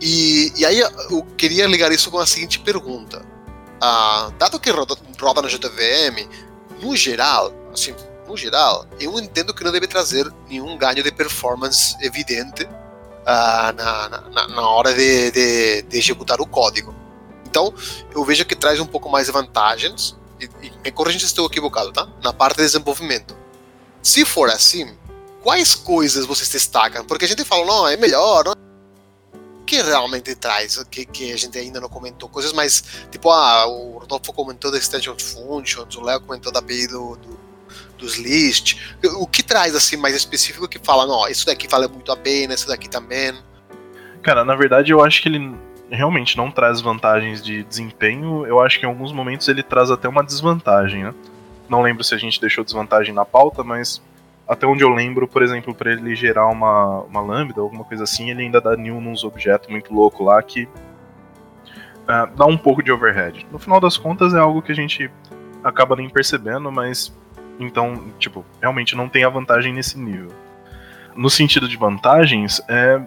E, 0.00 0.52
e 0.56 0.64
aí 0.64 0.80
eu 0.80 1.22
queria 1.36 1.66
ligar 1.66 1.90
isso 1.92 2.10
com 2.10 2.18
a 2.18 2.26
seguinte 2.26 2.58
pergunta. 2.58 3.24
Ah, 3.80 4.30
dado 4.38 4.58
que 4.58 4.70
roda, 4.70 4.96
roda 5.20 5.42
no 5.42 5.48
JVM, 5.48 6.28
no 6.80 6.96
geral, 6.96 7.52
assim, 7.72 7.94
no 8.26 8.36
geral, 8.36 8.86
eu 8.98 9.18
entendo 9.18 9.54
que 9.54 9.62
não 9.62 9.72
deve 9.72 9.86
trazer 9.86 10.30
nenhum 10.48 10.76
ganho 10.76 11.02
de 11.02 11.12
performance 11.12 11.96
evidente 12.00 12.68
uh, 13.26 13.72
na, 13.72 14.08
na, 14.30 14.48
na, 14.48 14.68
hora 14.68 14.94
de, 14.94 15.30
de, 15.32 15.82
de, 15.82 15.98
executar 15.98 16.40
o 16.40 16.46
código. 16.46 16.94
Então, 17.44 17.74
eu 18.14 18.24
vejo 18.24 18.44
que 18.44 18.54
traz 18.54 18.78
um 18.78 18.86
pouco 18.86 19.10
mais 19.10 19.28
vantagens, 19.28 20.16
e, 20.40 20.70
me 20.84 20.92
corrija 20.92 21.20
se 21.20 21.26
estou 21.26 21.46
equivocado, 21.46 21.92
tá? 21.92 22.08
Na 22.22 22.32
parte 22.32 22.58
de 22.58 22.62
desenvolvimento. 22.62 23.36
Se 24.02 24.24
for 24.24 24.48
assim, 24.50 24.96
quais 25.42 25.74
coisas 25.74 26.24
vocês 26.26 26.48
destacam? 26.48 27.04
Porque 27.04 27.24
a 27.24 27.28
gente 27.28 27.44
fala, 27.44 27.66
não, 27.66 27.88
é 27.88 27.96
melhor, 27.96 28.44
não? 28.44 28.54
Que 29.66 29.82
realmente 29.82 30.32
traz, 30.36 30.82
que, 30.84 31.04
que 31.04 31.32
a 31.32 31.36
gente 31.36 31.58
ainda 31.58 31.80
não 31.80 31.88
comentou? 31.88 32.28
Coisas 32.28 32.52
mais, 32.52 32.84
tipo, 33.10 33.30
ah, 33.30 33.66
o 33.66 33.98
Rodolfo 33.98 34.32
comentou 34.32 34.70
da 34.70 34.78
Extension 34.78 35.16
Functions, 35.18 35.96
o 35.96 36.02
Léo 36.02 36.20
comentou 36.20 36.52
da 36.52 36.60
API 36.60 36.86
do, 36.86 37.16
do 37.16 37.45
dos 37.96 38.16
list? 38.16 38.76
O 39.18 39.26
que 39.26 39.42
traz 39.42 39.74
assim 39.74 39.96
mais 39.96 40.14
específico 40.14 40.68
que 40.68 40.78
fala, 40.78 41.06
não, 41.06 41.28
isso 41.28 41.46
daqui 41.46 41.66
vale 41.68 41.88
muito 41.88 42.12
a 42.12 42.16
pena, 42.16 42.54
isso 42.54 42.68
daqui 42.68 42.88
também? 42.88 43.32
Cara, 44.22 44.44
na 44.44 44.54
verdade 44.54 44.92
eu 44.92 45.02
acho 45.04 45.22
que 45.22 45.28
ele 45.28 45.54
realmente 45.90 46.36
não 46.36 46.50
traz 46.50 46.80
vantagens 46.80 47.42
de 47.42 47.62
desempenho, 47.62 48.46
eu 48.46 48.60
acho 48.60 48.78
que 48.78 48.86
em 48.86 48.88
alguns 48.88 49.12
momentos 49.12 49.48
ele 49.48 49.62
traz 49.62 49.90
até 49.90 50.08
uma 50.08 50.24
desvantagem, 50.24 51.04
né? 51.04 51.14
Não 51.68 51.82
lembro 51.82 52.04
se 52.04 52.14
a 52.14 52.18
gente 52.18 52.40
deixou 52.40 52.64
desvantagem 52.64 53.14
na 53.14 53.24
pauta, 53.24 53.62
mas 53.62 54.00
até 54.46 54.66
onde 54.66 54.84
eu 54.84 54.90
lembro, 54.90 55.26
por 55.26 55.42
exemplo, 55.42 55.74
para 55.74 55.92
ele 55.92 56.14
gerar 56.14 56.46
uma, 56.48 57.02
uma 57.02 57.20
lambda, 57.20 57.60
alguma 57.60 57.84
coisa 57.84 58.04
assim, 58.04 58.30
ele 58.30 58.42
ainda 58.42 58.60
dá 58.60 58.76
new 58.76 59.00
nos 59.00 59.24
objetos 59.24 59.68
muito 59.68 59.92
louco 59.92 60.22
lá 60.22 60.40
que 60.42 60.64
uh, 60.64 62.36
dá 62.36 62.46
um 62.46 62.56
pouco 62.56 62.82
de 62.82 62.92
overhead. 62.92 63.46
No 63.50 63.58
final 63.58 63.80
das 63.80 63.96
contas 63.96 64.34
é 64.34 64.38
algo 64.38 64.62
que 64.62 64.70
a 64.70 64.74
gente 64.74 65.10
acaba 65.64 65.96
nem 65.96 66.08
percebendo, 66.08 66.70
mas 66.70 67.12
então, 67.58 68.12
tipo, 68.18 68.44
realmente 68.60 68.94
não 68.94 69.08
tem 69.08 69.24
a 69.24 69.28
vantagem 69.28 69.72
nesse 69.72 69.98
nível. 69.98 70.30
No 71.14 71.30
sentido 71.30 71.68
de 71.68 71.76
vantagens, 71.76 72.60
é, 72.68 73.00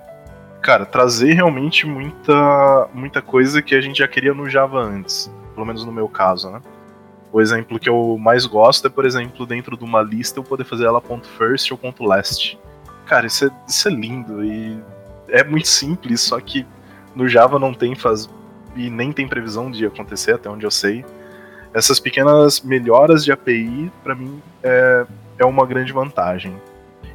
cara, 0.62 0.86
trazer 0.86 1.34
realmente 1.34 1.86
muita, 1.86 2.88
muita 2.94 3.22
coisa 3.22 3.62
que 3.62 3.76
a 3.76 3.82
gente 3.82 4.00
já 4.00 4.08
queria 4.08 4.34
no 4.34 4.50
Java 4.50 4.80
antes. 4.80 5.32
Pelo 5.54 5.66
menos 5.66 5.86
no 5.86 5.92
meu 5.92 6.08
caso, 6.08 6.50
né? 6.50 6.62
O 7.32 7.40
exemplo 7.40 7.80
que 7.80 7.88
eu 7.88 8.18
mais 8.20 8.46
gosto 8.48 8.88
é, 8.88 8.90
por 8.90 9.06
exemplo, 9.06 9.46
dentro 9.46 9.78
de 9.78 9.84
uma 9.84 10.02
lista 10.02 10.40
eu 10.40 10.44
poder 10.44 10.64
fazer 10.64 10.86
ela 10.86 11.00
ponto 11.00 11.28
first 11.28 11.72
ou 11.72 11.78
ponto 11.78 12.04
last. 12.04 12.58
Cara, 13.06 13.28
isso 13.28 13.46
é, 13.46 13.52
isso 13.68 13.88
é 13.88 13.92
lindo 13.92 14.44
e 14.44 14.80
é 15.28 15.44
muito 15.44 15.68
simples, 15.68 16.22
só 16.22 16.40
que 16.40 16.66
no 17.16 17.28
Java 17.28 17.60
não 17.60 17.74
tem 17.74 17.94
faz 17.94 18.28
e 18.76 18.90
nem 18.90 19.12
tem 19.12 19.28
previsão 19.28 19.70
de 19.70 19.86
acontecer, 19.86 20.34
até 20.34 20.50
onde 20.50 20.66
eu 20.66 20.72
sei 20.72 21.06
essas 21.74 22.00
pequenas 22.00 22.62
melhoras 22.62 23.24
de 23.24 23.32
API, 23.32 23.92
para 24.04 24.16
mim, 24.16 24.42
é, 24.64 25.06
é 25.38 25.46
uma 25.46 25.66
grande 25.66 25.94
vantagem. 25.94 26.56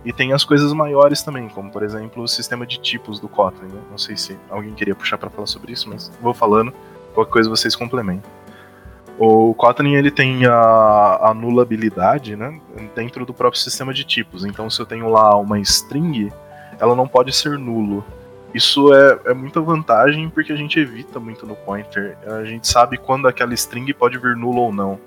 E 0.05 0.13
tem 0.13 0.33
as 0.33 0.45
coisas 0.45 0.73
maiores 0.73 1.23
também, 1.23 1.49
como 1.49 1.71
por 1.71 1.83
exemplo 1.83 2.23
o 2.23 2.29
sistema 2.29 2.67
de 2.67 2.79
tipos 2.79 3.19
do 3.19 3.29
Kotlin. 3.29 3.69
Né? 3.69 3.81
Não 3.91 3.99
sei 3.99 4.17
se 4.17 4.37
alguém 4.51 4.75
queria 4.75 4.95
puxar 4.95 5.17
para 5.17 5.31
falar 5.31 5.47
sobre 5.47 5.73
isso, 5.73 5.89
mas 5.89 6.13
vou 6.21 6.35
falando. 6.35 6.73
Qualquer 7.15 7.33
coisa 7.33 7.49
vocês 7.49 7.75
complementam. 7.75 8.31
O 9.19 9.55
Kotlin 9.55 9.95
ele 9.95 10.11
tem 10.11 10.45
a 10.45 11.31
anulabilidade 11.31 12.35
né, 12.35 12.61
dentro 12.95 13.25
do 13.25 13.33
próprio 13.33 13.61
sistema 13.61 13.95
de 13.95 14.05
tipos. 14.05 14.45
Então, 14.45 14.69
se 14.69 14.81
eu 14.81 14.85
tenho 14.85 15.09
lá 15.09 15.37
uma 15.37 15.59
string, 15.61 16.33
ela 16.81 16.97
não 16.97 17.07
pode 17.07 17.33
ser 17.33 17.57
nulo. 17.59 18.05
Isso 18.55 18.95
é, 18.95 19.19
é 19.27 19.35
muita 19.35 19.61
vantagem 19.61 20.31
porque 20.31 20.53
a 20.53 20.57
gente 20.57 20.79
evita 20.79 21.19
muito 21.19 21.45
no 21.45 21.57
pointer. 21.57 22.17
A 22.25 22.45
gente 22.45 22.69
sabe 22.69 22.97
quando 22.97 23.27
aquela 23.27 23.53
string 23.53 23.93
pode 23.93 24.17
vir 24.17 24.37
nulo 24.37 24.61
ou 24.61 24.73
não. 24.73 25.01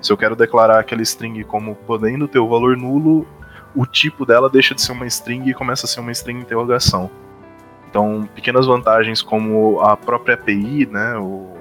Se 0.00 0.10
eu 0.10 0.16
quero 0.16 0.34
declarar 0.34 0.78
aquela 0.80 1.02
string 1.02 1.44
como 1.44 1.74
podendo 1.74 2.26
ter 2.26 2.38
o 2.38 2.48
valor 2.48 2.78
nulo, 2.78 3.26
o 3.76 3.84
tipo 3.84 4.24
dela 4.24 4.48
deixa 4.48 4.74
de 4.74 4.80
ser 4.80 4.92
uma 4.92 5.06
string 5.06 5.50
e 5.50 5.52
começa 5.52 5.84
a 5.84 5.88
ser 5.88 6.00
uma 6.00 6.12
string 6.12 6.40
interrogação. 6.40 7.10
Então, 7.90 8.26
pequenas 8.34 8.66
vantagens 8.66 9.20
como 9.20 9.80
a 9.80 9.96
própria 9.96 10.34
API, 10.34 10.86
né, 10.86 11.16
o, 11.18 11.54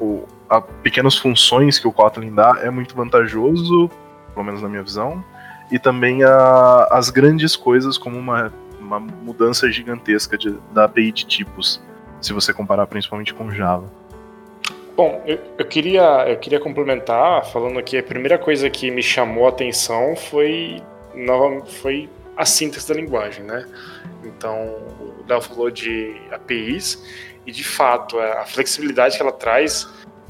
o, 0.00 0.26
a 0.48 0.60
pequenas 0.60 1.16
funções 1.16 1.78
que 1.78 1.86
o 1.86 1.92
Kotlin 1.92 2.34
dá 2.34 2.58
é 2.62 2.70
muito 2.70 2.96
vantajoso, 2.96 3.90
pelo 4.34 4.44
menos 4.46 4.62
na 4.62 4.68
minha 4.68 4.82
visão, 4.82 5.22
e 5.70 5.78
também 5.78 6.24
a, 6.24 6.88
as 6.90 7.10
grandes 7.10 7.54
coisas 7.54 7.96
como 7.96 8.18
uma 8.18 8.52
uma 8.92 9.00
mudança 9.00 9.70
gigantesca 9.70 10.36
de, 10.36 10.54
da 10.72 10.84
API 10.84 11.12
de 11.12 11.24
tipos, 11.24 11.80
se 12.20 12.32
você 12.32 12.52
comparar 12.52 12.86
principalmente 12.86 13.32
com 13.32 13.50
Java. 13.50 13.90
Bom, 14.94 15.22
eu, 15.26 15.38
eu, 15.56 15.64
queria, 15.64 16.28
eu 16.28 16.36
queria 16.36 16.60
complementar 16.60 17.46
falando 17.46 17.82
que 17.82 17.96
a 17.96 18.02
primeira 18.02 18.36
coisa 18.36 18.68
que 18.68 18.90
me 18.90 19.02
chamou 19.02 19.46
a 19.46 19.48
atenção 19.48 20.14
foi, 20.14 20.82
foi 21.80 22.10
a 22.36 22.44
síntese 22.44 22.88
da 22.88 22.94
linguagem, 22.94 23.44
né? 23.44 23.66
Então, 24.22 24.54
o 25.00 25.24
Léo 25.26 25.40
falou 25.40 25.70
de 25.70 26.14
APIs 26.30 27.02
e, 27.46 27.52
de 27.52 27.64
fato, 27.64 28.18
a 28.18 28.44
flexibilidade 28.44 29.16
que 29.16 29.22
ela 29.22 29.32
traz, 29.32 29.88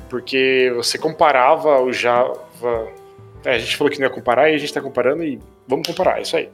porque 0.08 0.72
você 0.76 0.96
comparava 0.96 1.80
o 1.80 1.92
Java... 1.92 2.38
É, 3.44 3.56
a 3.56 3.58
gente 3.58 3.76
falou 3.76 3.90
que 3.90 3.98
não 3.98 4.06
ia 4.06 4.14
comparar 4.14 4.50
e 4.50 4.54
a 4.54 4.58
gente 4.58 4.68
está 4.68 4.80
comparando 4.80 5.24
e 5.24 5.40
vamos 5.66 5.84
comparar, 5.84 6.18
é 6.18 6.22
isso 6.22 6.36
aí 6.36 6.48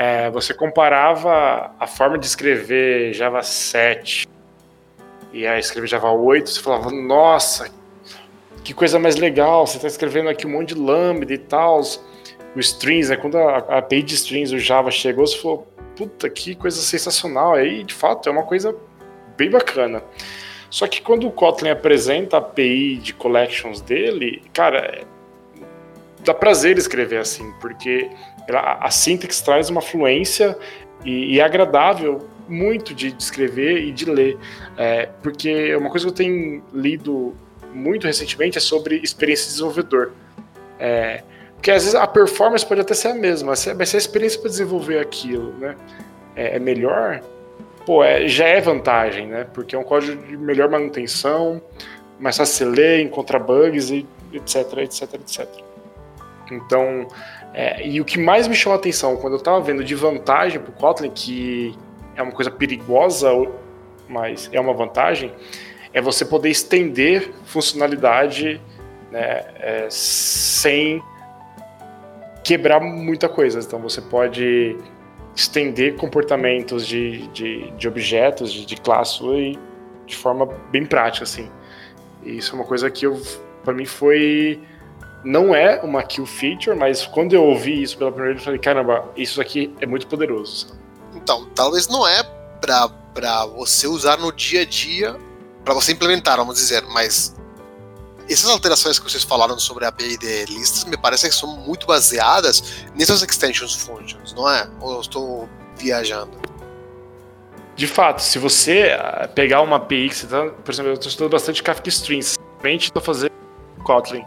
é, 0.00 0.30
você 0.30 0.54
comparava 0.54 1.72
a 1.76 1.84
forma 1.84 2.16
de 2.16 2.24
escrever 2.24 3.12
Java 3.12 3.42
7 3.42 4.28
e 5.32 5.44
a 5.44 5.58
escrever 5.58 5.88
Java 5.88 6.12
8, 6.12 6.48
você 6.48 6.60
falava, 6.60 6.92
nossa, 6.92 7.68
que 8.62 8.72
coisa 8.72 8.96
mais 9.00 9.16
legal, 9.16 9.66
você 9.66 9.74
está 9.74 9.88
escrevendo 9.88 10.28
aqui 10.28 10.46
um 10.46 10.50
monte 10.50 10.72
de 10.72 10.80
lambda 10.80 11.34
e 11.34 11.38
tal. 11.38 11.80
O 12.54 12.60
strings, 12.60 13.10
né, 13.10 13.16
quando 13.16 13.38
a, 13.38 13.56
a 13.56 13.78
API 13.78 14.04
de 14.04 14.14
strings 14.14 14.52
do 14.52 14.58
Java 14.60 14.88
chegou, 14.92 15.26
você 15.26 15.36
falou, 15.36 15.66
puta, 15.96 16.30
que 16.30 16.54
coisa 16.54 16.80
sensacional. 16.80 17.54
Aí, 17.54 17.82
de 17.82 17.92
fato, 17.92 18.28
é 18.28 18.32
uma 18.32 18.44
coisa 18.44 18.72
bem 19.36 19.50
bacana. 19.50 20.00
Só 20.70 20.86
que 20.86 21.02
quando 21.02 21.26
o 21.26 21.32
Kotlin 21.32 21.70
apresenta 21.70 22.36
a 22.36 22.38
API 22.38 22.98
de 22.98 23.12
collections 23.14 23.80
dele, 23.80 24.44
cara, 24.52 24.78
é, 24.78 25.04
dá 26.24 26.32
prazer 26.32 26.78
escrever 26.78 27.18
assim, 27.18 27.52
porque 27.60 28.08
a, 28.56 28.86
a 28.86 28.90
síntese 28.90 29.44
traz 29.44 29.68
uma 29.68 29.80
fluência 29.80 30.56
e, 31.04 31.34
e 31.34 31.40
é 31.40 31.44
agradável 31.44 32.26
muito 32.48 32.94
de, 32.94 33.12
de, 33.12 33.22
escrever 33.22 33.78
e 33.84 33.92
de 33.92 34.06
ler, 34.06 34.38
é, 34.76 35.08
porque 35.22 35.74
uma 35.76 35.90
coisa 35.90 36.06
que 36.06 36.10
eu 36.10 36.14
tenho 36.14 36.62
lido 36.72 37.34
muito 37.74 38.06
recentemente 38.06 38.56
é 38.56 38.60
sobre 38.60 38.96
experiência 38.96 39.46
de 39.46 39.52
desenvolvedor. 39.52 40.12
É, 40.78 41.22
porque 41.54 41.70
às 41.70 41.82
vezes 41.82 41.94
a 41.94 42.06
performance 42.06 42.64
pode 42.64 42.80
até 42.80 42.94
ser 42.94 43.08
a 43.08 43.14
mesma, 43.14 43.52
mas 43.76 43.88
se 43.88 43.96
a 43.96 43.98
experiência 43.98 44.40
para 44.40 44.48
desenvolver 44.48 45.00
aquilo 45.00 45.52
né, 45.58 45.76
é, 46.34 46.56
é 46.56 46.58
melhor, 46.58 47.20
pô, 47.84 48.02
é, 48.04 48.28
já 48.28 48.46
é 48.46 48.60
vantagem, 48.60 49.26
né? 49.26 49.46
Porque 49.52 49.74
é 49.74 49.78
um 49.78 49.82
código 49.82 50.22
de 50.24 50.36
melhor 50.36 50.70
manutenção, 50.70 51.60
mais 52.18 52.36
fácil 52.36 52.70
de 52.70 52.80
ler, 52.80 53.00
encontrar 53.00 53.40
bugs, 53.40 53.90
e 53.90 54.06
etc, 54.32 54.78
etc, 54.78 55.14
etc. 55.14 55.48
Então, 56.50 57.08
é, 57.54 57.86
e 57.86 58.00
o 58.00 58.04
que 58.04 58.18
mais 58.18 58.46
me 58.46 58.54
chamou 58.54 58.76
a 58.76 58.78
atenção 58.78 59.16
quando 59.16 59.34
eu 59.34 59.38
estava 59.38 59.60
vendo 59.60 59.82
de 59.82 59.94
vantagem 59.94 60.60
para 60.60 60.70
o 60.70 60.72
Kotlin, 60.72 61.10
que 61.10 61.74
é 62.14 62.22
uma 62.22 62.32
coisa 62.32 62.50
perigosa, 62.50 63.30
mas 64.08 64.48
é 64.52 64.60
uma 64.60 64.74
vantagem, 64.74 65.32
é 65.92 66.00
você 66.00 66.24
poder 66.24 66.50
estender 66.50 67.32
funcionalidade 67.44 68.60
né, 69.10 69.44
é, 69.60 69.86
sem 69.90 71.02
quebrar 72.44 72.80
muita 72.80 73.28
coisa. 73.28 73.60
Então 73.60 73.78
você 73.80 74.00
pode 74.00 74.76
estender 75.34 75.96
comportamentos 75.96 76.86
de, 76.86 77.28
de, 77.28 77.70
de 77.72 77.88
objetos, 77.88 78.52
de, 78.52 78.66
de 78.66 78.76
classe 78.76 79.58
de 80.06 80.16
forma 80.16 80.46
bem 80.70 80.84
prática, 80.84 81.24
assim. 81.24 81.50
E 82.24 82.38
isso 82.38 82.52
é 82.52 82.54
uma 82.56 82.64
coisa 82.64 82.90
que 82.90 83.06
para 83.62 83.72
mim 83.72 83.84
foi 83.84 84.60
não 85.24 85.54
é 85.54 85.80
uma 85.82 86.02
kill 86.02 86.26
feature, 86.26 86.76
mas 86.76 87.06
quando 87.06 87.32
eu 87.32 87.44
ouvi 87.44 87.82
isso 87.82 87.98
pela 87.98 88.10
primeira 88.10 88.34
vez, 88.34 88.42
eu 88.42 88.44
falei, 88.44 88.60
caramba, 88.60 89.04
isso 89.16 89.40
aqui 89.40 89.74
é 89.80 89.86
muito 89.86 90.06
poderoso. 90.06 90.76
Então, 91.14 91.46
talvez 91.54 91.88
não 91.88 92.06
é 92.06 92.22
para 92.60 93.46
você 93.46 93.86
usar 93.86 94.18
no 94.18 94.32
dia 94.32 94.62
a 94.62 94.64
dia, 94.64 95.16
para 95.64 95.74
você 95.74 95.92
implementar, 95.92 96.36
vamos 96.36 96.54
dizer, 96.54 96.82
mas 96.92 97.34
essas 98.28 98.50
alterações 98.50 98.98
que 98.98 99.10
vocês 99.10 99.24
falaram 99.24 99.58
sobre 99.58 99.84
a 99.84 99.88
API 99.88 100.18
de 100.18 100.44
listas 100.46 100.84
me 100.84 100.96
parece 100.96 101.28
que 101.28 101.34
são 101.34 101.56
muito 101.56 101.86
baseadas 101.86 102.84
nessas 102.94 103.22
extensions 103.22 103.74
functions, 103.74 104.34
não 104.34 104.48
é? 104.48 104.68
Ou 104.80 104.94
eu 104.94 105.00
estou 105.00 105.48
viajando? 105.76 106.38
De 107.74 107.86
fato, 107.86 108.20
se 108.20 108.38
você 108.38 108.96
ah, 108.98 109.28
pegar 109.32 109.62
uma 109.62 109.76
API 109.76 110.08
que 110.08 110.16
você 110.16 110.24
está, 110.26 110.46
por 110.46 110.70
exemplo, 110.70 110.90
eu 110.90 110.94
estou 110.94 111.08
estudando 111.08 111.32
bastante 111.32 111.62
Kafka 111.62 111.88
Streams, 111.88 112.36
realmente 112.60 112.84
estou 112.84 113.00
fazendo 113.00 113.32
Kotlin. 113.84 114.24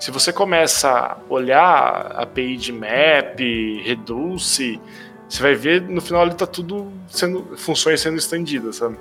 Se 0.00 0.10
você 0.10 0.32
começa 0.32 0.90
a 0.90 1.16
olhar 1.28 1.62
a 1.62 2.22
API 2.22 2.56
de 2.56 2.72
map, 2.72 3.38
reduce, 3.84 4.80
você 5.28 5.42
vai 5.42 5.54
ver 5.54 5.82
no 5.82 6.00
final 6.00 6.22
ele 6.22 6.32
está 6.32 6.46
tudo 6.46 6.92
sendo 7.08 7.56
funções 7.56 8.00
sendo 8.00 8.16
estendidas, 8.16 8.76
sabe? 8.76 8.96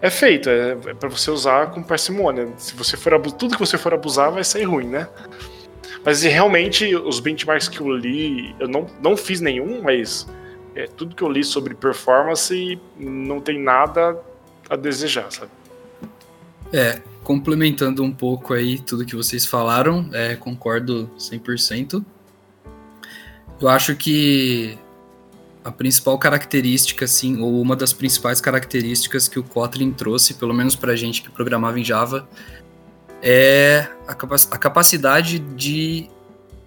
É 0.00 0.10
feito, 0.10 0.48
é, 0.48 0.72
é 0.72 0.94
para 0.94 1.08
você 1.08 1.30
usar 1.30 1.70
com 1.70 1.82
parcimônia. 1.82 2.48
Se 2.56 2.74
você 2.74 2.96
for 2.96 3.20
tudo 3.32 3.54
que 3.54 3.60
você 3.60 3.78
for 3.78 3.94
abusar 3.94 4.30
vai 4.30 4.44
sair 4.44 4.64
ruim, 4.64 4.88
né? 4.88 5.08
Mas 6.04 6.22
realmente 6.22 6.94
os 6.94 7.20
benchmarks 7.20 7.68
que 7.68 7.80
eu 7.80 7.90
li, 7.90 8.54
eu 8.60 8.68
não, 8.68 8.86
não 9.02 9.16
fiz 9.16 9.40
nenhum, 9.40 9.82
mas 9.82 10.26
é, 10.74 10.86
tudo 10.86 11.16
que 11.16 11.22
eu 11.22 11.28
li 11.28 11.42
sobre 11.42 11.74
performance 11.74 12.78
não 12.96 13.40
tem 13.40 13.58
nada 13.58 14.16
a 14.68 14.76
desejar, 14.76 15.30
sabe? 15.32 15.50
É, 16.72 17.00
complementando 17.26 18.04
um 18.04 18.12
pouco 18.12 18.54
aí 18.54 18.78
tudo 18.78 19.04
que 19.04 19.16
vocês 19.16 19.44
falaram, 19.44 20.08
é, 20.12 20.36
concordo 20.36 21.10
100%. 21.18 22.04
Eu 23.60 23.68
acho 23.68 23.96
que 23.96 24.78
a 25.64 25.72
principal 25.72 26.16
característica, 26.20 27.04
assim, 27.04 27.40
ou 27.42 27.60
uma 27.60 27.74
das 27.74 27.92
principais 27.92 28.40
características 28.40 29.26
que 29.26 29.40
o 29.40 29.42
Kotlin 29.42 29.90
trouxe, 29.90 30.34
pelo 30.34 30.54
menos 30.54 30.76
para 30.76 30.94
gente 30.94 31.20
que 31.20 31.28
programava 31.28 31.80
em 31.80 31.82
Java, 31.82 32.28
é 33.20 33.88
a, 34.06 34.12
a 34.12 34.58
capacidade 34.58 35.40
de 35.40 36.08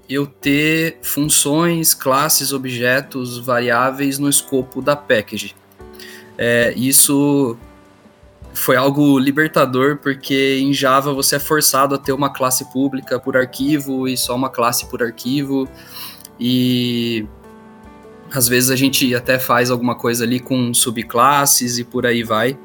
eu 0.09 0.27
ter 0.27 0.99
funções, 1.01 1.93
classes, 1.93 2.51
objetos, 2.51 3.37
variáveis 3.37 4.19
no 4.19 4.27
escopo 4.27 4.81
da 4.81 4.93
package. 4.93 5.55
É, 6.37 6.73
isso 6.75 7.57
foi 8.53 8.75
algo 8.75 9.17
libertador, 9.19 9.97
porque 9.97 10.59
em 10.59 10.73
Java 10.73 11.13
você 11.13 11.35
é 11.35 11.39
forçado 11.39 11.95
a 11.95 11.97
ter 11.97 12.11
uma 12.11 12.29
classe 12.29 12.65
pública 12.71 13.19
por 13.19 13.37
arquivo 13.37 14.07
e 14.07 14.17
só 14.17 14.35
uma 14.35 14.49
classe 14.49 14.85
por 14.87 15.01
arquivo. 15.01 15.67
E 16.39 17.25
às 18.33 18.47
vezes 18.47 18.69
a 18.69 18.75
gente 18.75 19.13
até 19.15 19.39
faz 19.39 19.71
alguma 19.71 19.95
coisa 19.95 20.23
ali 20.23 20.39
com 20.39 20.73
subclasses 20.73 21.77
e 21.77 21.83
por 21.83 22.05
aí 22.05 22.23
vai. 22.23 22.57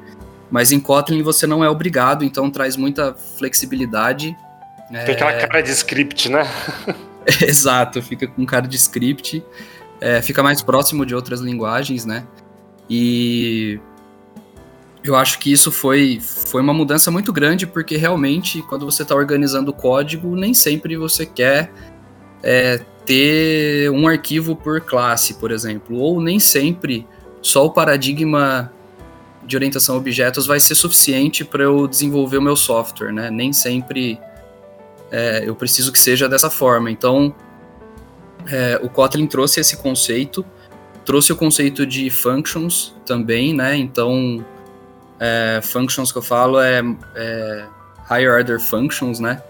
Mas 0.49 0.71
em 0.71 0.79
Kotlin 0.79 1.21
você 1.21 1.47
não 1.47 1.63
é 1.63 1.69
obrigado, 1.69 2.23
então 2.23 2.49
traz 2.49 2.75
muita 2.75 3.15
flexibilidade. 3.37 4.35
Tem 4.89 5.15
aquela 5.15 5.31
é... 5.31 5.47
cara 5.47 5.61
de 5.61 5.71
script, 5.71 6.29
né? 6.29 6.47
Exato, 7.41 8.01
fica 8.01 8.27
com 8.27 8.45
cara 8.45 8.67
de 8.67 8.75
script. 8.75 9.43
É, 9.99 10.21
fica 10.21 10.43
mais 10.43 10.61
próximo 10.61 11.05
de 11.05 11.15
outras 11.15 11.39
linguagens, 11.39 12.05
né? 12.05 12.25
E 12.89 13.79
eu 15.05 15.15
acho 15.15 15.37
que 15.37 15.51
isso 15.51 15.71
foi, 15.71 16.19
foi 16.19 16.61
uma 16.61 16.73
mudança 16.73 17.11
muito 17.11 17.31
grande, 17.31 17.67
porque 17.67 17.95
realmente, 17.95 18.63
quando 18.63 18.85
você 18.85 19.03
está 19.03 19.15
organizando 19.15 19.69
o 19.69 19.73
código, 19.73 20.35
nem 20.35 20.53
sempre 20.53 20.97
você 20.97 21.25
quer 21.27 21.71
é, 22.41 22.81
ter 23.05 23.91
um 23.91 24.07
arquivo 24.07 24.55
por 24.55 24.81
classe, 24.81 25.35
por 25.35 25.51
exemplo, 25.51 25.97
ou 25.97 26.19
nem 26.19 26.39
sempre 26.39 27.05
só 27.39 27.65
o 27.65 27.69
paradigma 27.69 28.71
de 29.45 29.55
orientação 29.55 29.93
a 29.93 29.97
objetos 29.99 30.47
vai 30.47 30.59
ser 30.59 30.73
suficiente 30.73 31.45
para 31.45 31.63
eu 31.63 31.87
desenvolver 31.87 32.39
o 32.39 32.41
meu 32.41 32.55
software, 32.55 33.13
né? 33.13 33.29
Nem 33.29 33.53
sempre 33.53 34.19
é, 35.11 35.43
eu 35.45 35.55
preciso 35.55 35.91
que 35.91 35.99
seja 35.99 36.27
dessa 36.27 36.49
forma. 36.49 36.89
Então, 36.89 37.33
é, 38.47 38.79
o 38.81 38.89
Kotlin 38.89 39.27
trouxe 39.27 39.59
esse 39.59 39.77
conceito, 39.77 40.43
trouxe 41.05 41.31
o 41.31 41.35
conceito 41.35 41.85
de 41.85 42.09
functions 42.09 42.95
também, 43.05 43.53
né? 43.53 43.77
Então, 43.77 44.43
é, 45.19 45.59
functions 45.63 46.11
que 46.11 46.17
eu 46.17 46.21
falo 46.21 46.59
é, 46.59 46.81
é 47.15 47.65
higher 48.09 48.33
order 48.33 48.59
functions, 48.59 49.19
né? 49.19 49.41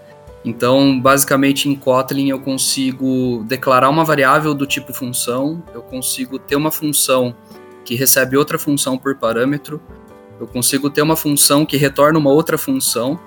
Então, 0.44 1.00
basicamente, 1.00 1.68
em 1.68 1.74
Kotlin 1.74 2.28
eu 2.28 2.38
consigo 2.38 3.44
declarar 3.48 3.88
uma 3.88 4.04
variável 4.04 4.54
do 4.54 4.64
tipo 4.64 4.94
função, 4.94 5.60
eu 5.74 5.82
consigo 5.82 6.38
ter 6.38 6.54
uma 6.54 6.70
função 6.70 7.34
que 7.84 7.96
recebe 7.96 8.36
outra 8.36 8.58
função 8.58 8.96
por 8.96 9.16
parâmetro, 9.16 9.80
eu 10.38 10.46
consigo 10.46 10.88
ter 10.88 11.02
uma 11.02 11.16
função 11.16 11.66
que 11.66 11.76
retorna 11.76 12.18
uma 12.18 12.30
outra 12.30 12.56
função. 12.56 13.18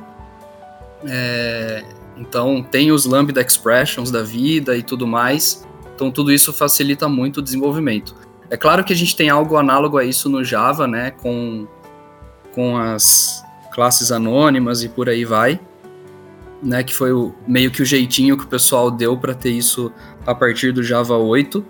É, 1.05 1.83
então, 2.15 2.63
tem 2.63 2.91
os 2.91 3.05
lambda 3.05 3.41
expressions 3.41 4.11
da 4.11 4.21
vida 4.21 4.77
e 4.77 4.83
tudo 4.83 5.07
mais. 5.07 5.67
Então, 5.95 6.11
tudo 6.11 6.31
isso 6.31 6.53
facilita 6.53 7.09
muito 7.09 7.37
o 7.37 7.41
desenvolvimento. 7.41 8.15
É 8.49 8.55
claro 8.55 8.83
que 8.83 8.93
a 8.93 8.95
gente 8.95 9.15
tem 9.15 9.29
algo 9.29 9.57
análogo 9.57 9.97
a 9.97 10.05
isso 10.05 10.29
no 10.29 10.43
Java, 10.43 10.87
né, 10.87 11.11
com, 11.11 11.67
com 12.53 12.77
as 12.77 13.43
classes 13.73 14.11
anônimas 14.11 14.83
e 14.83 14.89
por 14.89 15.09
aí 15.09 15.25
vai 15.25 15.59
né, 16.61 16.83
que 16.83 16.93
foi 16.93 17.11
o, 17.11 17.33
meio 17.47 17.71
que 17.71 17.81
o 17.81 17.85
jeitinho 17.85 18.37
que 18.37 18.43
o 18.43 18.47
pessoal 18.47 18.91
deu 18.91 19.17
para 19.17 19.33
ter 19.33 19.51
isso 19.51 19.91
a 20.25 20.35
partir 20.35 20.71
do 20.71 20.83
Java 20.83 21.17
8. 21.17 21.65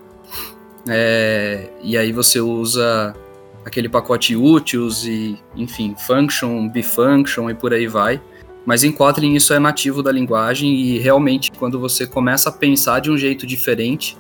É, 0.88 1.70
e 1.84 1.98
aí 1.98 2.12
você 2.12 2.40
usa 2.42 3.16
aquele 3.64 3.88
pacote 3.88 4.36
utils 4.36 5.06
e, 5.06 5.38
enfim, 5.56 5.96
function, 5.98 6.68
bifunction 6.68 7.50
e 7.50 7.54
por 7.54 7.74
aí 7.74 7.88
vai. 7.88 8.22
Mas 8.66 8.84
em 8.84 8.92
Kotlin 8.92 9.36
isso 9.36 9.54
é 9.54 9.60
nativo 9.60 10.02
da 10.04 10.12
linguagem 10.12 10.74
e 10.74 11.00
realmente 11.00 11.52
quando 11.52 11.80
você 11.80 12.06
começa 12.06 12.50
a 12.50 12.52
pensar 12.52 13.00
de 13.00 13.12
um 13.12 13.18
jeito 13.18 13.46
diferente, 13.46 14.18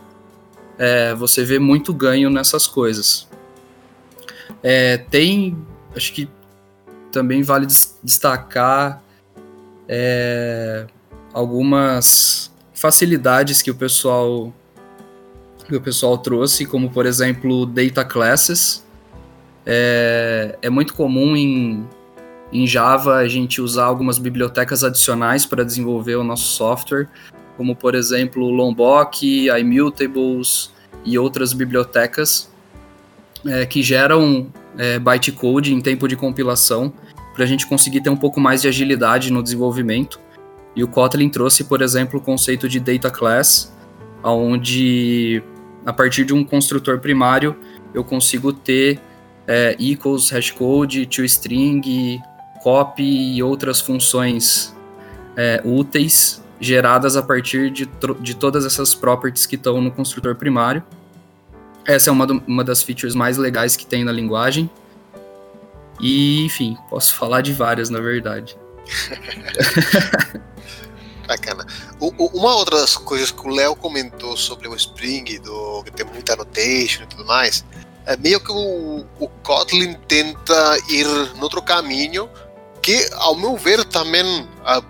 é, 0.77 1.13
você 1.13 1.43
vê 1.43 1.59
muito 1.59 1.93
ganho 1.93 2.29
nessas 2.29 2.67
coisas. 2.67 3.27
É, 4.61 4.97
tem, 4.97 5.57
acho 5.95 6.13
que 6.13 6.29
também 7.11 7.41
vale 7.41 7.67
destacar 8.03 9.01
é, 9.87 10.85
algumas 11.33 12.51
facilidades 12.73 13.61
que 13.61 13.71
o 13.71 13.75
pessoal 13.75 14.53
que 15.67 15.75
o 15.75 15.81
pessoal 15.81 16.17
trouxe, 16.17 16.65
como 16.65 16.89
por 16.89 17.05
exemplo 17.05 17.65
data 17.65 18.03
classes. 18.03 18.83
É, 19.65 20.57
é 20.63 20.69
muito 20.69 20.95
comum 20.95 21.35
em, 21.35 21.87
em 22.51 22.65
Java 22.65 23.17
a 23.17 23.27
gente 23.27 23.61
usar 23.61 23.85
algumas 23.85 24.17
bibliotecas 24.17 24.83
adicionais 24.83 25.45
para 25.45 25.63
desenvolver 25.63 26.15
o 26.15 26.23
nosso 26.23 26.45
software, 26.45 27.07
como 27.55 27.75
por 27.75 27.93
exemplo 27.93 28.49
Lombok, 28.49 29.47
iMutables 29.47 30.71
e 31.05 31.19
outras 31.19 31.53
bibliotecas 31.53 32.49
é, 33.45 33.65
que 33.65 33.83
geram 33.83 34.47
é, 34.79 34.97
bytecode 34.97 35.73
em 35.73 35.81
tempo 35.81 36.07
de 36.07 36.15
compilação 36.15 36.91
para 37.33 37.43
a 37.43 37.47
gente 37.47 37.67
conseguir 37.67 38.01
ter 38.01 38.09
um 38.09 38.17
pouco 38.17 38.39
mais 38.39 38.61
de 38.61 38.67
agilidade 38.69 39.31
no 39.31 39.43
desenvolvimento. 39.43 40.19
E 40.75 40.83
o 40.83 40.87
Kotlin 40.87 41.29
trouxe, 41.29 41.65
por 41.65 41.81
exemplo, 41.81 42.19
o 42.19 42.21
conceito 42.23 42.69
de 42.69 42.79
data 42.79 43.11
class, 43.11 43.75
onde 44.23 45.43
a 45.85 45.91
partir 45.91 46.23
de 46.23 46.33
um 46.33 46.43
construtor 46.43 46.99
primário 46.99 47.55
eu 47.93 48.03
consigo 48.03 48.53
ter 48.53 48.99
é, 49.45 49.75
equals, 49.79 50.29
hashcode, 50.29 51.05
toString, 51.05 52.21
copy 52.63 53.35
e 53.35 53.43
outras 53.43 53.81
funções 53.81 54.75
é, 55.35 55.61
úteis 55.65 56.43
geradas 56.59 57.15
a 57.15 57.23
partir 57.23 57.71
de, 57.71 57.89
de 58.19 58.35
todas 58.35 58.65
essas 58.65 58.93
properties 58.93 59.45
que 59.45 59.55
estão 59.55 59.81
no 59.81 59.91
construtor 59.91 60.35
primário. 60.35 60.83
Essa 61.89 62.11
é 62.11 62.13
uma, 62.13 62.27
do, 62.27 62.43
uma 62.45 62.63
das 62.63 62.83
features 62.83 63.15
mais 63.15 63.35
legais 63.35 63.75
que 63.75 63.83
tem 63.83 64.03
na 64.03 64.11
linguagem. 64.11 64.69
E, 65.99 66.45
enfim, 66.45 66.77
posso 66.87 67.15
falar 67.15 67.41
de 67.41 67.51
várias, 67.51 67.89
na 67.89 67.99
verdade. 67.99 68.55
Bacana. 71.27 71.65
O, 71.99 72.13
o, 72.15 72.27
uma 72.37 72.55
outra 72.55 72.79
das 72.79 72.95
coisas 72.95 73.31
que 73.31 73.41
o 73.41 73.49
Léo 73.49 73.75
comentou 73.75 74.37
sobre 74.37 74.67
o 74.67 74.75
Spring, 74.75 75.39
do, 75.39 75.81
que 75.83 75.89
tem 75.89 76.05
muita 76.05 76.33
annotation 76.33 77.05
e 77.05 77.07
tudo 77.07 77.25
mais, 77.25 77.65
é 78.05 78.15
meio 78.15 78.39
que 78.39 78.51
o, 78.51 79.03
o 79.19 79.27
Kotlin 79.41 79.95
tenta 80.07 80.77
ir 80.89 81.07
no 81.07 81.41
outro 81.41 81.59
caminho, 81.59 82.29
que, 82.83 83.09
ao 83.13 83.35
meu 83.35 83.57
ver, 83.57 83.83
também 83.85 84.23
uh, 84.43 84.85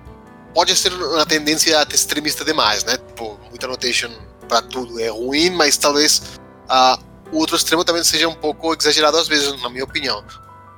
pode 0.54 0.76
ser 0.76 0.92
uma 0.92 1.26
tendência 1.26 1.82
extremista 1.94 2.44
demais, 2.44 2.84
né? 2.84 2.98
Tipo, 2.98 3.40
muita 3.50 3.68
annotation 3.68 4.10
para 4.50 4.62
tudo 4.64 5.00
é 5.00 5.08
ruim, 5.08 5.52
mas 5.52 5.78
talvez 5.78 6.39
uh, 6.70 7.10
o 7.32 7.38
outro 7.38 7.56
extremo 7.56 7.84
também 7.84 8.04
seja 8.04 8.28
um 8.28 8.36
pouco 8.36 8.76
exagerado 8.76 9.18
às 9.18 9.28
vezes, 9.28 9.62
na 9.62 9.70
minha 9.70 9.84
opinião. 9.84 10.24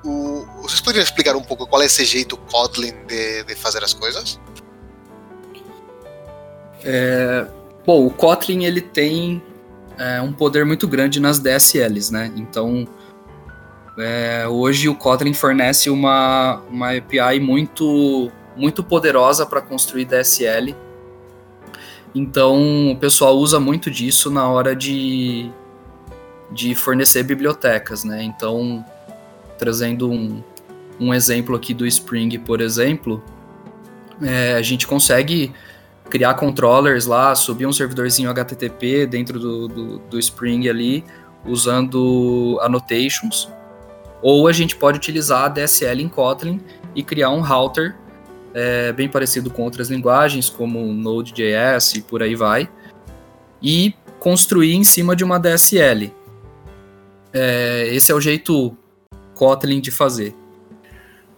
O, 0.04 0.46
vocês 0.62 0.82
poderiam 0.82 1.04
explicar 1.04 1.36
um 1.36 1.44
pouco 1.44 1.68
qual 1.68 1.82
é 1.82 1.86
esse 1.86 2.04
jeito 2.06 2.36
Kotlin 2.36 2.94
de, 3.08 3.44
de 3.44 3.56
fazer 3.56 3.84
as 3.84 3.94
coisas? 3.94 4.40
É, 6.84 7.46
bom, 7.86 8.06
o 8.06 8.10
Kotlin 8.10 8.64
ele 8.64 8.82
tem 8.82 9.42
é, 9.98 10.20
um 10.22 10.34
poder 10.34 10.66
muito 10.66 10.88
grande 10.88 11.20
nas 11.20 11.38
DSLs, 11.38 12.12
né? 12.12 12.32
Então, 12.36 12.88
é, 13.98 14.48
hoje 14.48 14.90
o 14.90 14.96
Kotlin 14.96 15.34
fornece 15.34 15.90
uma, 15.90 16.62
uma 16.70 16.98
API 16.98 17.40
muito, 17.40 18.32
muito 18.56 18.84
poderosa 18.84 19.46
para 19.46 19.62
construir 19.62 20.06
DSL. 20.06 20.76
Então, 22.14 22.92
o 22.92 22.96
pessoal 22.98 23.38
usa 23.38 23.60
muito 23.60 23.90
disso 23.90 24.30
na 24.30 24.50
hora 24.50 24.76
de, 24.76 25.52
de 26.52 26.76
fornecer 26.76 27.24
bibliotecas, 27.24 28.04
né? 28.04 28.24
Então, 28.24 28.86
trazendo 29.58 30.10
um, 30.10 30.44
um 31.00 31.14
exemplo 31.14 31.56
aqui 31.56 31.74
do 31.74 31.86
Spring, 31.88 32.38
por 32.40 32.62
exemplo, 32.62 33.24
é, 34.22 34.54
a 34.54 34.62
gente 34.62 34.86
consegue 34.86 35.52
criar 36.10 36.34
controllers 36.34 37.06
lá, 37.06 37.34
subir 37.34 37.66
um 37.66 37.72
servidorzinho 37.72 38.30
HTTP 38.30 39.06
dentro 39.06 39.40
do, 39.40 39.68
do, 39.68 40.00
do 40.00 40.20
Spring 40.20 40.68
ali, 40.68 41.06
usando 41.46 42.60
annotations, 42.62 43.50
ou 44.22 44.48
a 44.48 44.52
gente 44.52 44.76
pode 44.76 44.98
utilizar 44.98 45.46
a 45.46 45.48
DSL 45.48 46.04
em 46.04 46.10
Kotlin 46.10 46.62
e 46.94 47.02
criar 47.02 47.30
um 47.30 47.42
router 47.42 47.96
é, 48.54 48.92
bem 48.92 49.08
parecido 49.08 49.50
com 49.50 49.64
outras 49.64 49.90
linguagens, 49.90 50.50
como 50.50 50.94
Node.js 50.94 51.96
e 51.96 52.02
por 52.02 52.22
aí 52.22 52.36
vai, 52.36 52.70
e 53.62 53.96
construir 54.20 54.76
em 54.76 54.84
cima 54.84 55.16
de 55.16 55.24
uma 55.24 55.40
DSL. 55.40 56.14
É, 57.34 57.88
esse 57.94 58.12
é 58.12 58.16
o 58.16 58.22
jeito 58.22 58.76
Kotlin 59.34 59.80
de 59.80 59.92
fazer. 59.92 60.36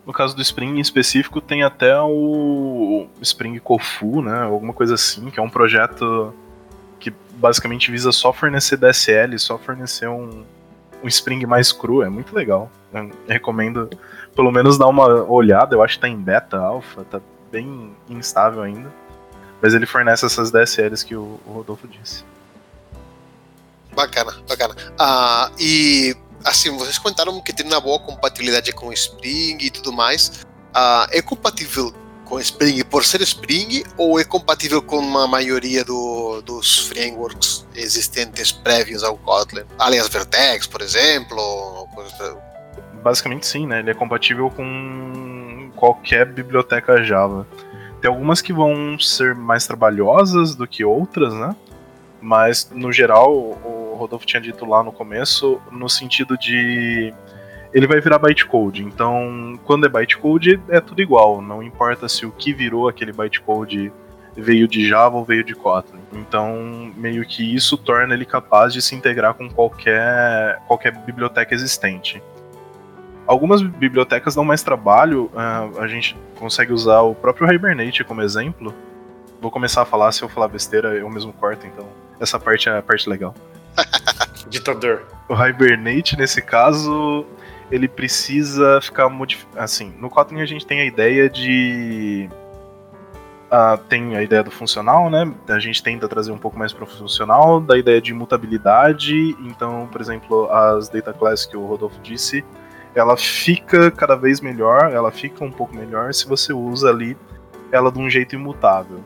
No 0.05 0.11
caso 0.11 0.35
do 0.35 0.41
Spring 0.41 0.77
em 0.77 0.81
específico, 0.81 1.39
tem 1.39 1.63
até 1.63 1.97
o 2.01 3.07
Spring 3.21 3.57
Kofu, 3.59 4.21
né? 4.21 4.41
Alguma 4.41 4.73
coisa 4.73 4.95
assim, 4.95 5.29
que 5.29 5.39
é 5.39 5.43
um 5.43 5.49
projeto 5.49 6.33
que 6.99 7.13
basicamente 7.35 7.89
visa 7.89 8.11
só 8.11 8.33
fornecer 8.33 8.77
DSL, 8.77 9.39
só 9.39 9.57
fornecer 9.57 10.07
um, 10.07 10.43
um 11.01 11.07
Spring 11.07 11.45
mais 11.45 11.71
cru. 11.71 12.03
É 12.03 12.09
muito 12.09 12.35
legal. 12.35 12.69
Eu 12.93 13.11
recomendo 13.27 13.89
pelo 14.35 14.51
menos 14.51 14.77
dar 14.77 14.87
uma 14.87 15.23
olhada. 15.23 15.75
Eu 15.75 15.81
acho 15.81 15.95
que 15.95 16.01
tá 16.01 16.09
em 16.09 16.17
beta, 16.17 16.57
alpha, 16.57 17.05
tá 17.05 17.21
bem 17.49 17.91
instável 18.09 18.61
ainda. 18.61 18.91
Mas 19.61 19.73
ele 19.73 19.85
fornece 19.85 20.25
essas 20.25 20.51
DSLs 20.51 21.05
que 21.05 21.15
o, 21.15 21.39
o 21.45 21.51
Rodolfo 21.53 21.87
disse. 21.87 22.25
Bacana, 23.95 24.33
bacana. 24.47 24.75
Ah, 24.99 25.51
e 25.59 26.15
assim, 26.43 26.75
vocês 26.77 26.97
comentaram 26.97 27.39
que 27.41 27.53
tem 27.53 27.65
uma 27.65 27.79
boa 27.79 27.99
compatibilidade 27.99 28.71
com 28.73 28.91
Spring 28.91 29.57
e 29.59 29.69
tudo 29.69 29.93
mais. 29.93 30.43
Uh, 30.75 31.07
é 31.11 31.21
compatível 31.21 31.93
com 32.25 32.39
Spring 32.39 32.83
por 32.85 33.05
ser 33.05 33.21
Spring 33.21 33.83
ou 33.97 34.19
é 34.19 34.23
compatível 34.23 34.81
com 34.81 34.97
uma 34.97 35.27
maioria 35.27 35.83
do, 35.83 36.41
dos 36.41 36.87
frameworks 36.87 37.65
existentes 37.75 38.51
prévios 38.51 39.03
ao 39.03 39.17
Kotlin? 39.17 39.63
Aliás, 39.77 40.07
Vertex, 40.07 40.65
por 40.65 40.81
exemplo? 40.81 41.87
Basicamente 43.03 43.45
sim, 43.45 43.67
né? 43.67 43.79
Ele 43.79 43.91
é 43.91 43.93
compatível 43.93 44.49
com 44.49 45.71
qualquer 45.75 46.25
biblioteca 46.25 47.03
Java. 47.03 47.47
Tem 48.01 48.09
algumas 48.09 48.41
que 48.41 48.51
vão 48.51 48.99
ser 48.99 49.35
mais 49.35 49.67
trabalhosas 49.67 50.55
do 50.55 50.67
que 50.67 50.83
outras, 50.83 51.33
né? 51.33 51.55
Mas 52.21 52.69
no 52.71 52.91
geral, 52.91 53.59
o 53.93 53.95
Rodolfo 53.95 54.25
tinha 54.25 54.41
dito 54.41 54.65
lá 54.65 54.83
no 54.83 54.91
começo, 54.91 55.61
no 55.71 55.87
sentido 55.87 56.37
de 56.37 57.13
ele 57.73 57.87
vai 57.87 57.99
virar 57.99 58.19
bytecode. 58.19 58.83
Então, 58.83 59.59
quando 59.65 59.85
é 59.85 59.89
bytecode, 59.89 60.59
é 60.69 60.79
tudo 60.79 61.01
igual. 61.01 61.41
Não 61.41 61.63
importa 61.63 62.07
se 62.07 62.25
o 62.25 62.31
que 62.31 62.53
virou 62.53 62.87
aquele 62.87 63.11
bytecode 63.11 63.91
veio 64.35 64.67
de 64.67 64.87
Java 64.87 65.17
ou 65.17 65.25
veio 65.25 65.43
de 65.43 65.55
Kotlin. 65.55 65.99
Então, 66.11 66.91
meio 66.95 67.25
que 67.25 67.55
isso 67.55 67.77
torna 67.77 68.13
ele 68.13 68.25
capaz 68.25 68.73
de 68.73 68.81
se 68.81 68.95
integrar 68.95 69.33
com 69.33 69.49
qualquer, 69.49 70.59
qualquer 70.67 70.91
biblioteca 70.91 71.53
existente. 71.53 72.21
Algumas 73.25 73.61
bibliotecas 73.61 74.35
dão 74.35 74.43
mais 74.43 74.61
trabalho, 74.61 75.31
uh, 75.33 75.79
a 75.79 75.87
gente 75.87 76.15
consegue 76.37 76.73
usar 76.73 77.01
o 77.01 77.15
próprio 77.15 77.51
Hibernate 77.51 78.03
como 78.03 78.21
exemplo. 78.21 78.73
Vou 79.39 79.49
começar 79.49 79.81
a 79.81 79.85
falar, 79.85 80.11
se 80.11 80.21
eu 80.21 80.29
falar 80.29 80.47
besteira, 80.47 80.95
eu 80.95 81.09
mesmo 81.09 81.31
corto, 81.33 81.65
então 81.65 81.87
essa 82.19 82.39
parte 82.39 82.69
é 82.69 82.77
a 82.77 82.81
parte 82.81 83.09
legal. 83.09 83.33
Ditador. 84.49 85.03
O 85.27 85.33
Hibernate, 85.33 86.17
nesse 86.17 86.41
caso, 86.41 87.25
ele 87.71 87.87
precisa 87.87 88.79
ficar 88.81 89.09
modificado. 89.09 89.63
Assim, 89.63 89.93
no 89.99 90.09
Kotlin 90.09 90.41
a 90.41 90.45
gente 90.45 90.65
tem 90.65 90.81
a 90.81 90.85
ideia 90.85 91.29
de. 91.29 92.29
Uh, 93.51 93.77
tem 93.87 94.15
a 94.15 94.23
ideia 94.23 94.43
do 94.43 94.49
funcional, 94.49 95.09
né? 95.09 95.31
A 95.47 95.59
gente 95.59 95.81
tenta 95.83 96.07
trazer 96.07 96.31
um 96.31 96.37
pouco 96.37 96.57
mais 96.57 96.73
para 96.73 96.83
o 96.83 96.87
funcional, 96.87 97.61
da 97.61 97.77
ideia 97.77 98.01
de 98.01 98.13
mutabilidade. 98.13 99.35
Então, 99.41 99.87
por 99.91 100.01
exemplo, 100.01 100.51
as 100.51 100.89
data 100.89 101.13
classes 101.13 101.45
que 101.45 101.55
o 101.55 101.65
Rodolfo 101.65 101.99
disse, 102.01 102.43
ela 102.95 103.15
fica 103.15 103.91
cada 103.91 104.15
vez 104.15 104.41
melhor, 104.41 104.91
ela 104.91 105.11
fica 105.11 105.43
um 105.43 105.51
pouco 105.51 105.75
melhor 105.75 106.13
se 106.13 106.27
você 106.27 106.51
usa 106.51 106.89
ali 106.89 107.15
ela 107.71 107.91
de 107.91 107.99
um 107.99 108.09
jeito 108.09 108.35
imutável 108.35 109.03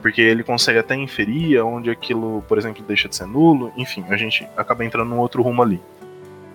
porque 0.00 0.20
ele 0.20 0.42
consegue 0.42 0.78
até 0.78 0.94
inferir 0.94 1.64
onde 1.64 1.90
aquilo, 1.90 2.42
por 2.48 2.58
exemplo, 2.58 2.82
deixa 2.86 3.08
de 3.08 3.16
ser 3.16 3.26
nulo, 3.26 3.72
enfim, 3.76 4.04
a 4.08 4.16
gente 4.16 4.46
acaba 4.56 4.84
entrando 4.84 5.08
num 5.08 5.18
outro 5.18 5.42
rumo 5.42 5.62
ali. 5.62 5.80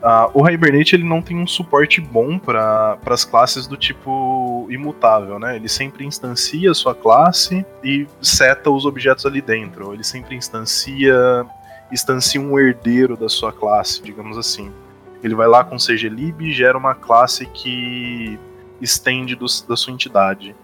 Uh, 0.06 0.30
o 0.36 0.48
Hibernate 0.48 0.96
ele 0.96 1.04
não 1.04 1.20
tem 1.20 1.36
um 1.36 1.48
suporte 1.48 2.00
bom 2.00 2.38
para 2.38 3.00
as 3.08 3.26
classes 3.26 3.66
do 3.66 3.76
tipo 3.76 4.68
imutável, 4.70 5.40
né? 5.40 5.56
Ele 5.56 5.68
sempre 5.68 6.06
instancia 6.06 6.70
a 6.70 6.76
sua 6.76 6.94
classe 6.94 7.66
e 7.84 8.08
seta 8.22 8.70
os 8.70 8.86
objetos 8.86 9.26
ali 9.26 9.42
dentro. 9.42 9.94
Ele 9.94 10.04
sempre 10.04 10.36
instancia, 10.36 11.44
instancia 11.92 12.40
um 12.40 12.60
herdeiro 12.60 13.18
da 13.18 13.28
sua 13.28 13.52
classe, 13.52 14.04
digamos 14.04 14.38
assim. 14.38 14.72
Ele 15.24 15.34
vai 15.34 15.48
lá 15.48 15.64
com 15.64 15.78
cglib 15.78 16.40
e 16.40 16.54
gera 16.54 16.78
uma 16.78 16.94
classe 16.94 17.48
que 17.48 18.38
estende 18.80 19.36
do, 19.36 19.48
da 19.68 19.76
sua 19.76 19.92
entidade. 19.92 20.56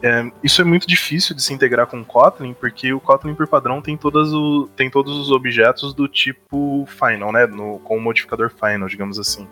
É, 0.00 0.30
isso 0.44 0.60
é 0.60 0.64
muito 0.64 0.86
difícil 0.86 1.34
de 1.34 1.42
se 1.42 1.52
integrar 1.52 1.86
com 1.86 2.00
o 2.00 2.04
Kotlin, 2.04 2.54
porque 2.54 2.92
o 2.92 3.00
Kotlin 3.00 3.34
por 3.34 3.48
padrão 3.48 3.82
tem, 3.82 3.96
todas 3.96 4.32
o, 4.32 4.68
tem 4.76 4.88
todos 4.88 5.16
os 5.16 5.30
objetos 5.30 5.92
do 5.92 6.06
tipo 6.06 6.86
final, 6.86 7.32
né? 7.32 7.46
No, 7.46 7.80
com 7.80 7.96
o 7.96 8.00
modificador 8.00 8.50
final, 8.50 8.88
digamos 8.88 9.18
assim. 9.18 9.46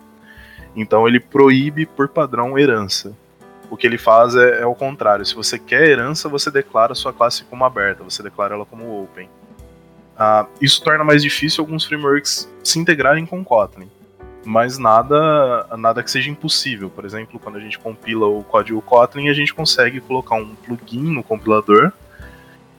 Então 0.75 1.07
ele 1.07 1.19
proíbe 1.19 1.85
por 1.85 2.07
padrão 2.07 2.57
herança. 2.57 3.13
O 3.69 3.75
que 3.75 3.85
ele 3.85 3.97
faz 3.97 4.35
é, 4.35 4.61
é 4.61 4.65
o 4.65 4.73
contrário. 4.73 5.25
Se 5.25 5.35
você 5.35 5.59
quer 5.59 5.89
herança, 5.89 6.29
você 6.29 6.49
declara 6.49 6.95
sua 6.95 7.11
classe 7.11 7.43
como 7.43 7.65
aberta, 7.65 8.03
você 8.03 8.23
declara 8.23 8.55
ela 8.55 8.65
como 8.65 9.03
open. 9.03 9.29
Ah, 10.17 10.47
isso 10.61 10.81
torna 10.81 11.03
mais 11.03 11.21
difícil 11.21 11.61
alguns 11.61 11.83
frameworks 11.83 12.49
se 12.63 12.79
integrarem 12.79 13.25
com 13.25 13.43
Kotlin 13.43 13.89
mas 14.47 14.77
nada, 14.77 15.67
nada 15.77 16.01
que 16.01 16.09
seja 16.09 16.29
impossível. 16.29 16.89
Por 16.89 17.03
exemplo, 17.03 17.37
quando 17.37 17.57
a 17.57 17.59
gente 17.59 17.77
compila 17.77 18.27
o 18.27 18.41
código 18.43 18.81
Kotlin, 18.81 19.27
a 19.27 19.33
gente 19.33 19.53
consegue 19.53 19.99
colocar 19.99 20.35
um 20.35 20.55
plugin 20.55 21.13
no 21.13 21.21
compilador 21.21 21.91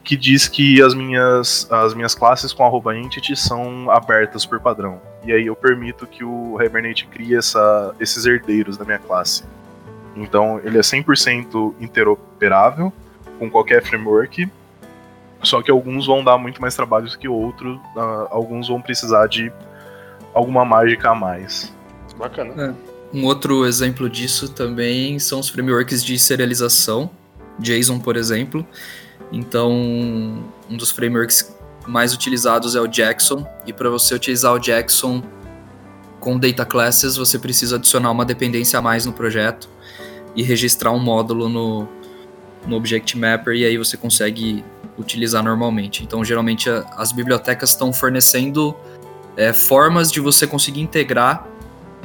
que 0.03 0.17
diz 0.17 0.47
que 0.47 0.81
as 0.81 0.95
minhas, 0.95 1.71
as 1.71 1.93
minhas 1.93 2.15
classes 2.15 2.51
com 2.51 2.65
arroba 2.65 2.97
entity 2.97 3.35
são 3.35 3.91
abertas 3.91 4.47
por 4.47 4.59
padrão. 4.59 4.99
E 5.23 5.31
aí 5.31 5.45
eu 5.45 5.55
permito 5.55 6.07
que 6.07 6.23
o 6.23 6.59
Hibernate 6.59 7.05
crie 7.05 7.35
essa, 7.35 7.93
esses 7.99 8.25
herdeiros 8.25 8.75
da 8.75 8.83
minha 8.83 8.97
classe. 8.97 9.43
Então 10.15 10.59
ele 10.63 10.79
é 10.79 10.81
100% 10.81 11.75
interoperável 11.79 12.91
com 13.37 13.47
qualquer 13.47 13.83
framework, 13.83 14.49
só 15.43 15.61
que 15.61 15.69
alguns 15.69 16.07
vão 16.07 16.23
dar 16.23 16.39
muito 16.39 16.59
mais 16.59 16.75
trabalho 16.75 17.07
que 17.15 17.27
outros, 17.27 17.77
uh, 17.95 18.27
alguns 18.31 18.67
vão 18.67 18.81
precisar 18.81 19.27
de 19.27 19.51
alguma 20.33 20.65
mágica 20.65 21.11
a 21.11 21.15
mais. 21.15 21.73
Bacana. 22.17 22.75
É. 22.85 22.89
Um 23.15 23.25
outro 23.25 23.65
exemplo 23.65 24.09
disso 24.09 24.49
também 24.49 25.17
são 25.17 25.39
os 25.39 25.49
frameworks 25.49 26.03
de 26.03 26.19
serialização, 26.19 27.09
JSON, 27.59 27.99
por 27.99 28.15
exemplo. 28.15 28.65
Então, 29.31 29.71
um 29.71 30.77
dos 30.77 30.91
frameworks 30.91 31.55
mais 31.87 32.13
utilizados 32.13 32.75
é 32.75 32.81
o 32.81 32.87
Jackson, 32.87 33.47
e 33.65 33.73
para 33.73 33.89
você 33.89 34.13
utilizar 34.13 34.53
o 34.53 34.59
Jackson 34.59 35.23
com 36.19 36.37
data 36.37 36.65
classes, 36.65 37.15
você 37.15 37.39
precisa 37.39 37.77
adicionar 37.77 38.11
uma 38.11 38.25
dependência 38.25 38.77
a 38.77 38.81
mais 38.81 39.05
no 39.05 39.13
projeto 39.13 39.69
e 40.35 40.43
registrar 40.43 40.91
um 40.91 40.99
módulo 40.99 41.49
no, 41.49 41.87
no 42.67 42.75
Object 42.75 43.17
Mapper, 43.17 43.55
e 43.55 43.65
aí 43.65 43.77
você 43.77 43.97
consegue 43.97 44.63
utilizar 44.97 45.43
normalmente. 45.43 46.03
Então, 46.03 46.23
geralmente, 46.23 46.69
a, 46.69 46.85
as 46.97 47.11
bibliotecas 47.11 47.71
estão 47.71 47.91
fornecendo 47.91 48.75
é, 49.39 49.53
formas 49.53 50.11
de 50.11 50.19
você 50.19 50.45
conseguir 50.45 50.81
integrar 50.81 51.47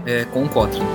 é, 0.06 0.24
com 0.26 0.44
o 0.44 0.48
Kotlin. 0.48 0.86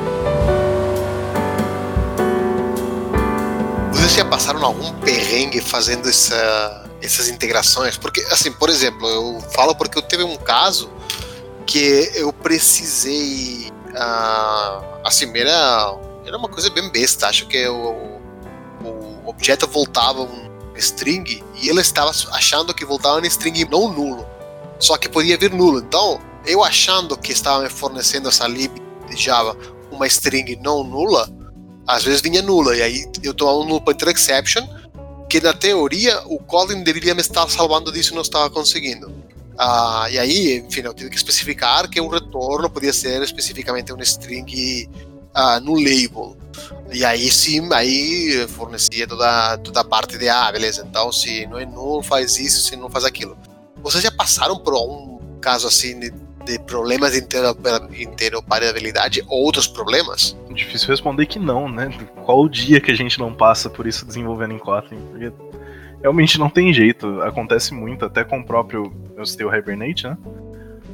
Vocês 3.91 4.13
já 4.13 4.23
passaram 4.23 4.63
algum 4.63 4.93
perrengue 5.01 5.59
fazendo 5.59 6.07
essa, 6.07 6.85
essas 7.01 7.27
integrações? 7.27 7.97
Porque, 7.97 8.21
assim, 8.31 8.53
por 8.53 8.69
exemplo, 8.69 9.05
eu 9.05 9.41
falo 9.53 9.75
porque 9.75 9.97
eu 9.97 10.01
teve 10.01 10.23
um 10.23 10.37
caso 10.37 10.89
que 11.65 12.09
eu 12.15 12.31
precisei. 12.31 13.69
Uh, 13.89 14.85
assim, 15.03 15.29
era, 15.37 15.97
era 16.25 16.37
uma 16.37 16.47
coisa 16.47 16.69
bem 16.69 16.89
besta. 16.89 17.27
Acho 17.27 17.47
que 17.47 17.67
o, 17.67 18.21
o 18.81 19.23
objeto 19.25 19.67
voltava 19.67 20.21
um 20.21 20.49
string 20.77 21.43
e 21.55 21.67
ele 21.67 21.81
estava 21.81 22.11
achando 22.31 22.73
que 22.73 22.85
voltava 22.85 23.19
em 23.19 23.27
string 23.27 23.67
não 23.69 23.91
nulo. 23.91 24.25
Só 24.79 24.95
que 24.97 25.09
podia 25.09 25.37
vir 25.37 25.51
nulo. 25.51 25.79
Então, 25.79 26.28
eu 26.45 26.63
achando 26.63 27.17
que 27.17 27.31
estava 27.31 27.63
me 27.63 27.69
fornecendo 27.69 28.29
essa 28.29 28.47
lib 28.47 28.71
de 29.09 29.15
Java 29.15 29.57
uma 29.91 30.07
string 30.07 30.55
não 30.61 30.83
nula, 30.83 31.29
às 31.87 32.03
vezes 32.03 32.21
vinha 32.21 32.41
nula. 32.41 32.75
E 32.75 32.81
aí 32.81 33.05
eu 33.23 33.33
tomava 33.33 33.59
um 33.59 33.65
null 33.65 33.81
pointer 33.81 34.09
exception, 34.09 34.67
que 35.29 35.41
na 35.41 35.53
teoria 35.53 36.21
o 36.25 36.39
Kotlin 36.39 36.83
deveria 36.83 37.15
me 37.15 37.21
estar 37.21 37.49
salvando 37.49 37.91
disso 37.91 38.13
e 38.13 38.15
não 38.15 38.21
estava 38.21 38.49
conseguindo. 38.49 39.11
Ah, 39.57 40.07
e 40.09 40.17
aí, 40.17 40.57
enfim, 40.59 40.81
eu 40.81 40.93
tive 40.93 41.09
que 41.09 41.17
especificar 41.17 41.89
que 41.89 41.99
o 41.99 42.07
retorno 42.07 42.69
podia 42.69 42.93
ser 42.93 43.21
especificamente 43.21 43.91
um 43.91 43.99
string 43.99 44.89
ah, 45.33 45.59
no 45.59 45.73
label. 45.75 46.37
E 46.91 47.03
aí 47.03 47.29
sim, 47.29 47.67
aí 47.73 48.47
fornecia 48.47 49.05
toda, 49.05 49.57
toda 49.57 49.81
a 49.81 49.83
parte 49.83 50.17
de, 50.17 50.29
ah, 50.29 50.51
beleza, 50.51 50.85
então 50.89 51.11
se 51.11 51.45
não 51.47 51.59
é 51.59 51.65
null, 51.65 52.01
faz 52.01 52.39
isso, 52.39 52.61
se 52.61 52.75
não 52.75 52.89
faz 52.89 53.03
aquilo. 53.03 53.37
Vocês 53.83 54.03
já 54.03 54.11
passaram 54.11 54.57
por 54.57 54.73
um 54.75 55.19
caso 55.41 55.67
assim 55.67 55.99
de, 55.99 56.13
de 56.49 56.59
problemas 56.59 57.13
de 57.13 57.19
interoperabilidade 58.03 59.23
ou 59.27 59.43
outros 59.43 59.67
problemas? 59.67 60.37
Difícil 60.53 60.89
responder 60.89 61.25
que 61.25 61.39
não, 61.39 61.69
né? 61.69 61.89
Qual 62.25 62.41
o 62.41 62.49
dia 62.49 62.81
que 62.81 62.91
a 62.91 62.95
gente 62.95 63.19
não 63.19 63.33
passa 63.33 63.69
por 63.69 63.85
isso 63.87 64.05
desenvolvendo 64.05 64.53
em 64.53 64.59
Kotlin? 64.59 64.99
Porque 65.11 65.31
realmente 66.01 66.39
não 66.39 66.49
tem 66.49 66.73
jeito. 66.73 67.21
Acontece 67.21 67.73
muito, 67.73 68.05
até 68.05 68.23
com 68.23 68.39
o 68.39 68.45
próprio. 68.45 68.91
Eu 69.15 69.25
citei 69.25 69.45
o 69.45 69.53
Hibernate, 69.53 70.07
né? 70.07 70.17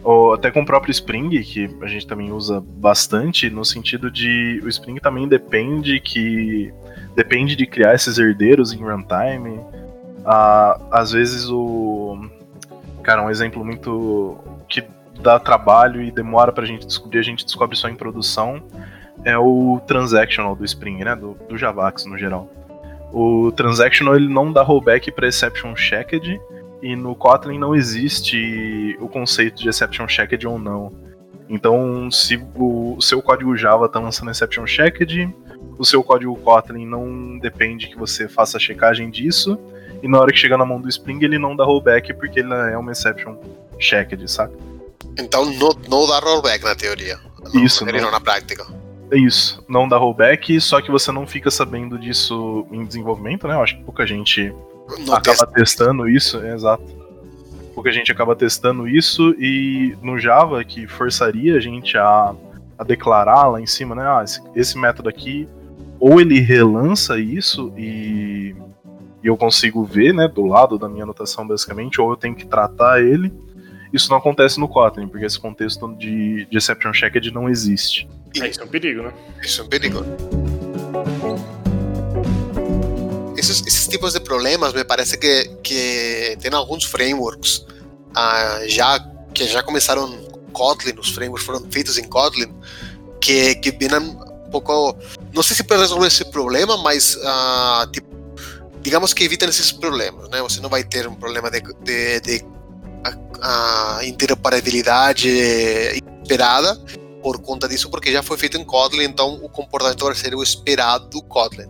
Ou 0.03 0.33
até 0.33 0.51
com 0.51 0.61
o 0.61 0.65
próprio 0.65 0.91
Spring, 0.91 1.41
que 1.41 1.67
a 1.81 1.87
gente 1.87 2.05
também 2.05 2.31
usa 2.31 2.61
bastante, 2.61 3.49
no 3.49 3.65
sentido 3.65 4.11
de 4.11 4.61
o 4.63 4.69
Spring 4.69 4.97
também 4.97 5.27
depende 5.27 5.99
que. 5.99 6.71
Depende 7.15 7.55
de 7.55 7.65
criar 7.65 7.95
esses 7.95 8.17
herdeiros 8.17 8.73
em 8.73 8.83
runtime. 8.83 9.59
Ah, 10.23 10.79
às 10.91 11.11
vezes 11.11 11.49
o. 11.49 12.19
Cara, 13.01 13.23
um 13.23 13.29
exemplo 13.29 13.65
muito. 13.65 14.37
Dá 15.21 15.39
trabalho 15.39 16.01
e 16.01 16.11
demora 16.11 16.51
pra 16.51 16.65
gente 16.65 16.85
descobrir, 16.85 17.19
a 17.19 17.23
gente 17.23 17.45
descobre 17.45 17.75
só 17.75 17.87
em 17.89 17.95
produção, 17.95 18.61
é 19.23 19.37
o 19.37 19.81
transactional 19.87 20.55
do 20.55 20.63
Spring, 20.65 21.03
né? 21.03 21.15
Do, 21.15 21.35
do 21.49 21.57
Javax 21.57 22.05
no 22.05 22.17
geral. 22.17 22.49
O 23.11 23.51
transactional 23.51 24.15
ele 24.15 24.27
não 24.27 24.51
dá 24.51 24.61
rollback 24.61 25.11
para 25.11 25.27
exception 25.27 25.75
checked 25.75 26.39
e 26.81 26.95
no 26.95 27.15
Kotlin 27.15 27.57
não 27.57 27.73
existe 27.73 28.97
o 28.99 29.07
conceito 29.07 29.61
de 29.61 29.69
exception 29.69 30.07
checked 30.07 30.45
ou 30.45 30.59
não. 30.59 30.91
Então, 31.47 32.09
se 32.11 32.43
o 32.55 32.99
seu 32.99 33.21
código 33.21 33.55
Java 33.55 33.85
está 33.85 33.99
lançando 33.99 34.31
exception 34.31 34.65
checked, 34.65 35.33
o 35.77 35.85
seu 35.85 36.03
código 36.03 36.35
Kotlin 36.35 36.85
não 36.85 37.37
depende 37.39 37.87
que 37.87 37.97
você 37.97 38.27
faça 38.27 38.57
a 38.57 38.59
checagem 38.59 39.09
disso, 39.09 39.59
e 40.03 40.07
na 40.07 40.19
hora 40.19 40.31
que 40.31 40.37
chegar 40.37 40.57
na 40.57 40.65
mão 40.65 40.79
do 40.79 40.89
Spring 40.89 41.23
ele 41.23 41.39
não 41.39 41.55
dá 41.55 41.63
rollback 41.63 42.13
porque 42.13 42.39
ele 42.39 42.53
é 42.53 42.77
uma 42.77 42.91
exception 42.91 43.37
checked, 43.79 44.29
sabe? 44.29 44.53
Então 45.17 45.45
não, 45.45 45.69
não 45.87 46.07
dá 46.07 46.19
rollback 46.19 46.63
na 46.63 46.75
teoria. 46.75 47.19
Isso. 47.53 47.85
Não, 47.85 47.93
não 47.93 48.11
na 48.11 48.19
prática. 48.19 48.65
É 49.11 49.17
isso, 49.17 49.63
não 49.69 49.87
dá 49.87 49.97
rollback, 49.97 50.59
só 50.59 50.81
que 50.81 50.89
você 50.89 51.11
não 51.11 51.27
fica 51.27 51.51
sabendo 51.51 51.97
disso 51.97 52.65
em 52.71 52.83
desenvolvimento, 52.83 53.47
né? 53.47 53.53
Eu 53.53 53.61
acho 53.61 53.77
que 53.77 53.83
pouca 53.83 54.05
gente 54.05 54.53
não 55.05 55.13
acaba 55.13 55.45
testando 55.45 56.09
isso, 56.09 56.41
é, 56.41 56.53
exato. 56.53 56.83
Pouca 57.73 57.91
gente 57.91 58.11
acaba 58.11 58.35
testando 58.35 58.87
isso 58.87 59.35
e 59.37 59.95
no 60.01 60.17
Java 60.17 60.63
que 60.63 60.87
forçaria 60.87 61.55
a 61.55 61.59
gente 61.59 61.97
a, 61.97 62.33
a 62.77 62.83
declarar 62.83 63.47
lá 63.47 63.61
em 63.61 63.67
cima, 63.67 63.93
né? 63.93 64.03
Ah, 64.03 64.23
esse, 64.23 64.41
esse 64.55 64.77
método 64.77 65.07
aqui, 65.07 65.47
ou 65.99 66.19
ele 66.19 66.39
relança 66.39 67.19
isso 67.19 67.71
e, 67.77 68.55
e 69.23 69.27
eu 69.27 69.37
consigo 69.37 69.83
ver, 69.83 70.13
né, 70.13 70.27
do 70.27 70.45
lado 70.45 70.79
da 70.79 70.89
minha 70.89 71.03
anotação 71.03 71.47
basicamente, 71.47 72.01
ou 72.01 72.09
eu 72.09 72.17
tenho 72.17 72.35
que 72.35 72.47
tratar 72.47 73.01
ele. 73.01 73.31
Isso 73.95 74.09
não 74.09 74.17
acontece 74.17 74.59
no 74.59 74.67
Kotlin, 74.67 75.07
porque 75.07 75.25
esse 75.25 75.39
contexto 75.39 75.87
de, 75.95 76.45
de 76.45 76.57
exception 76.57 76.91
checked 76.91 77.31
não 77.31 77.47
existe. 77.47 78.09
É, 78.37 78.49
isso 78.49 78.59
é 78.59 78.65
um 78.65 78.67
perigo, 78.67 79.03
né? 79.03 79.13
Isso 79.41 79.61
é 79.61 79.63
um 79.63 79.67
perigo. 79.69 80.03
Esses, 83.37 83.65
esses 83.65 83.87
tipos 83.87 84.11
de 84.11 84.19
problemas 84.19 84.73
me 84.73 84.83
parece 84.83 85.17
que, 85.17 85.45
que 85.63 86.37
tem 86.41 86.53
alguns 86.53 86.83
frameworks 86.83 87.65
ah, 88.13 88.63
já 88.67 88.99
que 89.33 89.47
já 89.47 89.63
começaram 89.63 90.09
Kotlin, 90.51 90.99
os 90.99 91.11
frameworks 91.11 91.45
foram 91.45 91.65
feitos 91.71 91.97
em 91.97 92.03
Kotlin, 92.03 92.53
que, 93.21 93.55
que 93.55 93.71
vêm 93.71 93.97
um 93.97 94.49
pouco. 94.51 94.97
Não 95.33 95.41
sei 95.41 95.55
se 95.55 95.63
para 95.63 95.77
resolver 95.77 96.07
esse 96.07 96.25
problema, 96.25 96.75
mas 96.77 97.17
ah, 97.23 97.87
tipo, 97.93 98.09
digamos 98.81 99.13
que 99.13 99.23
evitam 99.23 99.47
esses 99.47 99.71
problemas, 99.71 100.27
né? 100.27 100.41
Você 100.41 100.59
não 100.59 100.69
vai 100.69 100.83
ter 100.83 101.07
um 101.07 101.15
problema 101.15 101.49
de, 101.49 101.61
de, 101.61 102.19
de 102.19 102.54
a 103.41 103.99
interoperabilidade 104.03 105.29
esperada 106.23 106.79
por 107.21 107.41
conta 107.41 107.67
disso, 107.67 107.89
porque 107.89 108.11
já 108.11 108.21
foi 108.21 108.37
feito 108.37 108.57
em 108.57 108.63
Kotlin, 108.63 109.05
então 109.05 109.39
o 109.43 109.49
comportamento 109.49 110.05
vai 110.05 110.15
ser 110.15 110.35
o 110.35 110.43
esperado 110.43 111.07
do 111.07 111.23
Kotlin. 111.23 111.69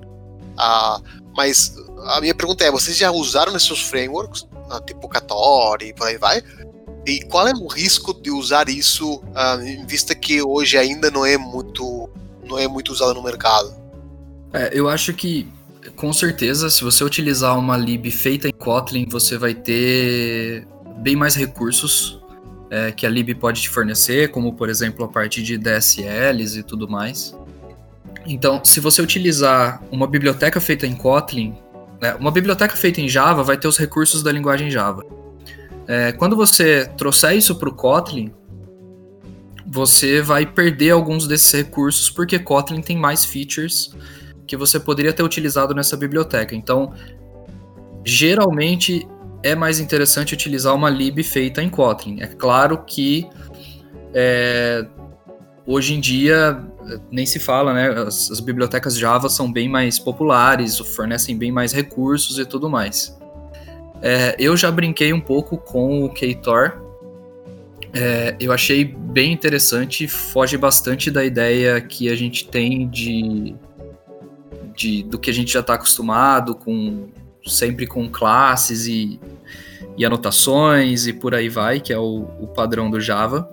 Ah, 0.57 0.99
mas 1.35 1.75
a 2.07 2.19
minha 2.19 2.35
pergunta 2.35 2.63
é: 2.63 2.71
vocês 2.71 2.97
já 2.97 3.11
usaram 3.11 3.55
esses 3.55 3.79
frameworks, 3.79 4.45
ah, 4.69 4.81
tipo 4.81 5.07
Katori 5.07 5.89
e 5.89 5.93
por 5.93 6.07
aí 6.07 6.17
vai? 6.17 6.41
E 7.05 7.21
qual 7.25 7.47
é 7.47 7.53
o 7.53 7.67
risco 7.67 8.13
de 8.13 8.31
usar 8.31 8.67
isso, 8.67 9.21
ah, 9.33 9.57
em 9.61 9.85
vista 9.85 10.15
que 10.15 10.41
hoje 10.41 10.77
ainda 10.77 11.11
não 11.11 11.25
é 11.25 11.37
muito, 11.37 12.09
não 12.43 12.57
é 12.57 12.67
muito 12.67 12.91
usado 12.91 13.13
no 13.13 13.23
mercado? 13.23 13.73
É, 14.51 14.71
eu 14.73 14.89
acho 14.89 15.13
que 15.13 15.47
com 15.95 16.11
certeza, 16.11 16.69
se 16.69 16.83
você 16.83 17.03
utilizar 17.03 17.57
uma 17.57 17.77
lib 17.77 18.09
feita 18.11 18.47
em 18.47 18.51
Kotlin, 18.51 19.07
você 19.09 19.37
vai 19.37 19.53
ter 19.53 20.67
bem 20.97 21.15
mais 21.15 21.35
recursos 21.35 22.21
é, 22.69 22.91
que 22.91 23.05
a 23.05 23.09
lib 23.09 23.33
pode 23.35 23.61
te 23.61 23.69
fornecer, 23.69 24.31
como 24.31 24.53
por 24.53 24.69
exemplo 24.69 25.05
a 25.05 25.07
parte 25.07 25.41
de 25.41 25.57
DSLs 25.57 26.59
e 26.59 26.63
tudo 26.63 26.87
mais. 26.87 27.35
Então, 28.25 28.63
se 28.63 28.79
você 28.79 29.01
utilizar 29.01 29.81
uma 29.91 30.07
biblioteca 30.07 30.59
feita 30.59 30.87
em 30.87 30.95
Kotlin, 30.95 31.55
né, 32.01 32.15
uma 32.15 32.31
biblioteca 32.31 32.75
feita 32.75 32.99
em 32.99 33.07
Java 33.07 33.43
vai 33.43 33.57
ter 33.57 33.67
os 33.67 33.77
recursos 33.77 34.23
da 34.23 34.31
linguagem 34.31 34.71
Java. 34.71 35.03
É, 35.87 36.11
quando 36.11 36.35
você 36.35 36.89
trouxer 36.97 37.35
isso 37.35 37.55
para 37.55 37.69
o 37.69 37.73
Kotlin, 37.73 38.33
você 39.67 40.21
vai 40.21 40.45
perder 40.45 40.91
alguns 40.91 41.27
desses 41.27 41.51
recursos 41.51 42.09
porque 42.09 42.39
Kotlin 42.39 42.81
tem 42.81 42.97
mais 42.97 43.23
features 43.23 43.93
que 44.47 44.57
você 44.57 44.79
poderia 44.79 45.13
ter 45.13 45.23
utilizado 45.23 45.73
nessa 45.73 45.95
biblioteca. 45.95 46.55
Então, 46.55 46.93
geralmente 48.03 49.07
é 49.45 49.53
mais 49.53 49.79
interessante 49.79 50.33
utilizar 50.33 50.73
uma 50.73 50.89
lib 50.89 51.21
feita 51.21 51.61
em 51.61 51.69
Kotlin. 51.69 52.19
É 52.19 52.25
claro 52.25 52.83
que 52.83 53.29
é, 54.11 54.83
hoje 55.67 55.93
em 55.93 55.99
dia 55.99 56.59
nem 57.11 57.27
se 57.27 57.37
fala, 57.37 57.71
né? 57.71 57.89
As, 57.89 58.31
as, 58.31 58.39
bibliotecas 58.39 58.97
Java 58.97 59.29
são 59.29 59.51
bem 59.51 59.69
mais 59.69 59.99
populares, 59.99 60.79
fornecem 60.79 61.37
bem 61.37 61.51
mais 61.51 61.71
recursos 61.71 62.39
e 62.39 62.45
tudo 62.45 62.67
mais. 62.67 63.15
É, 64.01 64.35
eu 64.39 64.57
já 64.57 64.71
brinquei 64.71 65.13
um 65.13 65.21
pouco 65.21 65.57
com 65.57 66.03
o 66.03 66.09
Ktor. 66.09 66.81
É, 67.93 68.35
eu 68.39 68.51
achei 68.51 68.83
bem 68.83 69.31
interessante, 69.31 70.07
foge 70.07 70.57
bastante 70.57 71.11
da 71.11 71.23
ideia 71.23 71.79
que 71.79 72.09
a 72.09 72.15
gente 72.15 72.47
tem 72.47 72.89
de, 72.89 73.55
de 74.75 75.03
do 75.03 75.19
que 75.19 75.29
a 75.29 75.33
gente 75.33 75.53
já 75.53 75.59
está 75.59 75.75
acostumado 75.75 76.55
com 76.55 77.09
sempre 77.45 77.85
com 77.85 78.09
classes 78.09 78.87
e, 78.87 79.19
e 79.97 80.05
anotações 80.05 81.07
e 81.07 81.13
por 81.13 81.33
aí 81.33 81.49
vai, 81.49 81.79
que 81.79 81.93
é 81.93 81.97
o, 81.97 82.27
o 82.39 82.47
padrão 82.47 82.89
do 82.89 82.99
Java. 82.99 83.49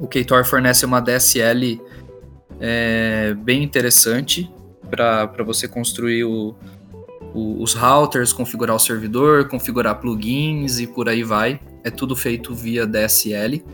O 0.00 0.06
Ktor 0.06 0.44
fornece 0.44 0.86
uma 0.86 1.00
DSL 1.00 1.80
é, 2.60 3.34
bem 3.34 3.62
interessante 3.62 4.50
para 4.90 5.42
você 5.44 5.66
construir 5.66 6.24
o, 6.24 6.54
o, 7.34 7.62
os 7.62 7.74
routers, 7.74 8.32
configurar 8.32 8.76
o 8.76 8.78
servidor, 8.78 9.48
configurar 9.48 10.00
plugins 10.00 10.78
e 10.78 10.86
por 10.86 11.08
aí 11.08 11.22
vai. 11.22 11.60
É 11.84 11.90
tudo 11.90 12.14
feito 12.14 12.54
via 12.54 12.86
DSL. 12.86 13.64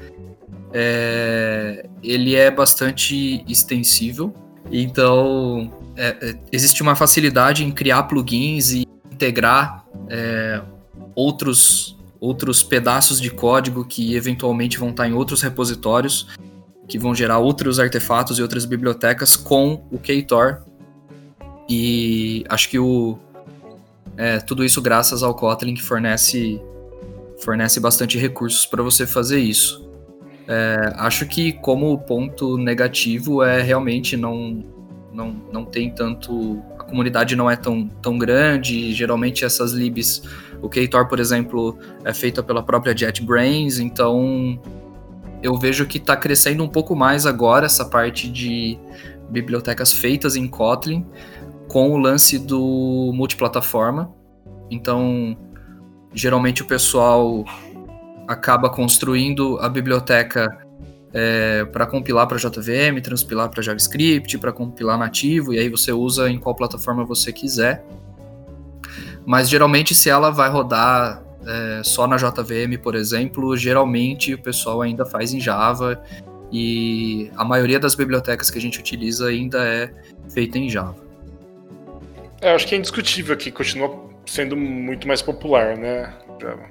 É, 0.73 1.87
ele 2.03 2.35
é 2.35 2.51
bastante 2.51 3.45
extensível, 3.49 4.35
então 4.73 5.73
é, 5.97 6.17
é, 6.21 6.37
existe 6.51 6.83
uma 6.83 6.97
facilidade 6.97 7.65
em 7.65 7.71
criar 7.71 8.03
plugins 8.05 8.73
e 8.73 8.85
integrar 9.13 9.85
é, 10.09 10.61
outros, 11.15 11.97
outros 12.21 12.63
pedaços 12.63 13.21
de 13.21 13.31
código 13.31 13.85
que 13.85 14.15
eventualmente 14.15 14.79
vão 14.79 14.91
estar 14.91 15.09
em 15.09 15.13
outros 15.13 15.43
repositórios, 15.43 16.29
que 16.87 16.99
vão 16.99 17.15
gerar 17.15 17.39
outros 17.39 17.81
artefatos 17.81 18.39
e 18.39 18.43
outras 18.43 18.65
bibliotecas 18.65 19.37
com 19.37 19.85
o 19.91 19.99
Ktor. 19.99 20.63
E 21.69 22.45
acho 22.49 22.69
que 22.69 22.79
o, 22.79 23.19
é, 24.17 24.39
tudo 24.39 24.65
isso 24.65 24.83
graças 24.83 25.23
ao 25.23 25.35
Kotlin 25.35 25.75
que 25.75 25.83
fornece, 25.83 26.61
fornece 27.43 27.81
bastante 27.81 28.19
recursos 28.19 28.67
para 28.67 28.83
você 28.83 29.07
fazer 29.07 29.41
isso. 29.41 29.83
É, 30.47 30.93
acho 30.97 31.27
que 31.27 31.53
como 31.53 31.97
ponto 31.99 32.59
negativo 32.59 33.43
é 33.43 33.63
realmente 33.63 34.15
não, 34.15 34.63
não, 35.11 35.35
não 35.51 35.65
tem 35.65 35.91
tanto 35.91 36.63
comunidade 36.85 37.35
não 37.35 37.51
é 37.51 37.57
tão, 37.57 37.89
tão 38.01 38.17
grande, 38.17 38.93
geralmente 38.93 39.45
essas 39.45 39.73
libs, 39.73 40.23
o 40.63 40.69
Ktor, 40.69 41.07
por 41.09 41.21
exemplo, 41.21 41.79
é 42.05 42.13
feita 42.13 42.43
pela 42.43 42.63
própria 42.63 42.97
JetBrains, 42.97 43.79
então 43.79 44.59
eu 45.43 45.59
vejo 45.59 45.87
que 45.87 45.99
está 45.99 46.17
crescendo 46.17 46.65
um 46.65 46.69
pouco 46.69 46.97
mais 46.97 47.27
agora 47.27 47.67
essa 47.67 47.85
parte 47.85 48.29
de 48.29 48.79
bibliotecas 49.29 49.93
feitas 49.93 50.37
em 50.37 50.47
Kotlin, 50.49 51.05
com 51.69 51.91
o 51.91 51.99
lance 51.99 52.39
do 52.39 53.13
multiplataforma. 53.15 54.13
Então, 54.71 55.37
geralmente 56.15 56.63
o 56.63 56.67
pessoal 56.67 57.45
acaba 58.27 58.71
construindo 58.71 59.59
a 59.61 59.69
biblioteca 59.69 60.65
é, 61.13 61.65
para 61.67 61.87
compilar 61.87 62.27
para 62.27 62.39
JVM, 62.39 63.01
transpilar 63.03 63.49
para 63.49 63.63
JavaScript, 63.63 64.39
para 64.39 64.53
compilar 64.53 64.99
nativo, 64.99 65.53
e 65.53 65.59
aí 65.59 65.69
você 65.69 65.93
usa 65.93 66.29
em 66.31 66.39
qual 66.39 66.55
plataforma 66.55 67.05
você 67.05 67.33
quiser. 67.33 67.85
Mas 69.27 69.49
geralmente, 69.49 69.95
se 69.95 70.11
ela 70.11 70.31
vai 70.31 70.51
rodar 70.51 71.23
é, 71.47 71.83
só 71.83 72.07
na 72.07 72.17
JVM, 72.17 72.79
por 72.83 72.95
exemplo, 72.95 73.57
geralmente 73.57 74.35
o 74.35 74.39
pessoal 74.39 74.83
ainda 74.83 75.05
faz 75.05 75.33
em 75.33 75.41
Java 75.41 76.03
e 76.53 77.31
a 77.37 77.45
maioria 77.45 77.81
das 77.81 77.95
bibliotecas 77.95 78.51
que 78.51 78.59
a 78.59 78.61
gente 78.61 78.79
utiliza 78.79 79.29
ainda 79.29 79.59
é 79.65 79.91
feita 80.29 80.59
em 80.59 80.69
Java. 80.69 80.97
É, 82.41 82.55
acho 82.55 82.67
que 82.67 82.75
é 82.75 82.79
indiscutível 82.79 83.37
que 83.37 83.51
continua 83.51 84.05
sendo 84.27 84.57
muito 84.57 85.09
mais 85.09 85.23
popular, 85.23 85.77
né? 85.77 86.13
Java. 86.41 86.63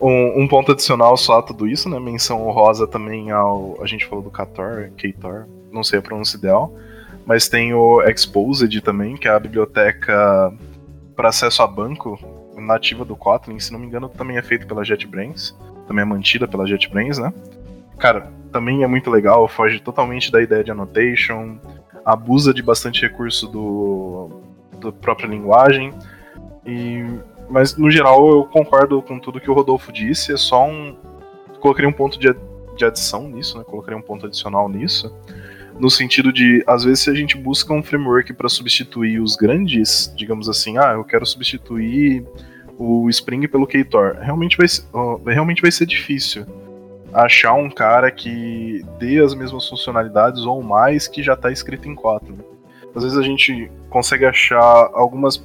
Um, 0.00 0.42
um, 0.42 0.48
ponto 0.48 0.72
adicional 0.72 1.16
só 1.16 1.38
a 1.38 1.42
tudo 1.42 1.66
isso, 1.66 1.88
né? 1.88 1.98
Menção 1.98 2.46
honrosa 2.46 2.86
também 2.86 3.30
ao. 3.30 3.78
A 3.82 3.86
gente 3.86 4.04
falou 4.04 4.22
do 4.22 4.30
Kator, 4.30 4.90
Ktor, 4.96 5.46
não 5.72 5.82
sei 5.82 5.98
a 5.98 6.02
pronúncia 6.02 6.36
ideal. 6.36 6.74
Mas 7.24 7.48
tem 7.48 7.74
o 7.74 8.02
Exposed 8.02 8.80
também, 8.82 9.16
que 9.16 9.26
é 9.26 9.30
a 9.30 9.40
biblioteca 9.40 10.52
para 11.16 11.30
acesso 11.30 11.62
a 11.62 11.66
banco 11.66 12.18
nativa 12.56 13.04
do 13.04 13.16
Kotlin. 13.16 13.58
Se 13.58 13.72
não 13.72 13.80
me 13.80 13.86
engano, 13.86 14.08
também 14.08 14.36
é 14.36 14.42
feito 14.42 14.66
pela 14.66 14.84
JetBrains. 14.84 15.56
Também 15.88 16.02
é 16.02 16.04
mantida 16.04 16.46
pela 16.46 16.66
JetBrains, 16.66 17.18
né? 17.18 17.32
Cara, 17.98 18.30
também 18.52 18.84
é 18.84 18.86
muito 18.86 19.10
legal, 19.10 19.48
foge 19.48 19.80
totalmente 19.80 20.30
da 20.30 20.42
ideia 20.42 20.62
de 20.62 20.70
annotation, 20.70 21.58
abusa 22.04 22.52
de 22.52 22.62
bastante 22.62 23.00
recurso 23.02 23.48
do, 23.48 24.42
do 24.78 24.92
própria 24.92 25.26
linguagem. 25.26 25.92
E 26.64 27.04
mas 27.48 27.76
no 27.76 27.90
geral 27.90 28.28
eu 28.28 28.44
concordo 28.44 29.00
com 29.00 29.18
tudo 29.18 29.40
que 29.40 29.50
o 29.50 29.54
Rodolfo 29.54 29.92
disse, 29.92 30.32
é 30.32 30.36
só 30.36 30.66
um. 30.66 30.96
Coloquei 31.60 31.86
um 31.86 31.92
ponto 31.92 32.18
de, 32.18 32.34
de 32.76 32.84
adição 32.84 33.28
nisso, 33.28 33.58
né? 33.58 33.64
Coloquei 33.64 33.94
um 33.94 34.02
ponto 34.02 34.26
adicional 34.26 34.68
nisso. 34.68 35.14
No 35.78 35.90
sentido 35.90 36.32
de, 36.32 36.64
às 36.66 36.84
vezes, 36.84 37.00
se 37.00 37.10
a 37.10 37.14
gente 37.14 37.36
busca 37.36 37.72
um 37.72 37.82
framework 37.82 38.32
para 38.32 38.48
substituir 38.48 39.20
os 39.20 39.36
grandes, 39.36 40.12
digamos 40.16 40.48
assim, 40.48 40.78
ah, 40.78 40.92
eu 40.94 41.04
quero 41.04 41.26
substituir 41.26 42.24
o 42.78 43.08
Spring 43.10 43.46
pelo 43.46 43.66
Ktor, 43.66 44.16
realmente 44.20 44.56
vai, 44.56 44.66
realmente 45.26 45.60
vai 45.62 45.70
ser 45.70 45.86
difícil 45.86 46.46
achar 47.12 47.54
um 47.54 47.70
cara 47.70 48.10
que 48.10 48.84
dê 48.98 49.22
as 49.22 49.34
mesmas 49.34 49.68
funcionalidades 49.68 50.42
ou 50.42 50.62
mais 50.62 51.08
que 51.08 51.22
já 51.22 51.32
está 51.32 51.50
escrito 51.50 51.88
em 51.88 51.94
Kotlin. 51.94 52.38
Às 52.94 53.04
vezes 53.04 53.18
a 53.18 53.22
gente 53.22 53.70
consegue 53.88 54.24
achar 54.26 54.90
algumas 54.92 55.42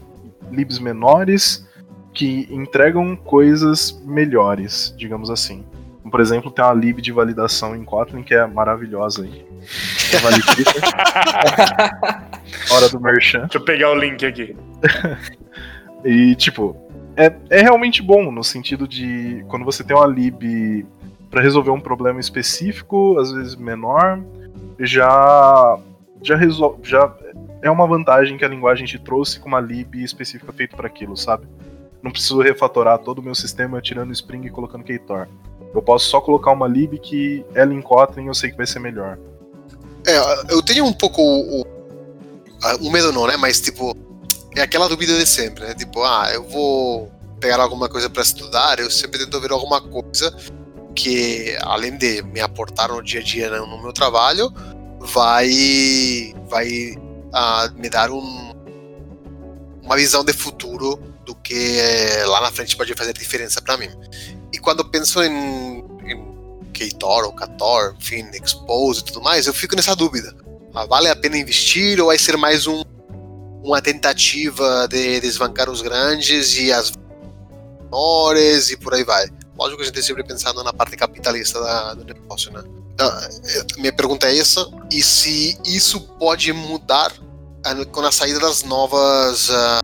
libs 0.51 0.79
menores 0.79 1.67
que 2.13 2.47
entregam 2.51 3.15
coisas 3.15 4.01
melhores, 4.05 4.93
digamos 4.97 5.29
assim. 5.29 5.63
Por 6.09 6.19
exemplo, 6.19 6.49
tem 6.49 6.65
uma 6.65 6.73
lib 6.73 6.99
de 7.01 7.11
validação 7.11 7.75
em 7.75 7.83
Kotlin 7.83 8.23
que 8.23 8.33
é 8.33 8.47
maravilhosa 8.47 9.23
aí. 9.23 9.45
Hora 12.71 12.89
do 12.89 12.99
merchan. 12.99 13.41
Deixa 13.41 13.57
eu 13.57 13.63
pegar 13.63 13.91
o 13.91 13.95
link 13.95 14.25
aqui. 14.25 14.55
e, 16.03 16.35
tipo, 16.35 16.75
é, 17.15 17.31
é 17.49 17.61
realmente 17.61 18.01
bom 18.01 18.31
no 18.31 18.43
sentido 18.43 18.87
de 18.87 19.45
quando 19.47 19.63
você 19.63 19.83
tem 19.83 19.95
uma 19.95 20.07
lib 20.07 20.85
para 21.29 21.41
resolver 21.41 21.71
um 21.71 21.79
problema 21.79 22.19
específico, 22.19 23.17
às 23.19 23.31
vezes 23.31 23.55
menor, 23.55 24.19
já 24.79 25.77
já 26.23 26.35
resolve, 26.35 26.79
já 26.83 27.11
é 27.61 27.71
uma 27.71 27.87
vantagem 27.87 28.37
que 28.37 28.45
a 28.45 28.47
linguagem 28.47 28.85
te 28.85 28.99
trouxe 28.99 29.39
com 29.39 29.47
uma 29.47 29.59
lib 29.59 30.03
específica 30.03 30.51
feita 30.51 30.75
para 30.75 30.87
aquilo, 30.87 31.15
sabe? 31.15 31.47
não 32.01 32.11
preciso 32.11 32.41
refatorar 32.41 32.97
todo 32.99 33.19
o 33.19 33.23
meu 33.23 33.35
sistema 33.35 33.81
tirando 33.81 34.11
Spring 34.11 34.45
e 34.45 34.49
colocando 34.49 34.83
Ktor. 34.83 35.27
Eu 35.74 35.82
posso 35.82 36.09
só 36.09 36.19
colocar 36.19 36.51
uma 36.51 36.67
lib 36.67 36.97
que 36.99 37.45
ela 37.55 37.74
em 37.74 37.82
Kotlin 37.82 38.28
eu 38.28 38.34
sei 38.34 38.51
que 38.51 38.57
vai 38.57 38.67
ser 38.67 38.80
melhor. 38.80 39.17
É, 40.05 40.53
eu 40.53 40.61
tenho 40.61 40.86
um 40.86 40.93
pouco 40.93 41.22
o, 41.22 41.65
o 42.82 42.91
medo 42.91 43.11
não, 43.13 43.28
né? 43.28 43.38
Mas 43.38 43.61
tipo, 43.61 43.95
é 44.55 44.61
aquela 44.61 44.89
dúvida 44.89 45.17
de 45.17 45.26
sempre, 45.26 45.65
né? 45.65 45.74
Tipo, 45.74 46.03
ah, 46.03 46.30
eu 46.34 46.43
vou 46.43 47.11
pegar 47.39 47.61
alguma 47.61 47.89
coisa 47.89 48.09
para 48.09 48.22
estudar, 48.22 48.80
eu 48.80 48.89
sempre 48.89 49.19
tento 49.19 49.39
ver 49.41 49.51
alguma 49.51 49.82
coisa 49.82 50.36
que, 50.95 51.57
além 51.61 51.97
de 51.97 52.22
me 52.22 52.39
aportar 52.39 52.89
no 52.89 53.01
dia 53.01 53.19
a 53.19 53.24
dia 53.24 53.49
né, 53.49 53.59
no 53.59 53.82
meu 53.82 53.93
trabalho, 53.93 54.53
vai, 54.99 56.34
vai 56.47 56.67
uh, 56.95 57.74
me 57.76 57.89
dar 57.89 58.11
um, 58.11 58.51
uma 59.82 59.95
visão 59.95 60.24
de 60.24 60.34
futuro 60.34 60.97
do 61.26 61.34
que 61.36 61.82
lá 62.26 62.41
na 62.41 62.51
frente 62.51 62.76
pode 62.76 62.93
fazer 62.93 63.13
diferença 63.13 63.61
para 63.61 63.78
mim. 63.78 63.89
E 64.53 64.59
quando 64.59 64.79
eu 64.79 64.85
penso 64.85 65.21
em, 65.23 65.83
em 66.05 66.63
Ktor 66.73 67.25
ou 67.25 67.33
Kator, 67.33 67.95
enfim, 67.99 68.25
Expose 68.33 69.01
e 69.01 69.03
tudo 69.03 69.21
mais, 69.21 69.47
eu 69.47 69.53
fico 69.53 69.75
nessa 69.75 69.95
dúvida. 69.95 70.35
Ah, 70.73 70.85
vale 70.85 71.09
a 71.09 71.15
pena 71.15 71.37
investir 71.37 71.99
ou 71.99 72.07
vai 72.07 72.17
ser 72.17 72.37
mais 72.37 72.65
um, 72.67 72.83
uma 73.63 73.81
tentativa 73.81 74.87
de 74.87 75.19
desbancar 75.19 75.69
os 75.69 75.81
grandes 75.81 76.57
e 76.57 76.71
as 76.71 76.93
menores 77.83 78.69
e 78.69 78.77
por 78.77 78.93
aí 78.93 79.03
vai? 79.03 79.27
Lógico 79.57 79.77
que 79.77 79.83
a 79.83 79.85
gente 79.87 80.01
sempre 80.01 80.23
pensando 80.23 80.63
na 80.63 80.73
parte 80.73 80.95
capitalista 80.95 81.59
da, 81.59 81.93
do 81.93 82.05
negócio, 82.05 82.51
né? 82.51 82.63
Então, 82.93 83.11
minha 83.77 83.93
pergunta 83.93 84.27
é 84.27 84.37
essa, 84.37 84.65
e 84.89 85.01
se 85.03 85.57
isso 85.65 85.99
pode 86.17 86.51
mudar 86.53 87.13
com 87.91 88.01
a 88.01 88.11
saída 88.11 88.39
das 88.39 88.63
novas 88.63 89.49
uh, 89.49 89.81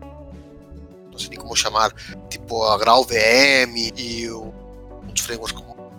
não 1.18 1.18
sei 1.18 1.30
nem 1.30 1.38
como 1.38 1.56
chamar, 1.56 1.92
tipo 2.30 2.64
a 2.64 2.78
Grau 2.78 3.04
VM 3.04 3.92
e 3.96 4.30
o, 4.30 4.47
outros 5.18 5.20
frameworks 5.20 5.52
como 5.52 5.92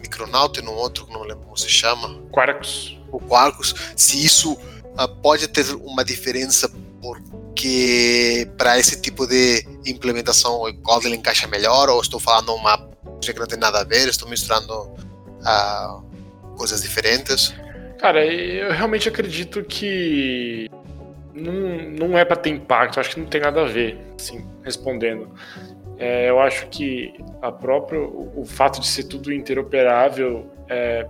Micronaut 0.00 0.58
e 0.58 0.62
um 0.62 0.72
outro 0.72 1.06
que 1.06 1.12
não 1.12 1.22
lembro 1.22 1.44
como 1.44 1.56
se 1.56 1.68
chama. 1.68 2.20
Quarkus. 2.30 2.98
O 3.10 3.20
Quarkus, 3.20 3.74
se 3.96 4.24
isso 4.24 4.52
uh, 4.52 5.08
pode 5.22 5.46
ter 5.48 5.64
uma 5.76 6.04
diferença 6.04 6.70
porque 7.00 8.48
para 8.56 8.78
esse 8.78 9.00
tipo 9.00 9.26
de 9.26 9.64
implementação 9.86 10.62
o 10.62 10.74
Kotlin 10.78 11.14
encaixa 11.14 11.46
melhor 11.46 11.88
ou 11.90 12.00
estou 12.00 12.18
falando 12.18 12.54
uma 12.54 12.78
coisa 12.78 13.32
que 13.32 13.38
não 13.38 13.46
tem 13.46 13.58
nada 13.58 13.80
a 13.80 13.84
ver, 13.84 14.08
estou 14.08 14.28
misturando 14.28 14.72
uh, 14.74 16.02
coisas 16.56 16.82
diferentes? 16.82 17.54
Cara, 17.98 18.24
eu 18.24 18.72
realmente 18.72 19.08
acredito 19.08 19.62
que 19.62 20.68
não, 21.32 22.08
não 22.08 22.18
é 22.18 22.24
para 22.24 22.36
ter 22.36 22.50
impacto, 22.50 23.00
acho 23.00 23.10
que 23.10 23.20
não 23.20 23.26
tem 23.26 23.40
nada 23.40 23.62
a 23.62 23.64
ver, 23.64 23.98
assim, 24.18 24.46
respondendo. 24.62 25.30
É, 25.98 26.28
eu 26.28 26.40
acho 26.40 26.66
que 26.68 27.14
a 27.40 27.52
própria, 27.52 28.00
o, 28.00 28.40
o, 28.40 28.44
fato 28.44 28.80
de 28.80 28.86
ser 28.86 29.04
tudo 29.04 29.32
interoperável, 29.32 30.50
é, 30.68 31.06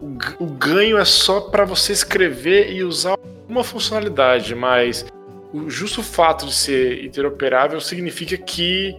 o, 0.00 0.44
o 0.44 0.46
ganho 0.46 0.96
é 0.96 1.04
só 1.04 1.40
para 1.40 1.64
você 1.64 1.92
escrever 1.92 2.72
e 2.72 2.84
usar 2.84 3.18
uma 3.48 3.64
funcionalidade, 3.64 4.54
mas 4.54 5.04
o 5.52 5.68
justo 5.68 6.02
fato 6.02 6.46
de 6.46 6.54
ser 6.54 7.04
interoperável 7.04 7.80
significa 7.80 8.36
que 8.36 8.96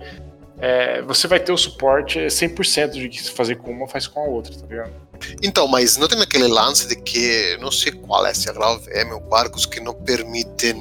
é, 0.60 1.02
você 1.02 1.28
vai 1.28 1.40
ter 1.40 1.52
o 1.52 1.58
suporte 1.58 2.20
100% 2.20 2.92
de 2.92 3.10
que 3.10 3.30
fazer 3.32 3.56
com 3.56 3.72
uma 3.72 3.88
faz 3.88 4.08
com 4.08 4.20
a 4.20 4.24
outra, 4.24 4.54
tá 4.56 4.66
ligado? 4.68 4.94
Então, 5.42 5.68
mas 5.68 5.98
não 5.98 6.08
tem 6.08 6.22
aquele 6.22 6.48
lance 6.48 6.88
de 6.88 6.96
que, 6.96 7.58
não 7.60 7.72
sei 7.72 7.92
qual 7.92 8.26
é, 8.26 8.34
se 8.34 8.50
é 8.50 8.54
Grau 8.54 8.78
VM 8.80 9.12
ou 9.14 9.22
Quarkus, 9.22 9.66
que 9.66 9.80
não 9.80 9.94
permitem 9.94 10.76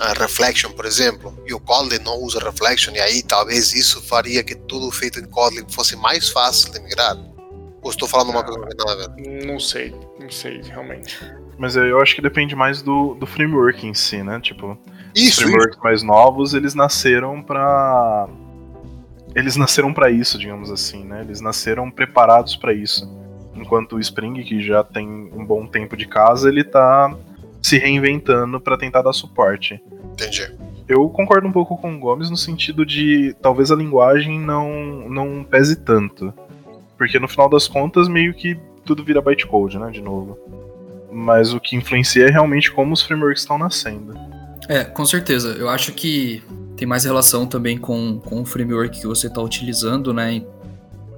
a 0.00 0.12
Reflection, 0.12 0.70
por 0.72 0.84
exemplo, 0.84 1.36
e 1.46 1.54
o 1.54 1.60
Kotlin 1.60 1.98
não 2.04 2.18
usa 2.20 2.38
Reflection, 2.38 2.94
e 2.94 3.00
aí 3.00 3.22
talvez 3.22 3.74
isso 3.74 4.02
faria 4.02 4.42
que 4.42 4.54
tudo 4.54 4.90
feito 4.90 5.18
em 5.18 5.26
Kotlin 5.26 5.64
fosse 5.68 5.96
mais 5.96 6.28
fácil 6.28 6.72
de 6.72 6.80
migrar? 6.80 7.16
Ou 7.82 7.90
estou 7.90 8.08
falando 8.08 8.30
uma 8.30 8.42
coisa 8.42 8.60
que 8.66 9.28
não? 9.28 9.52
Não 9.52 9.60
sei, 9.60 9.94
não 10.20 10.30
sei, 10.30 10.60
realmente. 10.62 11.18
Mas 11.58 11.76
eu 11.76 12.00
acho 12.00 12.14
que 12.14 12.20
depende 12.20 12.54
mais 12.54 12.82
do, 12.82 13.14
do 13.14 13.26
framework 13.26 13.86
em 13.86 13.94
si, 13.94 14.22
né? 14.22 14.40
Tipo, 14.40 14.76
isso, 15.14 15.30
os 15.30 15.36
frameworks 15.38 15.76
isso. 15.76 15.84
mais 15.84 16.02
novos, 16.02 16.52
eles 16.52 16.74
nasceram 16.74 17.42
para 17.42 18.28
eles 19.34 19.54
nasceram 19.54 19.92
para 19.92 20.10
isso, 20.10 20.38
digamos 20.38 20.70
assim, 20.70 21.04
né? 21.04 21.20
Eles 21.20 21.40
nasceram 21.40 21.90
preparados 21.90 22.56
para 22.56 22.72
isso. 22.72 23.06
Enquanto 23.54 23.96
o 23.96 24.00
Spring, 24.00 24.42
que 24.42 24.62
já 24.62 24.82
tem 24.82 25.06
um 25.06 25.44
bom 25.44 25.66
tempo 25.66 25.96
de 25.96 26.06
casa, 26.06 26.48
ele 26.48 26.64
tá 26.64 27.14
se 27.66 27.78
reinventando 27.78 28.60
para 28.60 28.78
tentar 28.78 29.02
dar 29.02 29.12
suporte. 29.12 29.82
Entendi. 30.12 30.48
Eu 30.86 31.08
concordo 31.08 31.48
um 31.48 31.52
pouco 31.52 31.76
com 31.76 31.96
o 31.96 31.98
Gomes 31.98 32.30
no 32.30 32.36
sentido 32.36 32.86
de 32.86 33.34
talvez 33.42 33.72
a 33.72 33.74
linguagem 33.74 34.38
não, 34.38 35.08
não 35.08 35.42
pese 35.42 35.74
tanto. 35.74 36.32
Porque 36.96 37.18
no 37.18 37.26
final 37.26 37.50
das 37.50 37.66
contas, 37.66 38.06
meio 38.06 38.32
que 38.32 38.56
tudo 38.84 39.02
vira 39.02 39.20
bytecode, 39.20 39.80
né? 39.80 39.90
De 39.90 40.00
novo. 40.00 40.38
Mas 41.10 41.52
o 41.52 41.58
que 41.58 41.74
influencia 41.74 42.26
é 42.26 42.30
realmente 42.30 42.70
como 42.70 42.94
os 42.94 43.02
frameworks 43.02 43.42
estão 43.42 43.58
nascendo. 43.58 44.14
É, 44.68 44.84
com 44.84 45.04
certeza. 45.04 45.56
Eu 45.58 45.68
acho 45.68 45.92
que 45.92 46.44
tem 46.76 46.86
mais 46.86 47.02
relação 47.04 47.46
também 47.46 47.76
com, 47.76 48.20
com 48.20 48.42
o 48.42 48.46
framework 48.46 49.00
que 49.00 49.08
você 49.08 49.26
está 49.26 49.42
utilizando, 49.42 50.14
né? 50.14 50.40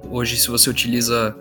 Hoje, 0.09 0.35
se 0.35 0.47
você 0.47 0.67
utiliza 0.67 1.37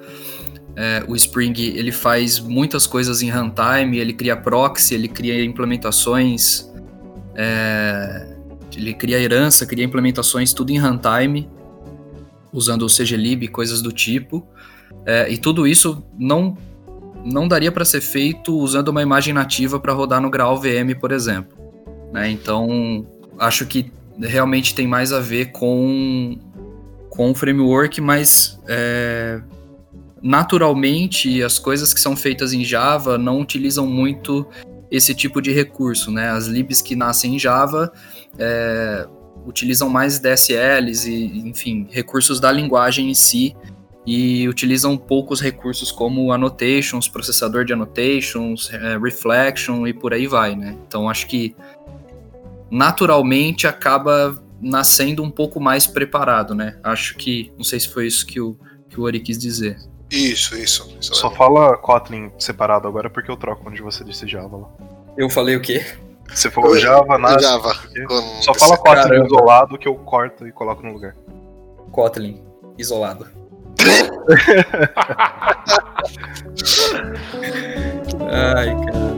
é, 0.80 1.02
o 1.08 1.16
Spring, 1.16 1.60
ele 1.60 1.90
faz 1.90 2.38
muitas 2.38 2.86
coisas 2.86 3.20
em 3.20 3.28
runtime, 3.28 3.98
ele 3.98 4.12
cria 4.12 4.36
proxy, 4.36 4.94
ele 4.94 5.08
cria 5.08 5.44
implementações, 5.44 6.70
é, 7.34 8.36
ele 8.76 8.94
cria 8.94 9.18
herança, 9.18 9.66
cria 9.66 9.84
implementações, 9.84 10.52
tudo 10.52 10.70
em 10.70 10.78
runtime, 10.78 11.50
usando 12.52 12.82
o 12.82 12.86
CGLib, 12.86 13.48
coisas 13.48 13.82
do 13.82 13.90
tipo. 13.90 14.46
É, 15.04 15.28
e 15.28 15.36
tudo 15.36 15.66
isso 15.66 16.00
não, 16.16 16.56
não 17.24 17.48
daria 17.48 17.72
para 17.72 17.84
ser 17.84 18.00
feito 18.00 18.56
usando 18.56 18.86
uma 18.86 19.02
imagem 19.02 19.34
nativa 19.34 19.80
para 19.80 19.92
rodar 19.92 20.20
no 20.20 20.30
Graal 20.30 20.60
VM, 20.60 20.94
por 21.00 21.10
exemplo. 21.10 21.58
Né? 22.12 22.30
Então, 22.30 23.04
acho 23.36 23.66
que 23.66 23.90
realmente 24.16 24.76
tem 24.76 24.86
mais 24.86 25.12
a 25.12 25.18
ver 25.18 25.46
com, 25.50 26.38
com 27.10 27.32
o 27.32 27.34
framework, 27.34 28.00
mas 28.00 28.60
é, 28.68 29.40
naturalmente 30.22 31.42
as 31.42 31.58
coisas 31.58 31.94
que 31.94 32.00
são 32.00 32.16
feitas 32.16 32.52
em 32.52 32.64
Java 32.64 33.16
não 33.18 33.40
utilizam 33.40 33.86
muito 33.86 34.46
esse 34.90 35.14
tipo 35.14 35.40
de 35.40 35.52
recurso. 35.52 36.10
Né? 36.10 36.30
As 36.30 36.46
libs 36.46 36.80
que 36.80 36.96
nascem 36.96 37.36
em 37.36 37.38
Java 37.38 37.92
é, 38.38 39.06
utilizam 39.46 39.88
mais 39.88 40.18
DSLs 40.18 41.08
e, 41.10 41.38
enfim, 41.48 41.86
recursos 41.90 42.40
da 42.40 42.50
linguagem 42.50 43.10
em 43.10 43.14
si 43.14 43.54
e 44.06 44.48
utilizam 44.48 44.96
poucos 44.96 45.40
recursos 45.40 45.92
como 45.92 46.32
annotations, 46.32 47.08
processador 47.08 47.64
de 47.64 47.74
annotations, 47.74 48.70
é, 48.72 48.96
reflection 48.96 49.86
e 49.86 49.92
por 49.92 50.14
aí 50.14 50.26
vai, 50.26 50.56
né? 50.56 50.74
Então 50.86 51.10
acho 51.10 51.26
que 51.26 51.54
naturalmente 52.70 53.66
acaba 53.66 54.42
nascendo 54.60 55.22
um 55.22 55.30
pouco 55.30 55.60
mais 55.60 55.86
preparado, 55.86 56.54
né? 56.54 56.78
Acho 56.82 57.16
que, 57.16 57.52
não 57.56 57.64
sei 57.64 57.80
se 57.80 57.88
foi 57.88 58.06
isso 58.06 58.26
que 58.26 58.40
o, 58.40 58.56
que 58.88 58.98
o 58.98 59.04
Ori 59.04 59.20
quis 59.20 59.38
dizer. 59.38 59.78
Isso, 60.10 60.56
isso. 60.56 60.96
isso 61.00 61.14
Só 61.14 61.30
é. 61.30 61.34
fala 61.34 61.76
Kotlin 61.76 62.30
separado 62.38 62.88
agora 62.88 63.10
porque 63.10 63.30
eu 63.30 63.36
troco 63.36 63.68
onde 63.68 63.82
você 63.82 64.02
disse 64.04 64.26
Java 64.26 64.56
lá. 64.56 64.68
Eu 65.16 65.28
falei 65.28 65.56
o 65.56 65.60
quê? 65.60 65.84
Você 66.28 66.50
falou 66.50 66.78
Java, 66.78 67.18
nada. 67.18 67.40
Java. 67.40 67.74
Só 68.42 68.54
fala 68.54 68.76
Kotlin 68.76 69.02
Caramba. 69.02 69.26
isolado 69.26 69.78
que 69.78 69.88
eu 69.88 69.94
corto 69.94 70.46
e 70.46 70.52
coloco 70.52 70.82
no 70.82 70.92
lugar. 70.92 71.14
Kotlin, 71.90 72.42
isolado. 72.76 73.26
Ai, 78.30 78.74
cara. 78.84 79.08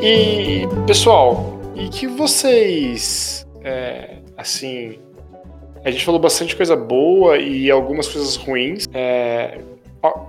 E, 0.00 0.68
pessoal, 0.86 1.60
e 1.74 1.88
que 1.88 2.06
vocês, 2.06 3.46
é, 3.62 4.18
assim, 4.36 5.00
a 5.88 5.90
gente 5.90 6.04
falou 6.04 6.20
bastante 6.20 6.54
coisa 6.54 6.76
boa 6.76 7.38
e 7.38 7.70
algumas 7.70 8.06
coisas 8.06 8.36
ruins. 8.36 8.86
É, 8.92 9.58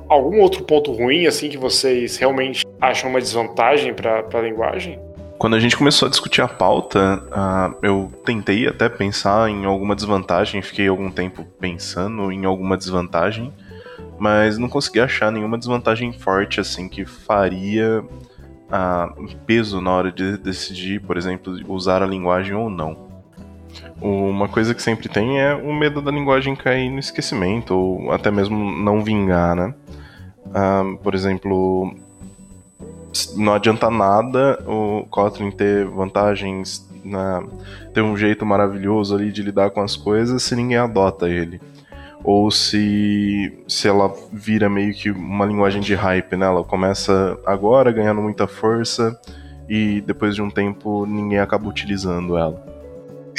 algum 0.08 0.40
outro 0.40 0.64
ponto 0.64 0.92
ruim, 0.92 1.28
assim, 1.28 1.50
que 1.50 1.58
vocês 1.58 2.18
realmente 2.18 2.66
acham 2.80 3.10
uma 3.10 3.20
desvantagem 3.20 3.94
para 3.94 4.26
a 4.34 4.42
linguagem? 4.42 5.00
Quando 5.38 5.56
a 5.56 5.60
gente 5.60 5.78
começou 5.78 6.08
a 6.08 6.10
discutir 6.10 6.42
a 6.42 6.48
pauta, 6.48 7.24
uh, 7.28 7.76
eu 7.82 8.12
tentei 8.26 8.68
até 8.68 8.90
pensar 8.90 9.50
em 9.50 9.66
alguma 9.66 9.96
desvantagem, 9.96 10.62
fiquei 10.62 10.88
algum 10.88 11.12
tempo 11.12 11.46
pensando 11.60 12.32
em 12.32 12.46
alguma 12.46 12.78
desvantagem, 12.78 13.54
mas 14.18 14.58
não 14.58 14.68
consegui 14.68 15.00
achar 15.00 15.32
nenhuma 15.32 15.58
desvantagem 15.58 16.12
forte 16.12 16.60
assim 16.60 16.90
que 16.90 17.06
faria 17.06 18.02
uh, 18.02 19.36
peso 19.46 19.80
na 19.80 19.92
hora 19.92 20.12
de 20.12 20.38
decidir, 20.38 21.02
por 21.02 21.18
exemplo, 21.18 21.54
usar 21.68 22.02
a 22.04 22.08
linguagem 22.08 22.54
ou 22.54 22.70
não. 22.70 23.09
Uma 24.02 24.48
coisa 24.48 24.74
que 24.74 24.82
sempre 24.82 25.10
tem 25.10 25.40
é 25.40 25.54
o 25.54 25.74
medo 25.74 26.02
da 26.02 26.10
linguagem 26.10 26.56
cair 26.56 26.90
no 26.90 27.00
esquecimento, 27.00 27.76
ou 27.76 28.12
até 28.12 28.32
mesmo 28.32 28.72
não 28.72 29.04
vingar, 29.04 29.56
né? 29.56 29.74
Uh, 30.46 30.98
por 30.98 31.14
exemplo, 31.14 31.94
não 33.36 33.54
adianta 33.54 33.90
nada 33.90 34.64
o 34.66 35.06
Kotlin 35.10 35.52
ter 35.52 35.86
vantagens, 35.86 36.88
na, 37.04 37.44
ter 37.94 38.02
um 38.02 38.16
jeito 38.16 38.46
maravilhoso 38.46 39.16
ali 39.16 39.32
de 39.32 39.42
lidar 39.42 39.72
com 39.72 39.82
as 39.82 39.96
coisas 39.96 40.44
se 40.44 40.56
ninguém 40.56 40.78
adota 40.78 41.28
ele. 41.28 41.62
Ou 42.24 42.52
se, 42.52 43.64
se 43.68 43.88
ela 43.88 44.14
vira 44.32 44.70
meio 44.70 44.94
que 44.94 45.10
uma 45.10 45.46
linguagem 45.46 45.82
de 45.82 45.96
hype, 45.96 46.36
né? 46.36 46.46
Ela 46.46 46.64
começa 46.64 47.38
agora 47.46 47.92
ganhando 47.92 48.22
muita 48.22 48.48
força 48.48 49.20
e 49.70 50.02
depois 50.02 50.36
de 50.36 50.42
um 50.42 50.50
tempo 50.50 51.06
ninguém 51.06 51.40
acaba 51.40 51.68
utilizando 51.68 52.38
ela. 52.38 52.79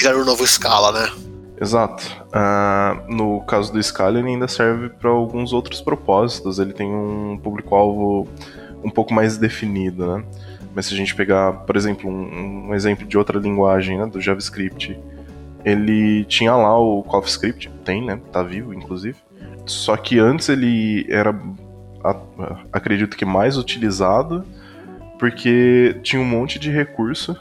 Virar 0.01 0.17
o 0.17 0.25
novo 0.25 0.47
Scala, 0.47 0.93
né? 0.93 1.13
Exato. 1.61 2.03
Uh, 2.29 3.15
no 3.15 3.43
caso 3.43 3.71
do 3.71 3.83
Scala, 3.83 4.19
ele 4.19 4.29
ainda 4.29 4.49
serve 4.49 4.89
para 4.89 5.11
alguns 5.11 5.53
outros 5.53 5.83
propósitos. 5.83 6.59
Ele 6.59 6.73
tem 6.73 6.91
um 6.91 7.37
público-alvo 7.37 8.27
um 8.83 8.89
pouco 8.89 9.13
mais 9.13 9.37
definido, 9.37 10.07
né? 10.07 10.25
Mas 10.75 10.87
se 10.87 10.95
a 10.95 10.97
gente 10.97 11.15
pegar, 11.15 11.53
por 11.53 11.77
exemplo, 11.77 12.09
um, 12.09 12.69
um 12.69 12.75
exemplo 12.75 13.07
de 13.07 13.19
outra 13.19 13.39
linguagem, 13.39 13.99
né, 13.99 14.07
do 14.07 14.19
JavaScript, 14.19 14.99
ele 15.63 16.25
tinha 16.25 16.55
lá 16.55 16.79
o 16.79 17.03
CoffeeScript, 17.03 17.71
tem, 17.85 18.03
né? 18.03 18.19
Tá 18.33 18.43
vivo, 18.43 18.73
inclusive. 18.73 19.19
Só 19.67 19.99
que 19.99 20.19
antes 20.19 20.49
ele 20.49 21.07
era, 21.11 21.39
acredito 22.73 23.19
que 23.19 23.27
mais 23.27 23.59
utilizado, 23.59 24.47
porque 25.19 25.99
tinha 26.03 26.23
um 26.23 26.25
monte 26.25 26.59
de 26.59 26.71
recurso 26.71 27.37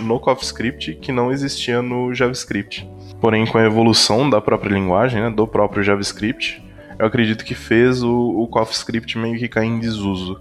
no 0.00 0.18
CoffeeScript 0.20 0.94
que 0.94 1.12
não 1.12 1.32
existia 1.32 1.82
no 1.82 2.14
JavaScript. 2.14 2.88
Porém, 3.20 3.46
com 3.46 3.58
a 3.58 3.64
evolução 3.64 4.28
da 4.28 4.40
própria 4.40 4.72
linguagem, 4.72 5.20
né, 5.20 5.30
do 5.30 5.46
próprio 5.46 5.82
JavaScript, 5.82 6.62
eu 6.98 7.06
acredito 7.06 7.44
que 7.44 7.54
fez 7.54 8.02
o, 8.02 8.10
o 8.10 8.46
CoffeeScript 8.46 9.18
meio 9.18 9.38
que 9.38 9.48
cair 9.48 9.66
em 9.66 9.78
desuso 9.78 10.40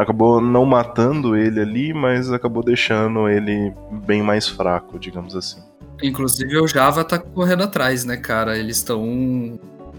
acabou 0.00 0.40
não 0.40 0.64
matando 0.64 1.36
ele 1.36 1.60
ali, 1.60 1.92
mas 1.92 2.32
acabou 2.32 2.62
deixando 2.62 3.28
ele 3.28 3.72
bem 4.06 4.22
mais 4.22 4.48
fraco, 4.48 4.98
digamos 4.98 5.36
assim. 5.36 5.60
Inclusive 6.02 6.58
o 6.58 6.66
Java 6.66 7.04
tá 7.04 7.18
correndo 7.18 7.64
atrás, 7.64 8.04
né, 8.04 8.16
cara? 8.16 8.56
Eles 8.56 8.78
estão 8.78 9.58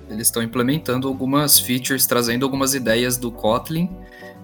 eles 0.10 0.28
estão 0.28 0.44
implementando 0.44 1.08
algumas 1.08 1.60
features, 1.60 2.06
trazendo 2.06 2.44
algumas 2.44 2.74
ideias 2.74 3.16
do 3.16 3.32
Kotlin, 3.32 3.90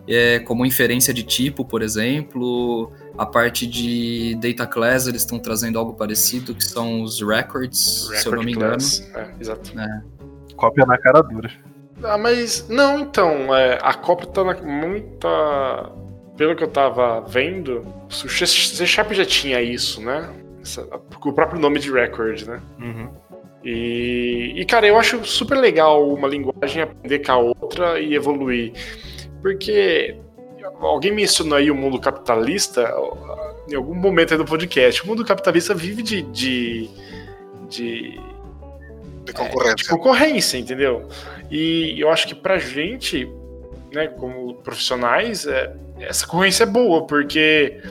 é, 0.08 0.40
como 0.40 0.66
inferência 0.66 1.14
de 1.14 1.24
tipo, 1.24 1.66
por 1.66 1.82
exemplo, 1.82 2.92
a 3.18 3.26
parte 3.26 3.68
de 3.68 4.36
data 4.36 4.66
class, 4.66 5.08
eles 5.08 5.22
estão 5.22 5.40
trazendo 5.40 5.78
algo 5.78 5.94
parecido, 5.94 6.56
que 6.56 6.64
são 6.64 7.02
os 7.02 7.22
records, 7.22 8.04
Record 8.04 8.22
se 8.22 8.28
eu 8.28 8.36
não 8.36 8.44
me 8.44 8.52
engano. 8.54 8.78
É, 9.16 9.30
exato. 9.40 9.80
É. 9.80 10.02
Cópia 10.56 10.86
na 10.86 10.98
cara 10.98 11.22
dura. 11.22 11.52
Ah, 12.04 12.18
mas 12.18 12.68
não, 12.70 13.00
então, 13.00 13.56
é, 13.56 13.80
a 13.82 13.94
Copa 13.94 14.26
tá 14.28 14.44
na, 14.44 14.54
muita. 14.62 15.92
Pelo 16.38 16.56
que 16.56 16.64
eu 16.64 16.68
tava 16.68 17.22
vendo, 17.22 17.84
o 18.08 18.14
C 18.14 18.86
Sharp 18.86 19.12
já 19.12 19.26
tinha 19.26 19.60
isso, 19.60 20.00
né? 20.02 20.30
Essa, 20.62 20.84
o 20.84 21.34
próprio 21.34 21.60
nome 21.60 21.80
de 21.80 21.92
record, 21.92 22.44
né? 22.44 22.62
Uhum. 22.80 23.10
E, 23.64 24.54
e, 24.56 24.66
cara, 24.66 24.86
eu 24.86 24.98
acho 24.98 25.26
super 25.26 25.58
legal 25.58 26.08
uma 26.14 26.28
linguagem 26.28 26.84
aprender 26.84 27.20
com 27.20 27.32
a 27.32 27.38
outra 27.38 28.00
e 28.00 28.14
evoluir. 28.14 28.72
Porque 29.48 30.18
alguém 30.82 31.14
mencionou 31.14 31.58
aí 31.58 31.72
o 31.72 31.76
mundo 31.76 32.00
capitalista 32.02 32.94
em 33.70 33.76
algum 33.76 33.96
momento 33.96 34.34
aí 34.34 34.38
do 34.38 34.44
podcast. 34.44 35.04
O 35.04 35.08
mundo 35.08 35.24
capitalista 35.24 35.74
vive 35.74 36.04
de, 36.04 36.22
de, 36.24 36.90
de 37.70 38.20
de 39.28 39.34
concorrência. 39.34 39.72
É, 39.72 39.76
de 39.76 39.88
concorrência, 39.88 40.58
entendeu? 40.58 41.08
E 41.50 41.96
eu 41.98 42.10
acho 42.10 42.28
que 42.28 42.36
pra 42.36 42.58
gente, 42.58 43.30
né, 43.94 44.08
como 44.08 44.56
profissionais, 44.56 45.46
é, 45.46 45.74
essa 46.00 46.26
concorrência 46.26 46.64
é 46.64 46.68
boa, 46.68 47.06
porque 47.06 47.82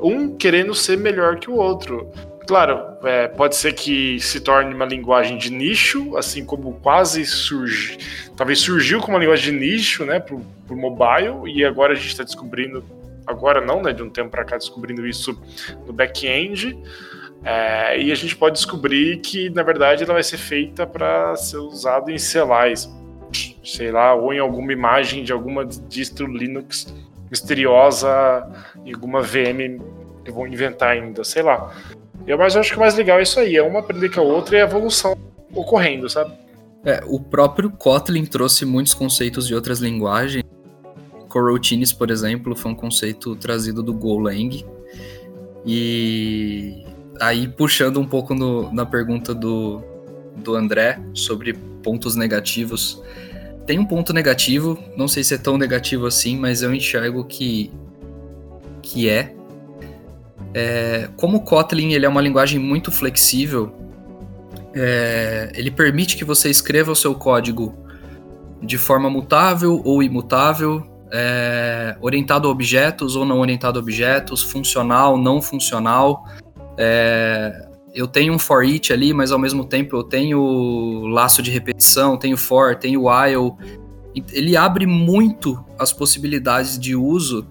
um 0.00 0.36
querendo 0.36 0.74
ser 0.74 0.98
melhor 0.98 1.38
que 1.38 1.48
o 1.48 1.54
outro. 1.54 2.10
Claro, 2.52 2.98
é, 3.04 3.28
pode 3.28 3.56
ser 3.56 3.72
que 3.72 4.20
se 4.20 4.38
torne 4.38 4.74
uma 4.74 4.84
linguagem 4.84 5.38
de 5.38 5.50
nicho, 5.50 6.14
assim 6.18 6.44
como 6.44 6.74
quase 6.82 7.24
surge, 7.24 7.96
talvez 8.36 8.58
surgiu 8.60 9.00
como 9.00 9.14
uma 9.14 9.20
linguagem 9.20 9.54
de 9.54 9.58
nicho, 9.58 10.04
né, 10.04 10.20
pro, 10.20 10.38
pro 10.66 10.76
mobile, 10.76 11.50
e 11.50 11.64
agora 11.64 11.94
a 11.94 11.96
gente 11.96 12.08
está 12.08 12.22
descobrindo, 12.22 12.84
agora 13.26 13.58
não, 13.58 13.80
né, 13.80 13.94
de 13.94 14.02
um 14.02 14.10
tempo 14.10 14.28
para 14.28 14.44
cá, 14.44 14.58
descobrindo 14.58 15.06
isso 15.06 15.34
no 15.86 15.94
back-end. 15.94 16.78
É, 17.42 17.98
e 17.98 18.12
a 18.12 18.14
gente 18.14 18.36
pode 18.36 18.56
descobrir 18.56 19.16
que, 19.20 19.48
na 19.48 19.62
verdade, 19.62 20.04
ela 20.04 20.12
vai 20.12 20.22
ser 20.22 20.36
feita 20.36 20.86
para 20.86 21.34
ser 21.36 21.56
usada 21.56 22.12
em 22.12 22.18
celais, 22.18 22.86
sei 23.64 23.90
lá, 23.90 24.12
ou 24.14 24.30
em 24.30 24.40
alguma 24.40 24.74
imagem 24.74 25.24
de 25.24 25.32
alguma 25.32 25.64
distro 25.64 26.26
Linux 26.26 26.94
misteriosa, 27.30 28.46
em 28.84 28.92
alguma 28.92 29.22
VM 29.22 29.80
que 30.22 30.30
vão 30.30 30.46
inventar 30.46 30.90
ainda, 30.90 31.24
sei 31.24 31.42
lá. 31.42 31.74
Eu, 32.26 32.38
mas 32.38 32.54
eu 32.54 32.60
acho 32.60 32.70
que 32.70 32.76
o 32.76 32.80
mais 32.80 32.94
legal 32.94 33.18
é 33.18 33.22
isso 33.22 33.38
aí, 33.40 33.56
é 33.56 33.62
uma 33.62 33.80
aprender 33.80 34.10
com 34.10 34.20
a 34.20 34.24
outra 34.24 34.56
e 34.56 34.60
a 34.60 34.64
evolução 34.64 35.16
ocorrendo, 35.54 36.08
sabe? 36.08 36.32
É, 36.84 37.00
o 37.06 37.20
próprio 37.20 37.70
Kotlin 37.70 38.24
trouxe 38.24 38.64
muitos 38.64 38.94
conceitos 38.94 39.46
de 39.46 39.54
outras 39.54 39.78
linguagens, 39.78 40.44
coroutines, 41.28 41.92
por 41.92 42.10
exemplo, 42.10 42.54
foi 42.54 42.72
um 42.72 42.74
conceito 42.74 43.34
trazido 43.36 43.82
do 43.82 43.94
Golang. 43.94 44.64
E 45.64 46.84
aí, 47.20 47.48
puxando 47.48 47.98
um 47.98 48.04
pouco 48.04 48.34
no, 48.34 48.72
na 48.72 48.84
pergunta 48.84 49.34
do, 49.34 49.82
do 50.36 50.54
André 50.54 51.00
sobre 51.14 51.54
pontos 51.82 52.16
negativos, 52.16 53.02
tem 53.64 53.78
um 53.78 53.84
ponto 53.86 54.12
negativo, 54.12 54.78
não 54.96 55.08
sei 55.08 55.24
se 55.24 55.34
é 55.34 55.38
tão 55.38 55.56
negativo 55.56 56.06
assim, 56.06 56.36
mas 56.36 56.62
eu 56.62 56.74
enxergo 56.74 57.24
que, 57.24 57.72
que 58.82 59.08
é. 59.08 59.34
É 60.54 61.08
como 61.16 61.38
o 61.38 61.40
Kotlin 61.40 61.92
ele 61.92 62.06
é 62.06 62.08
uma 62.08 62.20
linguagem 62.20 62.58
muito 62.58 62.90
flexível, 62.90 63.74
é, 64.74 65.50
ele 65.54 65.70
permite 65.70 66.16
que 66.16 66.24
você 66.24 66.50
escreva 66.50 66.92
o 66.92 66.96
seu 66.96 67.14
código 67.14 67.74
de 68.62 68.78
forma 68.78 69.10
mutável 69.10 69.82
ou 69.84 70.02
imutável, 70.02 70.86
é, 71.12 71.96
orientado 72.00 72.48
a 72.48 72.50
objetos 72.50 73.16
ou 73.16 73.24
não 73.24 73.40
orientado 73.40 73.78
a 73.78 73.82
objetos, 73.82 74.42
funcional, 74.42 75.18
não 75.18 75.42
funcional. 75.42 76.24
É, 76.78 77.68
eu 77.94 78.06
tenho 78.06 78.32
um 78.32 78.38
for 78.38 78.64
each 78.64 78.92
ali, 78.92 79.12
mas 79.12 79.30
ao 79.32 79.38
mesmo 79.38 79.64
tempo 79.64 79.96
eu 79.96 80.02
tenho 80.02 81.06
laço 81.08 81.42
de 81.42 81.50
repetição, 81.50 82.16
tenho 82.16 82.36
for, 82.36 82.76
tenho 82.76 83.08
while. 83.08 83.52
Ele 84.32 84.56
abre 84.56 84.86
muito 84.86 85.62
as 85.78 85.92
possibilidades 85.92 86.78
de 86.78 86.96
uso. 86.96 87.46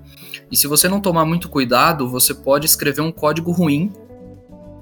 E 0.51 0.57
se 0.57 0.67
você 0.67 0.89
não 0.89 0.99
tomar 0.99 1.25
muito 1.25 1.47
cuidado, 1.47 2.09
você 2.09 2.33
pode 2.33 2.65
escrever 2.65 3.01
um 3.01 3.11
código 3.11 3.51
ruim. 3.51 3.91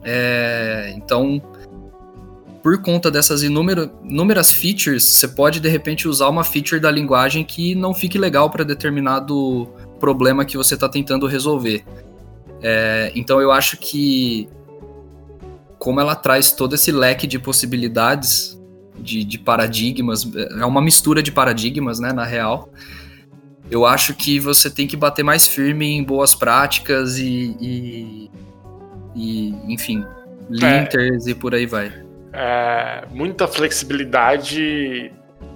É, 0.04 0.94
então, 0.98 1.42
por 2.64 2.82
conta 2.82 3.12
dessas 3.12 3.44
inúmeras, 3.44 4.52
features, 4.52 5.04
você 5.04 5.28
pode 5.28 5.60
de 5.60 5.70
repente 5.70 6.08
usar 6.08 6.28
uma 6.28 6.44
feature 6.44 6.82
da 6.82 6.90
linguagem 6.90 7.44
que 7.44 7.76
não 7.76 7.94
fique 7.94 8.18
legal 8.18 8.50
para 8.50 8.64
determinado 8.64 9.68
problema 10.00 10.46
que 10.46 10.58
você 10.58 10.74
está 10.74 10.90
tentando 10.90 11.28
resolver. 11.28 11.84
É, 12.62 13.12
então 13.16 13.40
eu 13.40 13.52
acho 13.52 13.78
que 13.78 14.50
como 15.78 16.00
ela 16.02 16.16
traz 16.16 16.52
todo 16.52 16.76
esse 16.76 16.92
leque 16.92 17.26
de 17.26 17.40
possibilidades, 17.40 18.60
de, 18.98 19.24
de, 19.24 19.40
paradigmas, 19.40 20.30
é 20.36 20.66
uma 20.66 20.82
mistura 20.82 21.24
de 21.24 21.32
paradigmas, 21.32 22.00
né, 22.00 22.12
na 22.12 22.26
real. 22.26 22.70
Eu 23.72 23.86
acho 23.86 24.16
que 24.16 24.40
você 24.40 24.70
tem 24.70 24.88
que 24.88 24.98
bater 24.98 25.24
mais 25.24 25.48
firme 25.48 25.86
em 25.86 26.04
boas 26.04 26.34
práticas 26.34 27.18
e, 27.18 27.56
e, 27.60 28.32
e 29.16 29.74
enfim, 29.74 30.04
linters 30.50 31.28
é, 31.28 31.32
e 31.32 31.36
por 31.36 31.54
aí 31.54 31.66
vai. 31.66 31.94
É, 32.34 33.06
muita 33.12 33.48
flexibilidade 33.48 35.12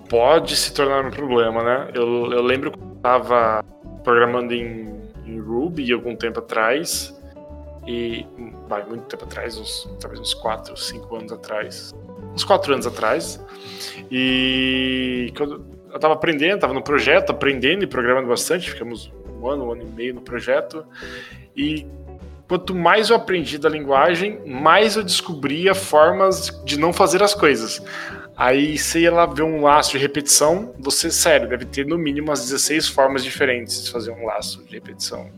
pode 0.10 0.56
se 0.56 0.74
tornar 0.74 1.06
um 1.06 1.12
problema, 1.12 1.64
né? 1.64 1.92
Eu, 1.94 2.32
eu 2.32 2.42
lembro 2.44 2.72
que 2.72 2.80
eu 2.80 2.94
estava 2.94 3.64
programando 4.04 4.54
em, 4.54 5.02
em 5.26 5.40
Ruby 5.40 5.92
algum 5.92 6.16
tempo 6.16 6.40
atrás 6.40 7.20
e 7.88 8.26
vai 8.68 8.86
muito 8.86 9.04
tempo 9.06 9.26
atrás, 9.26 9.58
uns, 9.58 9.90
talvez 10.00 10.20
uns 10.20 10.34
4, 10.36 10.78
5 10.78 11.16
anos 11.16 11.32
atrás. 11.32 11.94
Uns 12.34 12.44
4 12.44 12.74
anos 12.74 12.88
atrás. 12.88 13.44
E 14.12 15.34
quando 15.36 15.73
eu 15.94 15.98
estava 15.98 16.16
aprendendo, 16.16 16.56
estava 16.56 16.74
no 16.74 16.82
projeto, 16.82 17.30
aprendendo 17.30 17.84
e 17.84 17.88
programando 17.88 18.28
bastante, 18.28 18.72
ficamos 18.72 19.14
um 19.40 19.48
ano, 19.48 19.66
um 19.68 19.72
ano 19.72 19.84
e 19.84 19.86
meio 19.86 20.16
no 20.16 20.22
projeto. 20.22 20.84
E 21.56 21.86
quanto 22.48 22.74
mais 22.74 23.12
eu 23.12 23.16
aprendi 23.16 23.60
da 23.60 23.70
linguagem, 23.70 24.40
mais 24.44 24.96
eu 24.96 25.04
descobria 25.04 25.76
formas 25.76 26.50
de 26.66 26.80
não 26.80 26.92
fazer 26.92 27.22
as 27.22 27.36
coisas. 27.36 27.80
Aí 28.36 28.76
ia 28.96 29.14
lá 29.14 29.28
ver 29.28 29.44
um 29.44 29.62
laço 29.62 29.92
de 29.92 30.00
repetição, 30.00 30.74
você, 30.80 31.12
sério, 31.12 31.48
deve 31.48 31.66
ter 31.66 31.86
no 31.86 31.96
mínimo 31.96 32.30
umas 32.30 32.42
16 32.42 32.88
formas 32.88 33.24
diferentes 33.24 33.84
de 33.84 33.92
fazer 33.92 34.10
um 34.10 34.26
laço 34.26 34.64
de 34.64 34.74
repetição 34.74 35.30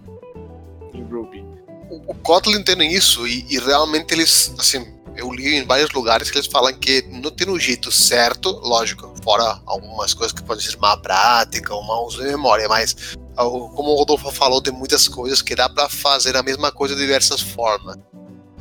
em 0.93 1.03
Ruby 1.03 1.43
o, 1.89 2.13
Kotlin 2.15 2.63
tem 2.63 2.93
isso 2.93 3.27
e, 3.27 3.45
e, 3.49 3.59
realmente 3.59 4.13
eles, 4.13 4.53
assim, 4.57 4.94
eu 5.15 5.31
li 5.31 5.55
em 5.55 5.65
vários 5.65 5.91
lugares 5.91 6.29
que 6.29 6.37
eles 6.37 6.47
falam 6.47 6.73
que 6.73 7.01
não 7.09 7.31
tem 7.31 7.49
um 7.49 7.59
jeito 7.59 7.91
certo, 7.91 8.49
lógico, 8.63 9.13
fora 9.23 9.61
algumas 9.65 10.13
coisas 10.13 10.33
que 10.33 10.43
podem 10.43 10.63
ser 10.63 10.77
má 10.77 10.97
prática 10.97 11.73
ou 11.73 11.83
mau 11.83 12.05
uso 12.05 12.21
de 12.21 12.27
memória, 12.27 12.67
mas 12.67 13.17
como 13.35 13.91
o 13.91 13.95
Rodolfo 13.95 14.31
falou, 14.31 14.61
tem 14.61 14.73
muitas 14.73 15.07
coisas 15.07 15.41
que 15.41 15.55
dá 15.55 15.67
para 15.67 15.89
fazer 15.89 16.35
a 16.37 16.43
mesma 16.43 16.71
coisa 16.71 16.95
de 16.95 17.01
diversas 17.01 17.41
formas. 17.41 17.97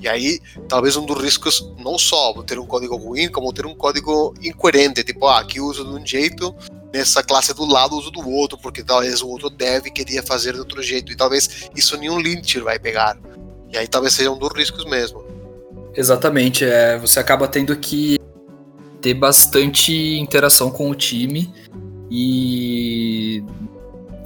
E 0.00 0.08
aí, 0.08 0.38
talvez 0.68 0.96
um 0.96 1.06
dos 1.06 1.22
riscos 1.22 1.72
não 1.78 1.98
só 1.98 2.34
ter 2.42 2.58
um 2.58 2.66
código 2.66 2.96
ruim, 2.96 3.28
como 3.30 3.52
ter 3.52 3.64
um 3.64 3.74
código 3.74 4.34
incoerente, 4.42 5.02
tipo, 5.02 5.26
ah, 5.26 5.40
aqui 5.40 5.60
uso 5.60 5.84
de 5.84 5.90
um 5.90 6.04
jeito, 6.04 6.54
nessa 6.92 7.22
classe 7.22 7.54
do 7.54 7.64
lado 7.64 7.96
uso 7.96 8.10
do 8.10 8.28
outro, 8.28 8.58
porque 8.58 8.82
talvez 8.82 9.22
o 9.22 9.28
outro 9.28 9.48
deve 9.48 9.90
queria 9.90 10.22
fazer 10.22 10.52
de 10.52 10.58
outro 10.58 10.82
jeito, 10.82 11.10
e 11.10 11.16
talvez 11.16 11.70
isso 11.74 11.96
nenhum 11.96 12.20
linter 12.20 12.62
vai 12.62 12.78
pegar. 12.78 13.16
E 13.72 13.78
aí 13.78 13.88
talvez 13.88 14.12
seja 14.12 14.30
um 14.30 14.38
dos 14.38 14.52
riscos 14.54 14.84
mesmo. 14.84 15.23
Exatamente, 15.96 16.64
é, 16.64 16.98
você 16.98 17.20
acaba 17.20 17.46
tendo 17.46 17.76
que 17.76 18.18
ter 19.00 19.14
bastante 19.14 19.92
interação 20.18 20.70
com 20.70 20.90
o 20.90 20.94
time 20.94 21.52
e 22.10 23.44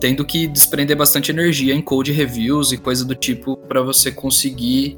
tendo 0.00 0.24
que 0.24 0.46
desprender 0.46 0.96
bastante 0.96 1.30
energia 1.30 1.74
em 1.74 1.82
code 1.82 2.12
reviews 2.12 2.72
e 2.72 2.76
coisa 2.76 3.04
do 3.04 3.14
tipo 3.14 3.56
para 3.56 3.82
você 3.82 4.12
conseguir 4.12 4.96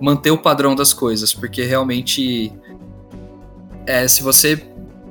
manter 0.00 0.30
o 0.30 0.38
padrão 0.38 0.74
das 0.74 0.92
coisas, 0.92 1.32
porque 1.32 1.62
realmente 1.62 2.52
é, 3.86 4.06
se 4.06 4.22
você 4.22 4.62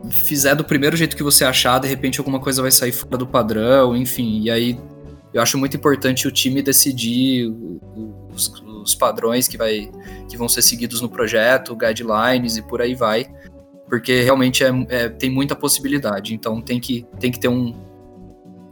fizer 0.10 0.56
do 0.56 0.64
primeiro 0.64 0.96
jeito 0.96 1.16
que 1.16 1.24
você 1.24 1.44
achar, 1.44 1.80
de 1.80 1.88
repente 1.88 2.20
alguma 2.20 2.40
coisa 2.40 2.62
vai 2.62 2.72
sair 2.72 2.92
fora 2.92 3.18
do 3.18 3.26
padrão, 3.26 3.96
enfim, 3.96 4.42
e 4.42 4.52
aí 4.52 4.80
eu 5.34 5.42
acho 5.42 5.58
muito 5.58 5.76
importante 5.76 6.28
o 6.28 6.32
time 6.32 6.62
decidir 6.62 7.52
os, 8.34 8.54
os 8.84 8.96
padrões 8.96 9.48
que, 9.48 9.58
vai, 9.58 9.90
que 10.30 10.38
vão 10.38 10.50
ser 10.50 10.62
seguidos 10.62 11.02
no 11.02 11.10
projeto, 11.10 11.76
guidelines 11.76 12.58
e 12.58 12.62
por 12.62 12.82
aí 12.82 12.96
vai, 12.96 13.26
porque 13.88 14.22
realmente 14.22 14.64
é, 14.64 14.70
é 14.90 15.10
tem 15.10 15.30
muita 15.30 15.56
possibilidade, 15.56 16.34
então 16.34 16.62
tem 16.62 16.80
que, 16.80 17.06
tem 17.20 17.32
que 17.32 17.40
ter 17.40 17.48
um, 17.48 17.74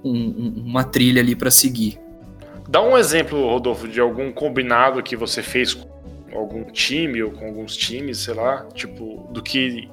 um 0.03 0.63
uma 0.65 0.83
trilha 0.83 1.21
ali 1.21 1.35
para 1.35 1.51
seguir. 1.51 1.99
Dá 2.67 2.81
um 2.81 2.97
exemplo, 2.97 3.47
Rodolfo, 3.47 3.87
de 3.87 3.99
algum 3.99 4.31
combinado 4.31 5.03
que 5.03 5.15
você 5.15 5.41
fez 5.41 5.73
com 5.73 5.89
algum 6.33 6.63
time 6.63 7.21
ou 7.21 7.31
com 7.31 7.45
alguns 7.45 7.75
times, 7.75 8.19
sei 8.19 8.33
lá, 8.33 8.65
tipo, 8.73 9.27
do 9.31 9.41
que 9.41 9.89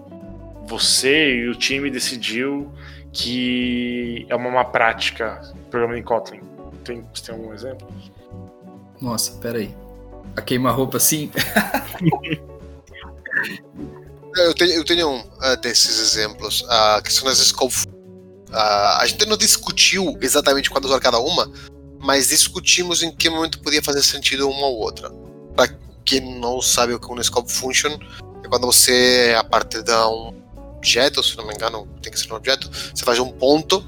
você 0.64 1.36
e 1.36 1.48
o 1.48 1.54
time 1.54 1.90
decidiu 1.90 2.70
que 3.12 4.26
é 4.28 4.36
uma 4.36 4.50
má 4.50 4.64
prática 4.64 5.40
programando 5.70 5.98
em 5.98 6.02
Kotlin. 6.02 6.40
Tem, 6.84 7.04
você 7.12 7.26
tem 7.26 7.34
algum 7.34 7.52
exemplo? 7.52 7.88
Nossa, 9.00 9.38
peraí. 9.40 9.74
A 10.38 10.40
queima-roupa 10.40 11.00
sim? 11.00 11.32
eu, 14.36 14.54
tenho, 14.54 14.70
eu 14.70 14.84
tenho 14.84 15.08
um 15.08 15.18
uh, 15.18 15.56
desses 15.60 15.98
exemplos, 15.98 16.60
uh, 16.60 17.02
que 17.02 17.12
são 17.12 17.26
as 17.26 17.38
scope. 17.38 17.74
Uh, 18.48 18.54
a 19.00 19.04
gente 19.04 19.26
não 19.26 19.36
discutiu 19.36 20.16
exatamente 20.20 20.70
quando 20.70 20.84
usar 20.84 21.00
cada 21.00 21.18
uma, 21.18 21.50
mas 21.98 22.28
discutimos 22.28 23.02
em 23.02 23.10
que 23.10 23.28
momento 23.28 23.58
podia 23.58 23.82
fazer 23.82 24.00
sentido 24.00 24.48
uma 24.48 24.68
ou 24.68 24.76
outra. 24.76 25.10
Para 25.56 25.76
quem 26.04 26.38
não 26.38 26.62
sabe 26.62 26.94
o 26.94 27.00
que 27.00 27.10
é 27.10 27.14
um 27.14 27.20
scope 27.20 27.50
function, 27.50 27.98
é 28.44 28.48
quando 28.48 28.64
você, 28.64 29.34
a 29.36 29.42
partir 29.42 29.82
de 29.82 29.92
um 29.92 30.32
objeto, 30.76 31.20
se 31.20 31.36
não 31.36 31.48
me 31.48 31.52
engano, 31.52 31.88
tem 32.00 32.12
que 32.12 32.20
ser 32.20 32.32
um 32.32 32.36
objeto, 32.36 32.70
você 32.94 33.04
faz 33.04 33.18
um 33.18 33.32
ponto 33.32 33.84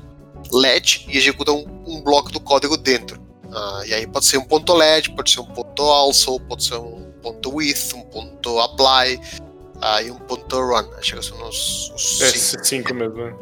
LED 0.53 1.07
e 1.11 1.17
executa 1.17 1.53
um, 1.53 1.65
um 1.87 2.01
bloco 2.01 2.33
do 2.33 2.41
código 2.41 2.77
dentro. 2.77 3.20
Uh, 3.51 3.85
e 3.85 3.95
aí 3.95 4.07
pode 4.07 4.27
ser 4.27 4.39
um 4.39 4.45
ponto 4.45 4.73
LED, 4.73 5.11
pode 5.11 5.31
ser 5.31 5.41
um 5.41 5.47
ponto 5.47 5.83
also, 5.83 6.39
pode 6.41 6.65
ser 6.65 6.77
um 6.77 7.11
ponto 7.21 7.57
with, 7.57 7.95
um 7.95 8.03
ponto 8.03 8.61
apply 8.61 9.17
uh, 9.17 10.03
e 10.05 10.11
um 10.11 10.19
ponto 10.19 10.57
run. 10.57 10.89
Acho 10.99 11.17
que 11.17 11.23
são 11.23 11.49
os, 11.49 11.91
os 11.95 12.21
é, 12.23 12.31
cinco. 12.31 12.65
cinco 12.65 12.95
mesmo. 12.95 13.17
Né? 13.17 13.35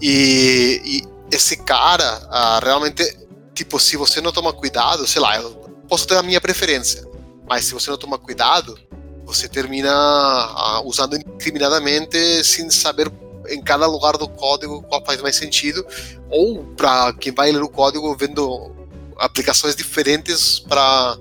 E, 0.00 0.80
e, 0.84 1.34
esse 1.34 1.56
cara, 1.56 2.20
uh, 2.26 2.64
realmente, 2.64 3.16
tipo, 3.52 3.78
se 3.80 3.96
você 3.96 4.20
não 4.20 4.32
tomar 4.32 4.52
cuidado, 4.52 5.06
sei 5.06 5.20
lá, 5.20 5.36
eu 5.36 5.50
posso 5.88 6.06
ter 6.06 6.16
a 6.16 6.22
minha 6.22 6.40
preferência, 6.40 7.04
mas 7.48 7.64
se 7.64 7.74
você 7.74 7.90
não 7.90 7.98
tomar 7.98 8.18
cuidado, 8.18 8.78
você 9.24 9.48
termina 9.48 9.92
uh, 9.92 10.88
usando 10.88 11.16
indiscriminadamente 11.16 12.44
sem 12.44 12.70
saber 12.70 13.12
em 13.48 13.62
cada 13.62 13.86
lugar 13.86 14.16
do 14.16 14.28
código 14.28 14.82
qual 14.82 15.04
faz 15.04 15.20
mais 15.20 15.36
sentido, 15.36 15.84
ou 16.30 16.64
para 16.76 17.12
quem 17.14 17.32
vai 17.32 17.50
ler 17.50 17.62
o 17.62 17.68
código 17.68 18.14
vendo 18.16 18.77
aplicações 19.18 19.74
diferentes 19.74 20.58
para 20.60 21.18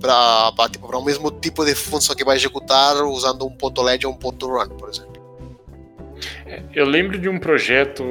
para 0.00 0.68
tipo, 0.68 0.86
o 0.86 1.04
mesmo 1.04 1.30
tipo 1.30 1.64
de 1.64 1.76
função 1.76 2.16
que 2.16 2.24
vai 2.24 2.36
executar 2.36 2.96
usando 3.04 3.46
um 3.46 3.56
ponto 3.56 3.80
LED 3.80 4.04
ou 4.04 4.12
um 4.12 4.16
ponto 4.16 4.48
run, 4.48 4.68
por 4.70 4.88
exemplo. 4.88 5.12
Eu 6.74 6.86
lembro 6.86 7.18
de 7.18 7.28
um 7.28 7.38
projeto, 7.38 8.02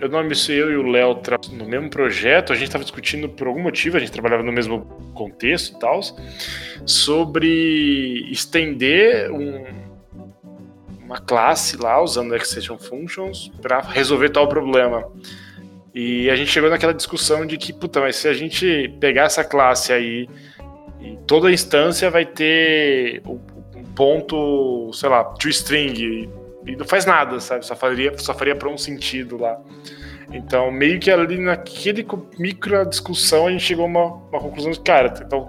eu 0.00 0.08
não 0.08 0.20
lembro 0.20 0.34
se 0.34 0.52
eu 0.52 0.70
e 0.70 0.76
o 0.76 0.82
Léo 0.82 1.20
no 1.52 1.64
mesmo 1.64 1.90
projeto, 1.90 2.52
a 2.52 2.56
gente 2.56 2.66
estava 2.66 2.84
discutindo 2.84 3.28
por 3.28 3.46
algum 3.46 3.62
motivo, 3.62 3.96
a 3.96 4.00
gente 4.00 4.12
trabalhava 4.12 4.42
no 4.42 4.52
mesmo 4.52 4.82
contexto 5.14 5.76
e 5.76 5.78
tal, 5.78 6.00
sobre 6.86 8.30
estender 8.30 9.30
um, 9.32 9.64
uma 11.02 11.18
classe 11.18 11.76
lá 11.76 12.00
usando 12.00 12.36
Extension 12.36 12.78
Functions 12.78 13.50
para 13.60 13.80
resolver 13.80 14.30
tal 14.30 14.48
problema. 14.48 15.04
E 15.94 16.30
a 16.30 16.36
gente 16.36 16.50
chegou 16.50 16.70
naquela 16.70 16.94
discussão 16.94 17.44
de 17.44 17.56
que, 17.58 17.72
puta, 17.72 18.00
mas 18.00 18.16
se 18.16 18.28
a 18.28 18.32
gente 18.32 18.94
pegar 19.00 19.24
essa 19.24 19.44
classe 19.44 19.92
aí 19.92 20.28
toda 21.26 21.50
instância 21.50 22.10
vai 22.10 22.26
ter 22.26 23.22
um 23.26 23.84
ponto, 23.94 24.90
sei 24.92 25.08
lá, 25.08 25.24
toString 25.24 26.28
e 26.66 26.76
não 26.76 26.84
faz 26.84 27.06
nada, 27.06 27.40
sabe? 27.40 27.64
Só 27.64 27.74
faria, 27.74 28.16
só 28.18 28.34
faria 28.34 28.54
para 28.54 28.68
um 28.68 28.78
sentido 28.78 29.38
lá. 29.38 29.58
Então, 30.32 30.70
meio 30.70 31.00
que 31.00 31.10
ali 31.10 31.38
naquele 31.38 32.06
micro 32.38 32.84
discussão 32.86 33.46
a 33.46 33.50
gente 33.50 33.64
chegou 33.64 33.84
a 33.84 33.88
uma, 33.88 34.04
uma 34.04 34.40
conclusão 34.40 34.70
de, 34.70 34.80
cara, 34.80 35.12
então, 35.24 35.48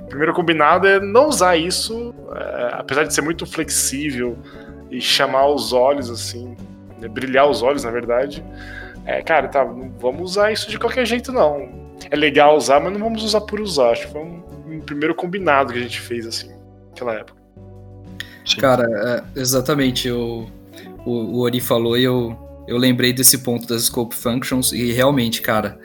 o 0.00 0.06
primeiro 0.06 0.32
combinado 0.32 0.86
é 0.86 1.00
não 1.00 1.28
usar 1.28 1.56
isso, 1.56 2.14
é, 2.34 2.70
apesar 2.74 3.04
de 3.04 3.14
ser 3.14 3.22
muito 3.22 3.46
flexível 3.46 4.38
e 4.90 5.00
chamar 5.00 5.46
os 5.46 5.72
olhos, 5.72 6.10
assim, 6.10 6.56
né, 7.00 7.08
brilhar 7.08 7.48
os 7.48 7.62
olhos, 7.62 7.82
na 7.82 7.90
verdade. 7.90 8.44
É, 9.04 9.22
cara, 9.22 9.48
tá, 9.48 9.64
não 9.64 9.90
vamos 9.98 10.32
usar 10.32 10.52
isso 10.52 10.70
de 10.70 10.78
qualquer 10.78 11.06
jeito, 11.06 11.32
não. 11.32 11.68
É 12.10 12.16
legal 12.16 12.56
usar, 12.56 12.80
mas 12.80 12.92
não 12.92 13.00
vamos 13.00 13.22
usar 13.22 13.40
por 13.42 13.60
usar. 13.60 13.90
Acho 13.90 14.06
que 14.06 14.12
foi 14.12 14.22
um, 14.22 14.42
um 14.66 14.80
primeiro 14.80 15.14
combinado 15.14 15.72
que 15.72 15.78
a 15.78 15.82
gente 15.82 16.00
fez, 16.00 16.26
assim, 16.26 16.50
naquela 16.90 17.14
época. 17.14 17.40
Sim. 18.44 18.60
Cara, 18.60 18.84
é, 19.36 19.40
exatamente. 19.40 20.08
Eu, 20.08 20.48
o, 21.04 21.10
o 21.10 21.40
Ori 21.40 21.60
falou 21.60 21.96
e 21.96 22.04
eu, 22.04 22.36
eu 22.66 22.76
lembrei 22.76 23.12
desse 23.12 23.38
ponto 23.38 23.66
das 23.66 23.84
scope 23.84 24.14
functions 24.14 24.72
e 24.72 24.92
realmente, 24.92 25.42
cara, 25.42 25.78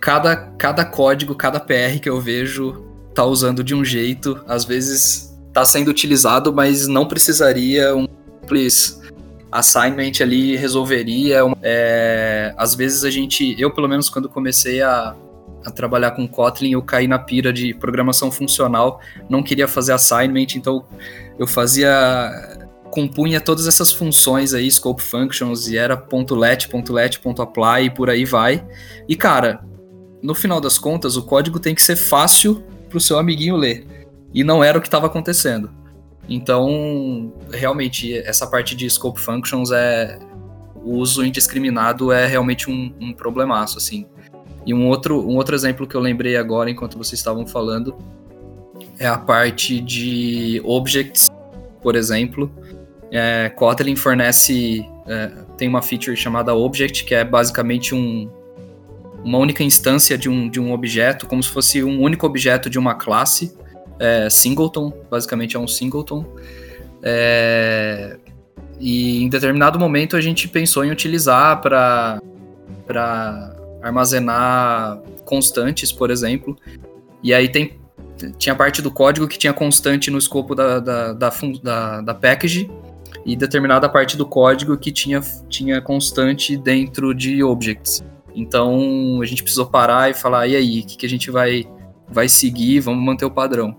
cada, 0.00 0.36
cada 0.58 0.84
código, 0.84 1.34
cada 1.34 1.60
PR 1.60 1.98
que 2.00 2.08
eu 2.08 2.20
vejo 2.20 2.84
tá 3.14 3.24
usando 3.24 3.64
de 3.64 3.74
um 3.74 3.84
jeito, 3.84 4.42
às 4.46 4.64
vezes 4.64 5.36
tá 5.52 5.64
sendo 5.64 5.88
utilizado, 5.88 6.52
mas 6.52 6.86
não 6.86 7.06
precisaria 7.06 7.94
um 7.94 8.06
simples 8.40 9.00
assignment 9.50 10.12
ali 10.20 10.56
resolveria. 10.56 11.40
É, 11.62 12.54
às 12.56 12.74
vezes 12.74 13.04
a 13.04 13.10
gente, 13.10 13.54
eu 13.58 13.70
pelo 13.70 13.88
menos 13.88 14.08
quando 14.08 14.28
comecei 14.28 14.82
a, 14.82 15.14
a 15.64 15.70
trabalhar 15.70 16.12
com 16.12 16.26
Kotlin, 16.26 16.72
eu 16.72 16.82
caí 16.82 17.06
na 17.08 17.18
pira 17.18 17.52
de 17.52 17.74
programação 17.74 18.30
funcional, 18.30 19.00
não 19.28 19.42
queria 19.42 19.68
fazer 19.68 19.92
assignment, 19.92 20.56
então 20.56 20.84
eu 21.38 21.46
fazia 21.46 22.56
compunha 22.90 23.40
todas 23.40 23.66
essas 23.66 23.92
funções 23.92 24.54
aí, 24.54 24.70
scope 24.70 25.02
functions, 25.02 25.68
e 25.68 25.76
era 25.76 26.02
.let, 26.30 26.68
.let, 26.90 27.20
.apply 27.38 27.84
e 27.84 27.90
por 27.90 28.08
aí 28.10 28.24
vai. 28.24 28.64
E 29.08 29.14
cara, 29.14 29.60
no 30.22 30.34
final 30.34 30.60
das 30.60 30.78
contas, 30.78 31.16
o 31.16 31.22
código 31.22 31.60
tem 31.60 31.74
que 31.74 31.82
ser 31.82 31.96
fácil 31.96 32.62
pro 32.88 32.98
seu 32.98 33.18
amiguinho 33.18 33.56
ler. 33.56 33.86
E 34.34 34.42
não 34.42 34.64
era 34.64 34.78
o 34.78 34.80
que 34.80 34.88
estava 34.88 35.06
acontecendo. 35.06 35.70
Então, 36.28 37.32
realmente, 37.50 38.16
essa 38.18 38.46
parte 38.46 38.76
de 38.76 38.88
scope 38.88 39.20
functions 39.20 39.70
é. 39.70 40.18
O 40.84 40.96
uso 40.96 41.24
indiscriminado 41.24 42.12
é 42.12 42.26
realmente 42.26 42.70
um, 42.70 42.94
um 43.00 43.12
problemaço, 43.12 43.76
assim. 43.78 44.06
E 44.64 44.72
um 44.72 44.86
outro, 44.86 45.18
um 45.26 45.36
outro 45.36 45.54
exemplo 45.54 45.86
que 45.86 45.94
eu 45.94 46.00
lembrei 46.00 46.36
agora, 46.36 46.70
enquanto 46.70 46.96
vocês 46.96 47.18
estavam 47.18 47.46
falando, 47.46 47.96
é 48.98 49.06
a 49.06 49.18
parte 49.18 49.80
de 49.80 50.62
objects, 50.64 51.28
por 51.82 51.96
exemplo. 51.96 52.50
É, 53.10 53.48
Kotlin 53.50 53.96
fornece. 53.96 54.86
É, 55.06 55.30
tem 55.56 55.68
uma 55.68 55.82
feature 55.82 56.16
chamada 56.16 56.54
Object, 56.54 57.04
que 57.04 57.14
é 57.14 57.24
basicamente 57.24 57.94
um, 57.94 58.30
uma 59.24 59.38
única 59.38 59.62
instância 59.62 60.16
de 60.18 60.28
um, 60.28 60.48
de 60.48 60.60
um 60.60 60.72
objeto, 60.72 61.26
como 61.26 61.42
se 61.42 61.48
fosse 61.48 61.82
um 61.82 62.00
único 62.00 62.26
objeto 62.26 62.68
de 62.68 62.78
uma 62.78 62.94
classe. 62.94 63.56
É, 63.98 64.30
singleton, 64.30 64.92
basicamente 65.10 65.56
é 65.56 65.58
um 65.58 65.68
singleton. 65.68 66.24
É, 67.02 68.16
e 68.80 69.22
em 69.22 69.28
determinado 69.28 69.78
momento 69.78 70.16
a 70.16 70.20
gente 70.20 70.48
pensou 70.48 70.84
em 70.84 70.90
utilizar 70.90 71.60
para 71.60 72.20
armazenar 73.82 75.00
constantes, 75.24 75.92
por 75.92 76.10
exemplo. 76.10 76.56
E 77.22 77.34
aí 77.34 77.48
tem, 77.48 77.78
tinha 78.36 78.54
parte 78.54 78.80
do 78.80 78.90
código 78.90 79.26
que 79.26 79.38
tinha 79.38 79.52
constante 79.52 80.10
no 80.10 80.18
escopo 80.18 80.54
da, 80.54 80.78
da, 80.78 81.12
da, 81.12 81.32
da, 81.62 82.00
da 82.00 82.14
package 82.14 82.70
e 83.24 83.36
determinada 83.36 83.88
parte 83.88 84.16
do 84.16 84.26
código 84.26 84.76
que 84.76 84.92
tinha, 84.92 85.20
tinha 85.48 85.80
constante 85.80 86.56
dentro 86.56 87.14
de 87.14 87.42
objects. 87.42 88.04
Então 88.34 89.20
a 89.20 89.26
gente 89.26 89.42
precisou 89.42 89.66
parar 89.66 90.10
e 90.10 90.14
falar, 90.14 90.46
e 90.46 90.54
aí, 90.54 90.80
o 90.80 90.86
que, 90.86 90.96
que 90.96 91.06
a 91.06 91.08
gente 91.08 91.30
vai, 91.30 91.66
vai 92.10 92.28
seguir? 92.28 92.80
Vamos 92.80 93.04
manter 93.04 93.24
o 93.24 93.30
padrão. 93.30 93.76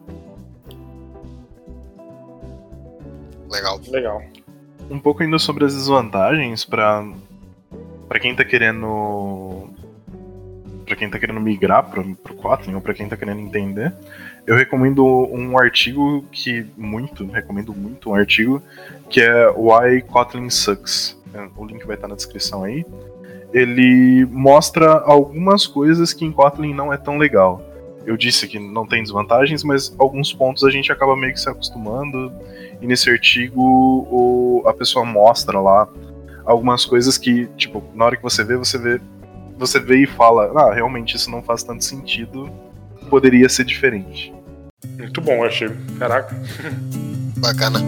Legal. 3.49 3.79
Legal. 3.87 4.21
Um 4.89 4.99
pouco 4.99 5.23
ainda 5.23 5.37
sobre 5.39 5.65
as 5.65 5.73
desvantagens 5.73 6.65
para 6.65 7.05
para 8.07 8.19
quem 8.19 8.35
tá 8.35 8.43
querendo 8.43 9.69
para 10.85 10.95
quem 10.95 11.09
tá 11.09 11.19
querendo 11.19 11.39
migrar 11.39 11.87
para 11.87 12.01
o 12.01 12.15
Kotlin 12.15 12.73
ou 12.73 12.81
para 12.81 12.95
quem 12.95 13.07
tá 13.07 13.15
querendo 13.15 13.41
entender, 13.41 13.93
eu 14.47 14.55
recomendo 14.55 15.05
um 15.05 15.55
artigo 15.55 16.25
que 16.31 16.65
muito, 16.75 17.27
recomendo 17.27 17.75
muito 17.75 18.09
um 18.09 18.15
artigo 18.15 18.63
que 19.07 19.21
é 19.21 19.47
Why 19.49 20.01
Kotlin 20.01 20.49
Sucks. 20.49 21.15
O 21.55 21.63
link 21.63 21.85
vai 21.85 21.95
estar 21.95 22.07
na 22.07 22.15
descrição 22.15 22.63
aí 22.63 22.83
ele 23.53 24.25
mostra 24.25 24.99
algumas 24.99 25.65
coisas 25.65 26.13
que 26.13 26.25
em 26.25 26.31
Kotlin 26.31 26.73
não 26.73 26.93
é 26.93 26.97
tão 26.97 27.17
legal. 27.17 27.61
Eu 28.09 28.17
disse 28.17 28.47
que 28.47 28.57
não 28.57 28.87
tem 28.87 29.03
desvantagens, 29.03 29.63
mas 29.63 29.95
alguns 29.99 30.33
pontos 30.33 30.63
a 30.63 30.71
gente 30.71 30.91
acaba 30.91 31.15
meio 31.15 31.31
que 31.31 31.39
se 31.39 31.47
acostumando. 31.47 32.33
E 32.81 32.87
nesse 32.87 33.07
artigo 33.07 33.61
o, 33.61 34.63
a 34.65 34.73
pessoa 34.73 35.05
mostra 35.05 35.61
lá 35.61 35.87
algumas 36.43 36.85
coisas 36.85 37.19
que, 37.19 37.45
tipo, 37.55 37.83
na 37.93 38.05
hora 38.05 38.17
que 38.17 38.23
você 38.23 38.43
vê, 38.43 38.57
você 38.57 38.79
vê, 38.79 38.99
você 39.59 39.79
vê 39.79 39.97
e 39.97 40.07
fala, 40.07 40.51
ah, 40.59 40.73
realmente 40.73 41.15
isso 41.15 41.29
não 41.29 41.43
faz 41.43 41.61
tanto 41.61 41.83
sentido, 41.83 42.51
poderia 43.11 43.47
ser 43.47 43.63
diferente. 43.63 44.33
Muito 44.97 45.21
bom, 45.21 45.43
achei. 45.43 45.69
Caraca. 45.99 46.35
Bacana. 47.37 47.79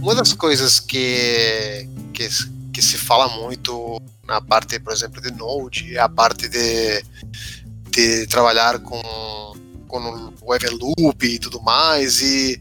Uma 0.00 0.14
das 0.14 0.32
coisas 0.32 0.80
que, 0.80 1.86
que, 2.14 2.26
que 2.80 2.86
se 2.86 2.96
fala 2.96 3.28
muito 3.28 4.00
na 4.26 4.40
parte, 4.40 4.80
por 4.80 4.90
exemplo, 4.90 5.20
de 5.20 5.30
Node 5.32 5.98
a 5.98 6.08
parte 6.08 6.48
de, 6.48 7.04
de 7.90 8.26
trabalhar 8.26 8.78
com, 8.78 9.02
com 9.86 10.32
o 10.40 10.54
Eveloop 10.54 11.26
e 11.26 11.38
tudo 11.38 11.60
mais. 11.60 12.22
E 12.22 12.58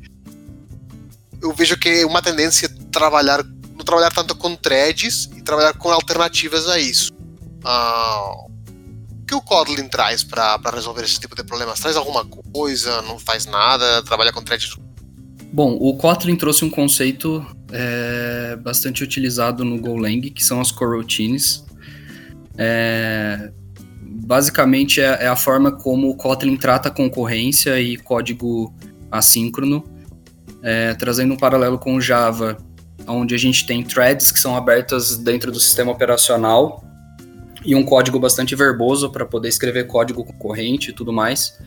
eu 1.41 1.53
vejo 1.53 1.77
que 1.77 1.87
é 1.87 2.05
uma 2.05 2.21
tendência 2.21 2.65
é 2.65 2.69
trabalhar 2.91 3.43
não 3.77 3.85
trabalhar 3.85 4.11
tanto 4.11 4.35
com 4.35 4.57
threads 4.57 5.29
e 5.37 5.41
trabalhar 5.41 5.73
com 5.75 5.89
alternativas 5.89 6.67
a 6.67 6.77
isso. 6.77 7.13
Ah, 7.63 8.33
o 8.33 9.25
que 9.25 9.33
o 9.33 9.41
Kotlin 9.41 9.87
traz 9.87 10.21
para 10.21 10.59
resolver 10.73 11.05
esse 11.05 11.17
tipo 11.17 11.33
de 11.33 11.45
problemas? 11.45 11.79
Traz 11.79 11.95
alguma 11.95 12.25
coisa? 12.25 13.01
Não 13.03 13.17
faz 13.17 13.45
nada? 13.45 14.03
Trabalha 14.03 14.33
com 14.33 14.41
threads 14.41 14.75
Bom, 15.53 15.77
o 15.79 15.95
Kotlin 15.95 16.35
trouxe 16.35 16.65
um 16.65 16.69
conceito 16.69 17.45
é, 17.71 18.55
bastante 18.57 19.03
utilizado 19.03 19.63
no 19.63 19.79
Golang, 19.79 20.21
que 20.29 20.43
são 20.43 20.59
as 20.59 20.71
coroutines. 20.71 21.65
É, 22.57 23.51
basicamente 24.01 24.99
é, 25.01 25.23
é, 25.23 25.27
a 25.27 25.35
forma 25.35 25.71
como 25.71 26.09
o 26.09 26.15
Kotlin 26.15 26.57
trata 26.57 26.89
concorrência 26.89 27.79
e 27.79 27.97
código 27.97 28.73
assíncrono, 29.11 29.83
é, 30.61 30.93
trazendo 30.95 31.33
um 31.33 31.37
paralelo 31.37 31.77
com 31.77 31.95
o 31.95 32.01
Java, 32.01 32.57
onde 33.07 33.33
a 33.33 33.37
gente 33.37 33.65
tem 33.65 33.83
threads 33.83 34.31
que 34.31 34.39
são 34.39 34.55
abertas 34.55 35.17
dentro 35.17 35.51
do 35.51 35.59
sistema 35.59 35.91
operacional 35.91 36.83
e 37.65 37.75
um 37.75 37.83
código 37.83 38.19
bastante 38.19 38.55
verboso 38.55 39.09
para 39.11 39.25
poder 39.25 39.49
escrever 39.49 39.87
código 39.87 40.23
concorrente 40.23 40.91
e 40.91 40.93
tudo 40.93 41.11
mais. 41.11 41.57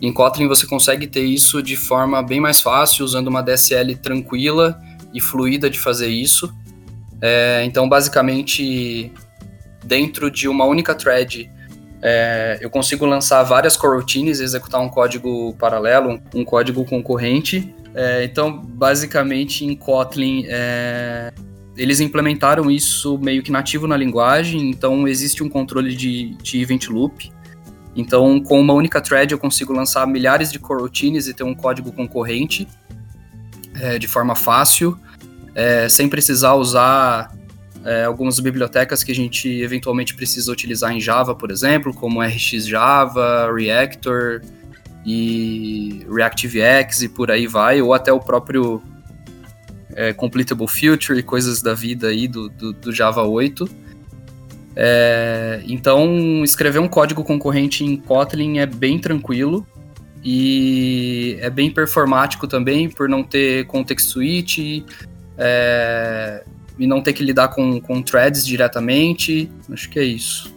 Em 0.00 0.12
Kotlin 0.12 0.48
você 0.48 0.66
consegue 0.66 1.06
ter 1.06 1.22
isso 1.22 1.62
de 1.62 1.76
forma 1.76 2.22
bem 2.22 2.40
mais 2.40 2.60
fácil, 2.60 3.04
usando 3.04 3.28
uma 3.28 3.42
DSL 3.42 3.96
tranquila 3.96 4.80
e 5.12 5.20
fluida 5.20 5.68
de 5.68 5.78
fazer 5.78 6.08
isso. 6.08 6.52
É, 7.20 7.62
então, 7.64 7.88
basicamente, 7.88 9.12
dentro 9.84 10.30
de 10.30 10.48
uma 10.48 10.64
única 10.64 10.94
thread, 10.94 11.50
é, 12.02 12.58
eu 12.60 12.68
consigo 12.68 13.06
lançar 13.06 13.42
várias 13.44 13.76
coroutines, 13.76 14.40
executar 14.40 14.80
um 14.80 14.88
código 14.88 15.54
paralelo, 15.54 16.10
um, 16.10 16.40
um 16.40 16.44
código 16.44 16.84
concorrente. 16.84 17.72
É, 17.94 18.24
então, 18.24 18.58
basicamente, 18.58 19.64
em 19.64 19.76
Kotlin, 19.76 20.44
é, 20.48 21.32
eles 21.76 22.00
implementaram 22.00 22.70
isso 22.70 23.18
meio 23.18 23.42
que 23.42 23.52
nativo 23.52 23.86
na 23.86 23.96
linguagem, 23.96 24.68
então 24.68 25.06
existe 25.06 25.42
um 25.42 25.48
controle 25.48 25.94
de, 25.94 26.34
de 26.42 26.60
event 26.60 26.88
loop. 26.88 27.30
Então, 27.94 28.40
com 28.40 28.60
uma 28.60 28.72
única 28.72 29.00
thread, 29.00 29.32
eu 29.32 29.38
consigo 29.38 29.72
lançar 29.72 30.06
milhares 30.06 30.50
de 30.50 30.58
coroutines 30.58 31.28
e 31.28 31.34
ter 31.34 31.44
um 31.44 31.54
código 31.54 31.92
concorrente 31.92 32.66
é, 33.80 33.98
de 33.98 34.06
forma 34.06 34.34
fácil, 34.34 34.98
é, 35.54 35.88
sem 35.88 36.08
precisar 36.08 36.54
usar 36.54 37.34
é, 37.84 38.04
algumas 38.04 38.38
bibliotecas 38.38 39.02
que 39.02 39.12
a 39.12 39.14
gente 39.14 39.48
eventualmente 39.48 40.14
precisa 40.14 40.50
utilizar 40.52 40.92
em 40.92 41.00
Java, 41.00 41.34
por 41.34 41.50
exemplo, 41.50 41.92
como 41.92 42.22
RxJava, 42.22 43.52
Reactor 43.54 44.40
e 45.04 46.06
ReactiveX 46.08 47.02
e 47.02 47.08
por 47.08 47.30
aí 47.30 47.46
vai, 47.46 47.82
ou 47.82 47.92
até 47.92 48.12
o 48.12 48.20
próprio 48.20 48.82
é, 49.94 50.12
completable 50.12 50.68
future 50.68 51.18
e 51.18 51.22
coisas 51.22 51.60
da 51.60 51.74
vida 51.74 52.08
aí 52.08 52.28
do, 52.28 52.48
do, 52.48 52.72
do 52.72 52.92
Java 52.92 53.22
8. 53.22 53.68
É, 54.74 55.62
então, 55.66 56.42
escrever 56.44 56.78
um 56.78 56.88
código 56.88 57.22
concorrente 57.24 57.84
em 57.84 57.96
Kotlin 57.96 58.58
é 58.58 58.66
bem 58.66 58.98
tranquilo 58.98 59.66
e 60.24 61.36
é 61.40 61.50
bem 61.50 61.70
performático 61.70 62.46
também 62.46 62.88
por 62.88 63.08
não 63.08 63.24
ter 63.24 63.66
context 63.66 64.08
switch 64.08 64.84
é, 65.36 66.44
e 66.78 66.86
não 66.86 67.02
ter 67.02 67.12
que 67.12 67.24
lidar 67.24 67.48
com, 67.48 67.80
com 67.80 68.00
threads 68.00 68.46
diretamente. 68.46 69.50
Acho 69.70 69.88
que 69.88 69.98
é 69.98 70.04
isso. 70.04 70.54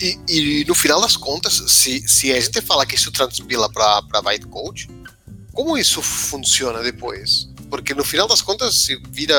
E, 0.00 0.18
e, 0.28 0.64
no 0.66 0.74
final 0.74 1.00
das 1.00 1.16
contas, 1.16 1.62
se, 1.68 2.06
se 2.06 2.32
a 2.32 2.40
gente 2.40 2.60
fala 2.60 2.84
que 2.86 2.94
isso 2.94 3.10
transpila 3.10 3.70
para 3.70 4.22
bytecode, 4.22 4.88
como 5.52 5.76
isso 5.76 6.02
funciona 6.02 6.82
depois? 6.82 7.48
Porque 7.70 7.94
no 7.94 8.04
final 8.04 8.28
das 8.28 8.42
contas, 8.42 8.74
se 8.74 9.00
vira 9.10 9.36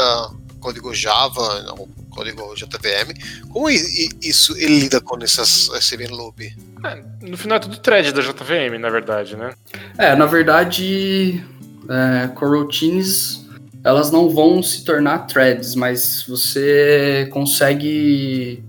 código 0.60 0.94
Java 0.94 1.74
ou 1.78 1.88
código 2.18 2.56
JVM, 2.56 3.14
como 3.50 3.70
isso 3.70 4.58
ele 4.58 4.80
lida 4.80 5.00
com 5.00 5.18
essas, 5.24 5.70
esse 5.76 5.94
event 5.94 6.10
loop? 6.10 6.52
É, 6.84 7.04
no 7.22 7.38
final 7.38 7.58
é 7.58 7.60
tudo 7.60 7.78
thread 7.78 8.12
da 8.12 8.22
JVM, 8.22 8.80
na 8.80 8.90
verdade, 8.90 9.36
né? 9.36 9.54
É, 9.98 10.16
na 10.16 10.26
verdade, 10.26 11.44
é, 11.88 12.28
coroutines 12.30 13.46
elas 13.84 14.12
não 14.12 14.30
vão 14.30 14.62
se 14.62 14.84
tornar 14.84 15.28
threads, 15.28 15.76
mas 15.76 16.26
você 16.28 17.30
consegue 17.32 18.62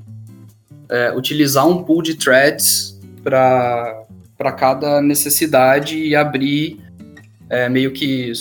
é, 0.88 1.12
utilizar 1.12 1.66
um 1.66 1.82
pool 1.82 2.02
de 2.02 2.14
threads 2.14 3.00
para 3.24 4.52
cada 4.56 5.02
necessidade 5.02 5.98
e 5.98 6.14
abrir 6.14 6.78
é, 7.50 7.68
meio 7.68 7.90
que 7.92 8.32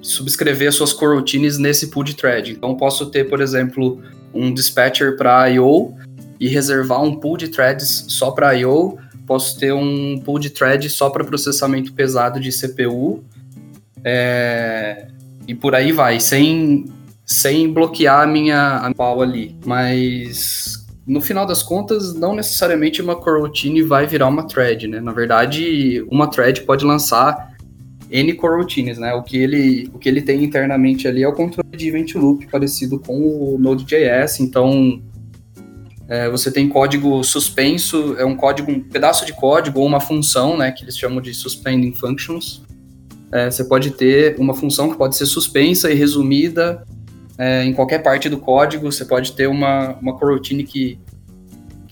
subscrever 0.00 0.72
suas 0.72 0.92
coroutines 0.92 1.58
nesse 1.58 1.88
pool 1.88 2.04
de 2.04 2.14
thread. 2.14 2.52
Então 2.52 2.74
posso 2.74 3.06
ter, 3.06 3.24
por 3.24 3.42
exemplo, 3.42 4.02
um 4.34 4.52
dispatcher 4.52 5.16
para 5.16 5.48
I/O 5.48 5.94
e 6.40 6.48
reservar 6.48 7.02
um 7.02 7.14
pool 7.14 7.36
de 7.36 7.48
threads 7.48 8.06
só 8.08 8.30
para 8.30 8.54
I/O. 8.54 8.98
Posso 9.26 9.58
ter 9.58 9.72
um 9.72 10.20
pool 10.20 10.38
de 10.38 10.50
thread 10.50 10.88
só 10.90 11.08
para 11.08 11.24
processamento 11.24 11.92
pesado 11.92 12.38
de 12.38 12.50
CPU. 12.50 13.24
É, 14.04 15.06
e 15.48 15.54
por 15.54 15.74
aí 15.74 15.92
vai, 15.92 16.20
sem, 16.20 16.84
sem 17.24 17.72
bloquear 17.72 18.22
a 18.22 18.26
minha 18.26 18.76
a 18.76 18.92
pau 18.92 19.22
ali. 19.22 19.56
Mas 19.64 20.84
no 21.06 21.20
final 21.20 21.46
das 21.46 21.62
contas, 21.62 22.14
não 22.14 22.34
necessariamente 22.34 23.00
uma 23.00 23.16
coroutine 23.16 23.82
vai 23.82 24.06
virar 24.06 24.26
uma 24.26 24.46
thread, 24.46 24.88
né? 24.88 25.00
Na 25.00 25.12
verdade, 25.12 26.04
uma 26.10 26.28
thread 26.28 26.62
pode 26.62 26.84
lançar 26.84 27.53
N 28.14 28.32
coroutines, 28.34 28.96
né? 28.96 29.12
O 29.12 29.24
que 29.24 29.36
ele, 29.36 29.90
o 29.92 29.98
que 29.98 30.08
ele 30.08 30.22
tem 30.22 30.44
internamente 30.44 31.08
ali 31.08 31.24
é 31.24 31.28
o 31.28 31.32
controle 31.32 31.76
de 31.76 31.88
event 31.88 32.14
loop 32.14 32.46
parecido 32.46 33.00
com 33.00 33.18
o 33.18 33.58
Node.js, 33.58 34.38
então 34.38 35.02
é, 36.08 36.30
você 36.30 36.48
tem 36.48 36.68
código 36.68 37.24
suspenso, 37.24 38.14
é 38.16 38.24
um 38.24 38.36
código, 38.36 38.70
um 38.70 38.78
pedaço 38.78 39.26
de 39.26 39.32
código 39.32 39.80
ou 39.80 39.86
uma 39.86 39.98
função, 39.98 40.56
né, 40.56 40.70
que 40.70 40.84
eles 40.84 40.96
chamam 40.96 41.20
de 41.20 41.34
suspending 41.34 41.92
functions. 41.92 42.62
É, 43.32 43.50
você 43.50 43.64
pode 43.64 43.90
ter 43.90 44.36
uma 44.38 44.54
função 44.54 44.90
que 44.90 44.96
pode 44.96 45.16
ser 45.16 45.26
suspensa 45.26 45.90
e 45.90 45.94
resumida 45.94 46.84
é, 47.36 47.64
em 47.64 47.72
qualquer 47.72 48.00
parte 48.00 48.28
do 48.28 48.38
código. 48.38 48.92
Você 48.92 49.04
pode 49.04 49.32
ter 49.32 49.48
uma, 49.48 49.96
uma 50.00 50.16
coroutine 50.16 50.62
que, 50.62 51.00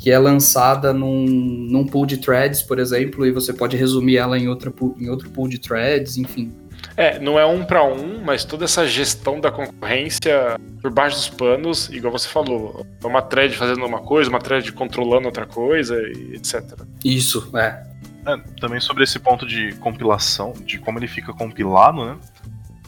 que 0.03 0.11
é 0.11 0.19
lançada 0.19 0.93
num, 0.93 1.25
num 1.25 1.87
pool 1.87 2.05
de 2.05 2.17
threads, 2.17 2.61
por 2.61 2.81
exemplo, 2.81 3.25
e 3.25 3.31
você 3.31 3.53
pode 3.53 3.77
resumir 3.77 4.17
ela 4.17 4.37
em, 4.37 4.49
outra, 4.49 4.73
em 4.99 5.09
outro 5.09 5.31
pool 5.31 5.49
de 5.49 5.61
threads, 5.61 6.17
enfim. 6.17 6.53
É, 6.97 7.21
não 7.21 7.39
é 7.39 7.47
um 7.47 7.65
para 7.65 7.85
um, 7.85 8.21
mas 8.21 8.45
toda 8.45 8.65
essa 8.65 8.85
gestão 8.85 9.41
da 9.41 9.53
concorrência 9.53 10.59
por 10.81 10.91
baixo 10.91 11.15
dos 11.15 11.29
panos, 11.29 11.89
igual 11.91 12.13
você 12.13 12.29
falou, 12.29 12.85
é 13.01 13.07
uma 13.07 13.23
thread 13.23 13.57
fazendo 13.57 13.87
uma 13.87 14.01
coisa, 14.01 14.29
uma 14.29 14.41
thread 14.41 14.73
controlando 14.73 15.27
outra 15.27 15.47
coisa, 15.47 15.97
etc. 16.35 16.81
Isso, 17.05 17.49
é. 17.57 17.87
É, 18.27 18.37
também 18.61 18.81
sobre 18.81 19.05
esse 19.05 19.21
ponto 19.21 19.47
de 19.47 19.73
compilação, 19.77 20.53
de 20.65 20.81
como 20.81 20.99
ele 20.99 21.07
fica 21.07 21.33
compilado, 21.33 22.05
né? 22.05 22.17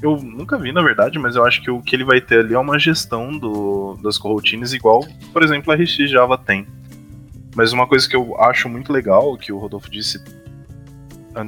Eu 0.03 0.17
nunca 0.17 0.59
vi, 0.59 0.73
na 0.73 0.83
verdade, 0.83 1.17
mas 1.17 1.37
eu 1.37 1.45
acho 1.45 1.63
que 1.63 1.71
o 1.71 1.81
que 1.81 1.95
ele 1.95 2.05
vai 2.05 2.21
ter 2.21 2.41
ali 2.41 2.55
é 2.55 2.59
uma 2.59 2.77
gestão 2.77 3.39
do, 3.39 3.97
das 4.03 4.19
coroutines 4.19 4.73
igual, 4.73 5.07
por 5.33 5.45
exemplo, 5.45 5.73
a 5.73 5.77
RX 5.77 6.11
Java 6.11 6.37
tem. 6.37 6.67
Mas 7.55 7.73
uma 7.73 7.87
coisa 7.87 8.09
que 8.09 8.17
eu 8.17 8.39
acho 8.41 8.69
muito 8.69 8.93
legal, 8.93 9.37
que 9.37 9.53
o 9.53 9.59
Rodolfo 9.59 9.91
disse, 9.91 10.23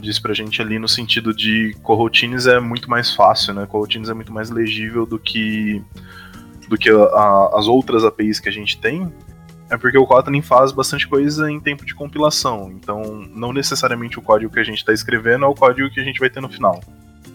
disse 0.00 0.20
pra 0.20 0.32
gente 0.32 0.62
ali, 0.62 0.78
no 0.78 0.88
sentido 0.88 1.34
de 1.34 1.76
coroutines 1.82 2.46
é 2.46 2.60
muito 2.60 2.88
mais 2.88 3.12
fácil, 3.14 3.54
né? 3.54 3.66
Coroutines 3.66 4.08
é 4.08 4.14
muito 4.14 4.32
mais 4.32 4.48
legível 4.48 5.04
do 5.04 5.18
que, 5.18 5.82
do 6.68 6.78
que 6.78 6.88
a, 6.90 6.96
a, 6.96 7.58
as 7.58 7.66
outras 7.66 8.04
APIs 8.04 8.38
que 8.38 8.48
a 8.48 8.52
gente 8.52 8.78
tem, 8.78 9.12
é 9.68 9.76
porque 9.76 9.98
o 9.98 10.06
Kotlin 10.06 10.42
faz 10.42 10.70
bastante 10.70 11.08
coisa 11.08 11.50
em 11.50 11.58
tempo 11.58 11.84
de 11.84 11.94
compilação. 11.94 12.70
Então, 12.70 13.26
não 13.34 13.52
necessariamente 13.52 14.18
o 14.18 14.22
código 14.22 14.52
que 14.52 14.60
a 14.60 14.64
gente 14.64 14.78
está 14.78 14.92
escrevendo 14.92 15.44
é 15.44 15.48
o 15.48 15.54
código 15.54 15.90
que 15.90 15.98
a 15.98 16.04
gente 16.04 16.20
vai 16.20 16.30
ter 16.30 16.40
no 16.40 16.48
final. 16.48 16.80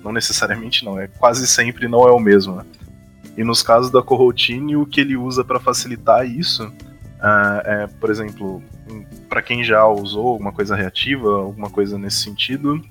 Não 0.02 0.14
necessariamente 0.14 0.86
não, 0.86 1.00
é 1.00 1.08
quase 1.08 1.46
sempre 1.46 1.90
não 1.90 2.08
é 2.08 2.12
o 2.12 2.20
mesmo. 2.20 2.56
Né? 2.56 2.66
E 3.38 3.44
nos 3.44 3.62
casos 3.62 3.92
da 3.92 4.02
coroutine, 4.02 4.78
o 4.78 4.86
que 4.86 5.02
ele 5.02 5.18
usa 5.18 5.44
para 5.44 5.60
facilitar 5.60 6.26
isso 6.26 6.72
uh, 7.22 7.62
é, 7.64 7.88
por 8.00 8.10
exemplo, 8.10 8.62
para 9.30 9.42
quem 9.42 9.64
já 9.64 9.86
usou 9.86 10.28
alguma 10.28 10.52
coisa 10.52 10.76
reativa, 10.76 11.30
alguma 11.30 11.70
coisa 11.70 11.98
nesse 11.98 12.18
sentido, 12.18 12.82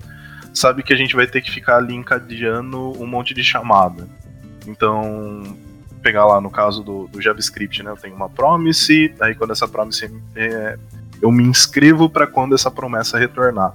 sabe 0.53 0.83
que 0.83 0.93
a 0.93 0.97
gente 0.97 1.15
vai 1.15 1.27
ter 1.27 1.41
que 1.41 1.51
ficar 1.51 1.77
ali 1.77 1.93
encadeando 1.93 2.91
um 3.01 3.05
monte 3.05 3.33
de 3.33 3.43
chamada. 3.43 4.07
Então, 4.67 5.43
pegar 6.01 6.25
lá 6.25 6.41
no 6.41 6.49
caso 6.49 6.83
do, 6.83 7.07
do, 7.07 7.21
JavaScript, 7.21 7.83
né? 7.83 7.91
Eu 7.91 7.97
tenho 7.97 8.15
uma 8.15 8.29
promise, 8.29 9.13
aí 9.19 9.35
quando 9.35 9.51
essa 9.51 9.67
promise 9.67 10.11
é, 10.35 10.77
eu 11.21 11.31
me 11.31 11.43
inscrevo 11.43 12.09
para 12.09 12.27
quando 12.27 12.55
essa 12.55 12.71
promessa 12.71 13.17
retornar. 13.17 13.73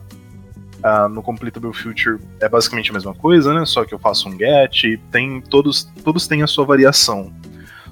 Ah, 0.82 1.08
no 1.08 1.22
Completable 1.22 1.72
Future 1.72 2.18
é 2.40 2.48
basicamente 2.48 2.90
a 2.90 2.94
mesma 2.94 3.14
coisa, 3.14 3.54
né? 3.54 3.64
Só 3.64 3.84
que 3.84 3.94
eu 3.94 3.98
faço 3.98 4.28
um 4.28 4.36
get, 4.36 5.00
tem 5.10 5.40
todos 5.40 5.84
todos 6.04 6.26
têm 6.26 6.42
a 6.42 6.46
sua 6.46 6.64
variação. 6.64 7.32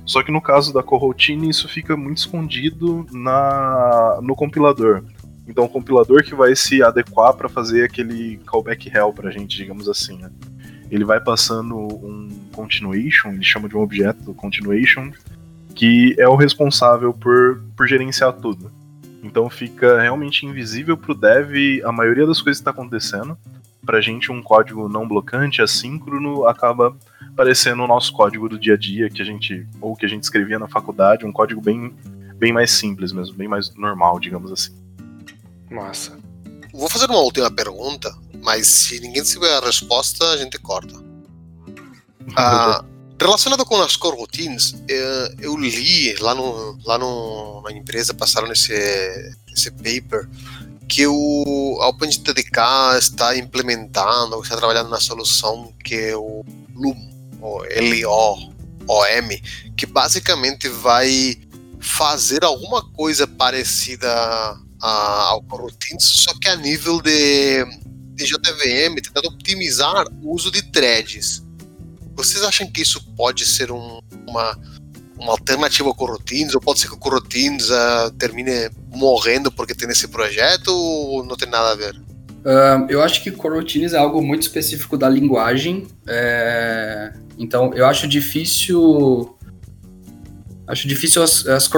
Só 0.07 0.23
que 0.23 0.31
no 0.31 0.41
caso 0.41 0.73
da 0.73 0.83
coroutine 0.83 1.49
isso 1.49 1.69
fica 1.69 1.97
muito 1.97 2.19
escondido 2.19 3.07
na 3.13 4.19
no 4.23 4.35
compilador. 4.35 5.03
Então 5.47 5.65
o 5.65 5.69
compilador 5.69 6.23
que 6.23 6.35
vai 6.35 6.55
se 6.55 6.83
adequar 6.83 7.35
para 7.35 7.49
fazer 7.49 7.85
aquele 7.85 8.39
callback 8.47 8.89
hell 8.89 9.13
pra 9.13 9.31
gente, 9.31 9.57
digamos 9.57 9.89
assim, 9.89 10.19
né? 10.19 10.31
ele 10.91 11.05
vai 11.05 11.21
passando 11.21 11.77
um 11.77 12.29
continuation, 12.53 13.31
ele 13.33 13.43
chama 13.43 13.69
de 13.69 13.77
um 13.77 13.81
objeto 13.81 14.33
continuation, 14.35 15.11
que 15.75 16.15
é 16.19 16.29
o 16.29 16.37
responsável 16.37 17.13
por, 17.13 17.63
por 17.77 17.87
gerenciar 17.87 18.33
tudo. 18.35 18.71
Então 19.23 19.49
fica 19.49 20.01
realmente 20.01 20.47
invisível 20.47 20.97
para 20.97 21.13
o 21.13 21.15
dev 21.15 21.83
a 21.85 21.91
maioria 21.91 22.27
das 22.27 22.41
coisas 22.41 22.61
que 22.61 22.69
está 22.69 22.71
acontecendo. 22.71 23.37
Para 23.85 23.99
a 23.99 24.01
gente, 24.01 24.33
um 24.33 24.43
código 24.43 24.89
não 24.89 25.07
blocante, 25.07 25.63
assíncrono, 25.63 26.47
acaba 26.47 26.97
parecendo 27.37 27.83
o 27.83 27.87
nosso 27.87 28.13
código 28.13 28.49
do 28.49 28.59
dia 28.59 28.75
a 28.75 28.77
dia 28.77 29.11
que 29.11 29.21
a 29.21 29.25
gente 29.25 29.67
ou 29.81 29.97
que 29.97 30.07
a 30.07 30.09
gente 30.09 30.23
escrevia 30.23 30.59
na 30.59 30.69
faculdade, 30.69 31.27
um 31.27 31.33
código 31.33 31.61
bem, 31.61 31.95
bem 32.37 32.53
mais 32.53 32.71
simples 32.71 33.13
mesmo, 33.13 33.35
bem 33.35 33.49
mais 33.49 33.75
normal, 33.75 34.19
digamos 34.21 34.51
assim. 34.53 34.73
Massa. 35.71 36.17
Vou 36.73 36.89
fazer 36.89 37.07
uma 37.07 37.21
última 37.21 37.51
pergunta, 37.51 38.13
mas 38.43 38.67
se 38.67 39.01
ninguém 39.01 39.23
tiver 39.23 39.57
a 39.57 39.61
resposta, 39.61 40.25
a 40.31 40.37
gente 40.37 40.59
corta. 40.59 40.95
Ah, 42.37 42.83
relacionado 43.21 43.65
com 43.65 43.81
as 43.83 43.97
coroutines, 43.97 44.75
eh, 44.89 45.35
eu 45.41 45.57
li 45.59 46.15
lá, 46.17 46.35
no, 46.35 46.79
lá 46.85 46.97
no, 46.97 47.61
na 47.63 47.71
empresa, 47.73 48.15
passaram 48.15 48.51
esse, 48.51 48.73
esse 49.53 49.71
paper, 49.71 50.29
que 50.89 51.07
o, 51.07 51.79
a 51.81 51.89
OpenJDK 51.89 52.99
está 52.99 53.37
implementando, 53.37 54.41
está 54.43 54.57
trabalhando 54.57 54.91
na 54.91 55.01
solução 55.01 55.73
que 55.85 55.95
é 55.95 56.17
o 56.17 56.45
LUM, 56.75 56.97
ou 57.41 57.65
L-O-O-M, 57.67 59.43
que 59.77 59.87
basicamente 59.87 60.69
vai 60.69 61.37
fazer 61.81 62.45
alguma 62.45 62.83
coisa 62.93 63.27
parecida 63.27 64.09
ao 64.81 65.43
coroutines, 65.43 66.05
só 66.05 66.33
que 66.41 66.49
a 66.49 66.57
nível 66.57 67.01
de, 67.01 67.65
de 68.15 68.25
JVM, 68.25 68.97
tentando 69.03 69.29
optimizar 69.29 70.07
o 70.23 70.35
uso 70.35 70.51
de 70.51 70.63
threads. 70.71 71.43
Vocês 72.15 72.43
acham 72.45 72.71
que 72.71 72.83
isso 72.83 73.03
pode 73.17 73.47
ser 73.47 73.73
um, 73.73 74.01
uma 74.27 74.59
alternativa 75.21 75.89
ao 75.89 75.95
coroutines, 75.95 76.55
ou 76.55 76.61
pode 76.61 76.81
ser 76.81 76.89
que 76.89 76.95
o 76.95 76.99
coroutines 76.99 77.71
uh, 77.71 78.11
termine 78.19 78.71
morrendo 78.89 79.51
porque 79.51 79.75
tem 79.75 79.89
esse 79.89 80.09
projeto, 80.09 80.69
ou 80.69 81.25
não 81.25 81.37
tem 81.37 81.49
nada 81.49 81.73
a 81.73 81.77
ver? 81.77 81.95
Uh, 81.95 82.87
eu 82.89 83.03
acho 83.03 83.23
que 83.23 83.31
coroutines 83.31 83.93
é 83.93 83.99
algo 83.99 84.21
muito 84.23 84.43
específico 84.43 84.99
da 84.99 85.09
linguagem, 85.09 85.87
é... 86.07 87.13
então 87.39 87.73
eu 87.75 87.87
acho 87.87 88.07
difícil 88.07 89.35
acho 90.67 90.89
difícil 90.89 91.23
as, 91.23 91.47
as 91.47 91.69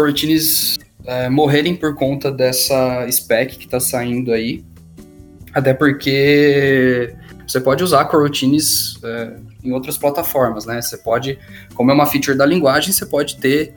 é, 1.06 1.28
morrerem 1.28 1.74
por 1.76 1.94
conta 1.94 2.30
dessa 2.30 3.06
spec 3.10 3.56
que 3.56 3.64
está 3.64 3.78
saindo 3.78 4.32
aí. 4.32 4.64
Até 5.54 5.72
porque 5.72 7.14
você 7.46 7.60
pode 7.60 7.82
usar 7.82 8.04
coroutines 8.06 8.98
é, 9.02 9.36
em 9.66 9.72
outras 9.72 9.98
plataformas, 9.98 10.64
né? 10.66 10.80
Você 10.80 10.96
pode, 10.96 11.38
como 11.74 11.90
é 11.90 11.94
uma 11.94 12.06
feature 12.06 12.36
da 12.36 12.46
linguagem, 12.46 12.92
você 12.92 13.04
pode 13.04 13.36
ter, 13.36 13.74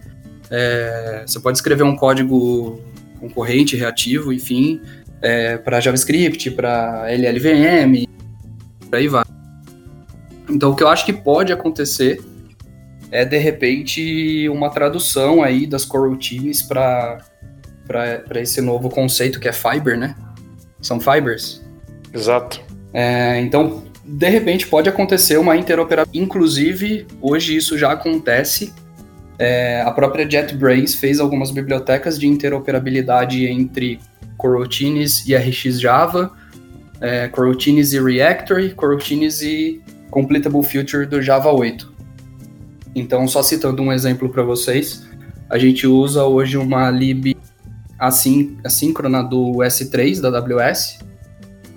é, 0.49 1.23
você 1.25 1.39
pode 1.39 1.57
escrever 1.57 1.83
um 1.83 1.95
código 1.95 2.79
concorrente, 3.19 3.75
reativo, 3.75 4.31
enfim, 4.31 4.81
é, 5.21 5.57
para 5.57 5.79
JavaScript, 5.79 6.51
para 6.51 7.11
LLVM, 7.11 8.07
por 8.85 8.95
aí 8.95 9.07
vai. 9.07 9.25
Então, 10.49 10.71
o 10.71 10.75
que 10.75 10.83
eu 10.83 10.87
acho 10.87 11.05
que 11.05 11.13
pode 11.13 11.51
acontecer 11.51 12.19
é, 13.11 13.25
de 13.25 13.37
repente, 13.37 14.47
uma 14.49 14.69
tradução 14.69 15.41
aí 15.41 15.65
das 15.65 15.83
coroutines 15.83 16.61
para 16.61 17.19
esse 18.35 18.61
novo 18.61 18.89
conceito 18.89 19.39
que 19.39 19.47
é 19.47 19.53
fiber, 19.53 19.97
né? 19.97 20.15
São 20.81 20.99
fibers. 20.99 21.63
Exato. 22.13 22.61
É, 22.93 23.39
então, 23.41 23.83
de 24.11 24.27
repente, 24.27 24.65
pode 24.65 24.89
acontecer 24.89 25.37
uma 25.37 25.55
interoperabilidade. 25.55 26.19
Inclusive, 26.19 27.05
hoje 27.21 27.55
isso 27.55 27.77
já 27.77 27.91
acontece. 27.91 28.73
É, 29.37 29.81
a 29.81 29.91
própria 29.91 30.27
JetBrains 30.27 30.95
fez 30.95 31.19
algumas 31.19 31.51
bibliotecas 31.51 32.19
de 32.19 32.27
interoperabilidade 32.27 33.45
entre 33.45 33.99
coroutines 34.35 35.27
e 35.27 35.35
RxJava, 35.35 36.33
é, 36.99 37.27
coroutines 37.27 37.93
e 37.93 38.01
Reactor, 38.01 38.73
coroutines 38.73 39.41
e 39.41 39.79
Completable 40.09 40.63
Future 40.63 41.05
do 41.05 41.21
Java 41.21 41.51
8. 41.51 41.93
Então, 42.95 43.27
só 43.27 43.43
citando 43.43 43.83
um 43.83 43.93
exemplo 43.93 44.27
para 44.29 44.41
vocês, 44.41 45.07
a 45.47 45.59
gente 45.59 45.85
usa 45.85 46.23
hoje 46.25 46.57
uma 46.57 46.89
lib 46.89 47.37
assíncrona 47.99 49.21
do 49.21 49.57
S3 49.57 50.19
da 50.19 50.29
AWS, 50.29 50.99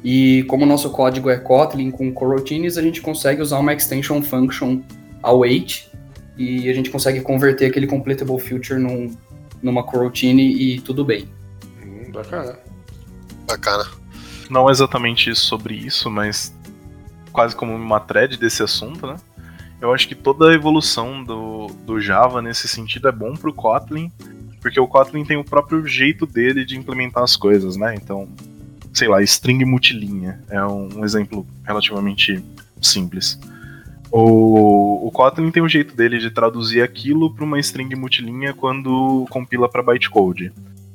e 0.04 0.42
como 0.44 0.64
o 0.64 0.66
nosso 0.66 0.90
código 0.90 1.30
é 1.30 1.38
Kotlin 1.38 1.90
com 1.90 2.12
coroutines, 2.12 2.76
a 2.76 2.82
gente 2.82 3.00
consegue 3.00 3.40
usar 3.40 3.58
uma 3.58 3.72
extension 3.72 4.20
function 4.20 4.80
await 5.22 5.88
e 6.36 6.68
a 6.68 6.74
gente 6.74 6.90
consegue 6.90 7.20
converter 7.20 7.66
aquele 7.66 7.86
completable 7.86 8.38
future 8.40 8.80
num, 8.80 9.14
numa 9.62 9.84
coroutine 9.84 10.52
e 10.52 10.80
tudo 10.80 11.04
bem. 11.04 11.28
Hum, 11.84 12.10
bacana. 12.10 12.58
Bacana. 13.46 13.84
Não 14.50 14.68
exatamente 14.68 15.34
sobre 15.34 15.74
isso, 15.74 16.10
mas 16.10 16.52
quase 17.30 17.54
como 17.54 17.74
uma 17.74 18.00
thread 18.00 18.36
desse 18.36 18.62
assunto, 18.62 19.06
né? 19.06 19.16
Eu 19.80 19.92
acho 19.92 20.06
que 20.06 20.14
toda 20.14 20.50
a 20.50 20.54
evolução 20.54 21.24
do, 21.24 21.66
do 21.84 22.00
Java 22.00 22.42
nesse 22.42 22.68
sentido 22.68 23.08
é 23.08 23.12
bom 23.12 23.34
pro 23.34 23.52
Kotlin, 23.52 24.12
porque 24.60 24.78
o 24.78 24.86
Kotlin 24.86 25.24
tem 25.24 25.36
o 25.36 25.44
próprio 25.44 25.84
jeito 25.86 26.24
dele 26.24 26.64
de 26.64 26.76
implementar 26.76 27.22
as 27.22 27.36
coisas, 27.36 27.76
né? 27.76 27.94
Então, 27.96 28.28
sei 28.92 29.08
lá, 29.08 29.22
string 29.22 29.64
multilinha 29.64 30.40
é 30.50 30.64
um, 30.64 31.04
exemplo 31.04 31.46
relativamente 31.64 32.42
simples. 32.80 33.38
O, 34.10 35.06
o 35.06 35.10
Kotlin 35.10 35.50
tem 35.50 35.62
um 35.62 35.68
jeito 35.68 35.96
dele 35.96 36.18
de 36.18 36.30
traduzir 36.30 36.82
aquilo 36.82 37.34
para 37.34 37.44
uma 37.44 37.58
string 37.58 37.94
multilinha 37.96 38.52
quando 38.52 39.26
compila 39.30 39.68
para 39.68 39.82
bytecode. 39.82 40.52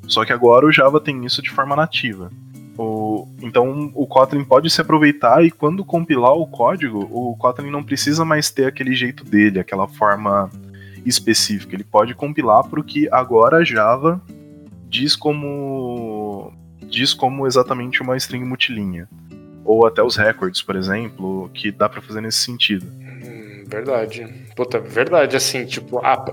Só 0.07 0.23
que 0.23 0.31
agora 0.31 0.65
o 0.65 0.71
Java 0.71 0.99
tem 0.99 1.25
isso 1.25 1.41
de 1.41 1.49
forma 1.49 1.75
nativa. 1.75 2.31
O, 2.77 3.27
então 3.41 3.91
o 3.95 4.05
Kotlin 4.05 4.43
pode 4.43 4.69
se 4.69 4.79
aproveitar 4.79 5.43
e 5.43 5.49
quando 5.49 5.83
compilar 5.83 6.33
o 6.33 6.45
código, 6.45 7.09
o 7.11 7.35
Kotlin 7.35 7.71
não 7.71 7.83
precisa 7.83 8.23
mais 8.23 8.51
ter 8.51 8.65
aquele 8.65 8.93
jeito 8.93 9.25
dele, 9.25 9.59
aquela 9.59 9.87
forma 9.87 10.51
específica. 11.03 11.75
Ele 11.75 11.83
pode 11.83 12.13
compilar 12.13 12.63
para 12.65 12.79
o 12.79 12.83
que 12.83 13.09
agora 13.11 13.65
Java 13.65 14.21
diz 14.89 15.15
como 15.15 16.16
diz 16.89 17.13
como 17.13 17.45
exatamente 17.45 18.01
uma 18.01 18.17
string 18.17 18.45
multilinha. 18.45 19.07
Ou 19.63 19.85
até 19.85 20.01
os 20.01 20.15
records, 20.15 20.61
por 20.61 20.75
exemplo, 20.75 21.49
que 21.53 21.71
dá 21.71 21.89
para 21.89 22.01
fazer 22.01 22.21
nesse 22.21 22.39
sentido. 22.39 22.85
Hum, 22.85 23.65
verdade. 23.67 24.25
Puta, 24.55 24.79
verdade, 24.79 25.35
assim, 25.35 25.65
tipo, 25.65 25.99
a, 25.99 26.25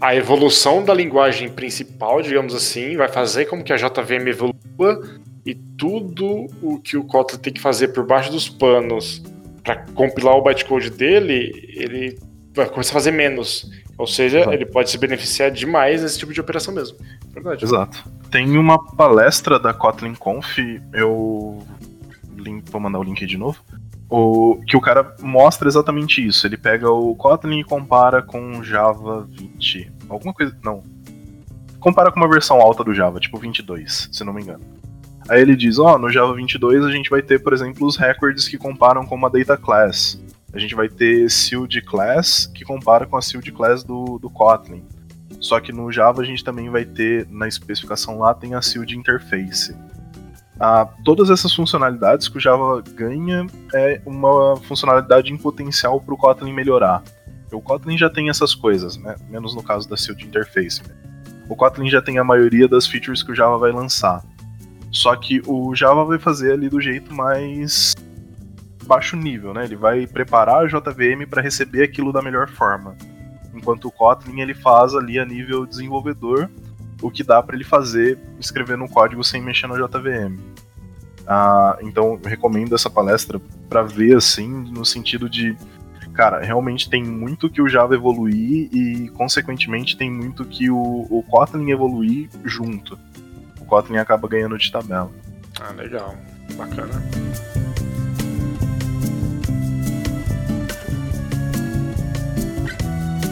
a 0.00 0.14
evolução 0.14 0.84
da 0.84 0.92
linguagem 0.92 1.48
principal, 1.48 2.20
digamos 2.20 2.54
assim, 2.54 2.96
vai 2.96 3.08
fazer 3.08 3.46
com 3.46 3.62
que 3.62 3.72
a 3.72 3.76
JVM 3.76 4.26
evolua 4.28 5.00
e 5.44 5.54
tudo 5.54 6.46
o 6.60 6.80
que 6.80 6.96
o 6.96 7.04
Kotlin 7.04 7.38
tem 7.38 7.52
que 7.52 7.60
fazer 7.60 7.88
por 7.88 8.04
baixo 8.04 8.32
dos 8.32 8.48
panos 8.48 9.22
para 9.62 9.84
compilar 9.94 10.36
o 10.36 10.42
bytecode 10.42 10.90
dele, 10.90 11.70
ele 11.74 12.18
vai 12.54 12.66
começar 12.66 12.92
a 12.92 12.94
fazer 12.94 13.10
menos. 13.10 13.70
Ou 13.98 14.06
seja, 14.06 14.40
Exato. 14.40 14.54
ele 14.54 14.66
pode 14.66 14.90
se 14.90 14.98
beneficiar 14.98 15.50
demais 15.50 16.02
desse 16.02 16.18
tipo 16.18 16.32
de 16.32 16.40
operação 16.40 16.72
mesmo. 16.72 16.98
Verdade. 17.32 17.64
Exato. 17.64 18.04
Tem 18.30 18.58
uma 18.58 18.82
palestra 18.94 19.58
da 19.58 19.72
Kotlin 19.72 20.14
Conf, 20.14 20.58
eu 20.92 21.62
vou 22.70 22.80
mandar 22.80 22.98
o 22.98 23.02
link 23.02 23.24
de 23.24 23.36
novo. 23.36 23.58
O, 24.08 24.60
que 24.66 24.76
o 24.76 24.80
cara 24.80 25.14
mostra 25.20 25.68
exatamente 25.68 26.24
isso. 26.24 26.46
Ele 26.46 26.56
pega 26.56 26.90
o 26.90 27.14
Kotlin 27.16 27.60
e 27.60 27.64
compara 27.64 28.22
com 28.22 28.62
Java 28.62 29.26
20. 29.30 29.92
Alguma 30.08 30.32
coisa. 30.32 30.56
Não. 30.62 30.82
Compara 31.80 32.10
com 32.10 32.20
uma 32.20 32.28
versão 32.28 32.60
alta 32.60 32.84
do 32.84 32.94
Java, 32.94 33.20
tipo 33.20 33.38
22, 33.38 34.08
se 34.12 34.24
não 34.24 34.32
me 34.32 34.42
engano. 34.42 34.64
Aí 35.28 35.40
ele 35.40 35.56
diz, 35.56 35.78
ó, 35.78 35.94
oh, 35.94 35.98
no 35.98 36.10
Java 36.10 36.34
22 36.34 36.84
a 36.84 36.90
gente 36.90 37.10
vai 37.10 37.20
ter, 37.20 37.42
por 37.42 37.52
exemplo, 37.52 37.86
os 37.86 37.96
records 37.96 38.48
que 38.48 38.56
comparam 38.56 39.04
com 39.04 39.14
uma 39.14 39.30
data 39.30 39.56
class. 39.56 40.20
A 40.52 40.58
gente 40.58 40.74
vai 40.74 40.88
ter 40.88 41.28
sealed 41.30 41.80
class 41.82 42.46
que 42.46 42.64
compara 42.64 43.06
com 43.06 43.16
a 43.16 43.22
sealed 43.22 43.50
class 43.52 43.82
do, 43.82 44.18
do 44.18 44.30
Kotlin. 44.30 44.84
Só 45.40 45.60
que 45.60 45.72
no 45.72 45.90
Java 45.92 46.22
a 46.22 46.24
gente 46.24 46.42
também 46.42 46.70
vai 46.70 46.84
ter, 46.84 47.26
na 47.30 47.46
especificação 47.46 48.18
lá, 48.18 48.34
tem 48.34 48.54
a 48.54 48.62
sealed 48.62 48.96
interface. 48.96 49.76
Ah, 50.58 50.88
todas 51.04 51.28
essas 51.28 51.54
funcionalidades 51.54 52.28
que 52.28 52.38
o 52.38 52.40
Java 52.40 52.82
ganha 52.94 53.46
é 53.74 54.00
uma 54.06 54.56
funcionalidade 54.56 55.32
em 55.32 55.36
potencial 55.36 56.00
para 56.00 56.14
o 56.14 56.16
Kotlin 56.16 56.52
melhorar. 56.52 57.02
O 57.52 57.60
Kotlin 57.60 57.96
já 57.96 58.08
tem 58.08 58.30
essas 58.30 58.54
coisas, 58.54 58.96
né? 58.96 59.16
menos 59.28 59.54
no 59.54 59.62
caso 59.62 59.88
da 59.88 59.96
sealed 59.96 60.26
interface. 60.26 60.82
O 61.48 61.54
Kotlin 61.54 61.88
já 61.88 62.00
tem 62.00 62.18
a 62.18 62.24
maioria 62.24 62.66
das 62.66 62.86
features 62.86 63.22
que 63.22 63.32
o 63.32 63.34
Java 63.34 63.58
vai 63.58 63.70
lançar. 63.70 64.24
Só 64.90 65.14
que 65.14 65.42
o 65.46 65.74
Java 65.74 66.04
vai 66.04 66.18
fazer 66.18 66.52
ali 66.52 66.68
do 66.68 66.80
jeito 66.80 67.14
mais 67.14 67.94
baixo 68.86 69.16
nível, 69.16 69.52
né? 69.52 69.64
Ele 69.64 69.76
vai 69.76 70.06
preparar 70.06 70.64
a 70.64 70.66
JVM 70.66 71.26
para 71.28 71.42
receber 71.42 71.82
aquilo 71.82 72.12
da 72.12 72.22
melhor 72.22 72.48
forma. 72.48 72.96
Enquanto 73.56 73.86
o 73.86 73.90
Kotlin 73.90 74.40
ele 74.40 74.54
faz 74.54 74.94
ali 74.94 75.18
a 75.18 75.24
nível 75.24 75.66
desenvolvedor 75.66 76.50
o 77.02 77.10
que 77.10 77.22
dá 77.22 77.42
para 77.42 77.56
ele 77.56 77.64
fazer 77.64 78.18
escrevendo 78.38 78.84
um 78.84 78.88
código 78.88 79.22
sem 79.22 79.42
mexer 79.42 79.66
no 79.66 79.76
JVM. 79.76 80.38
Ah, 81.26 81.76
então 81.82 82.18
recomendo 82.24 82.74
essa 82.74 82.88
palestra 82.88 83.40
para 83.68 83.82
ver 83.82 84.16
assim, 84.16 84.48
no 84.48 84.84
sentido 84.84 85.28
de, 85.28 85.56
cara, 86.14 86.40
realmente 86.40 86.88
tem 86.88 87.02
muito 87.02 87.50
que 87.50 87.60
o 87.60 87.68
Java 87.68 87.94
evoluir 87.94 88.68
e, 88.72 89.08
consequentemente, 89.10 89.96
tem 89.96 90.10
muito 90.10 90.44
que 90.44 90.70
o, 90.70 91.06
o 91.10 91.22
Kotlin 91.28 91.70
evoluir 91.70 92.30
junto. 92.44 92.98
Kotlin 93.66 93.98
acaba 93.98 94.28
ganhando 94.28 94.56
de 94.56 94.70
tabela. 94.70 95.10
Ah, 95.60 95.72
legal. 95.72 96.14
Bacana. 96.56 97.02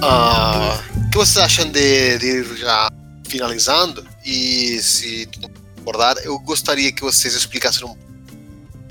Ah, 0.07 0.79
o 0.97 1.11
que 1.11 1.17
vocês 1.17 1.39
acham 1.39 1.71
de, 1.71 2.19
de 2.19 2.57
já 2.59 2.91
finalizando? 3.27 4.07
E 4.23 4.79
se 4.83 5.27
concordar, 5.79 6.19
eu 6.19 6.39
gostaria 6.41 6.93
que 6.93 7.01
vocês 7.01 7.35
explicassem 7.35 7.87
um, 7.87 7.97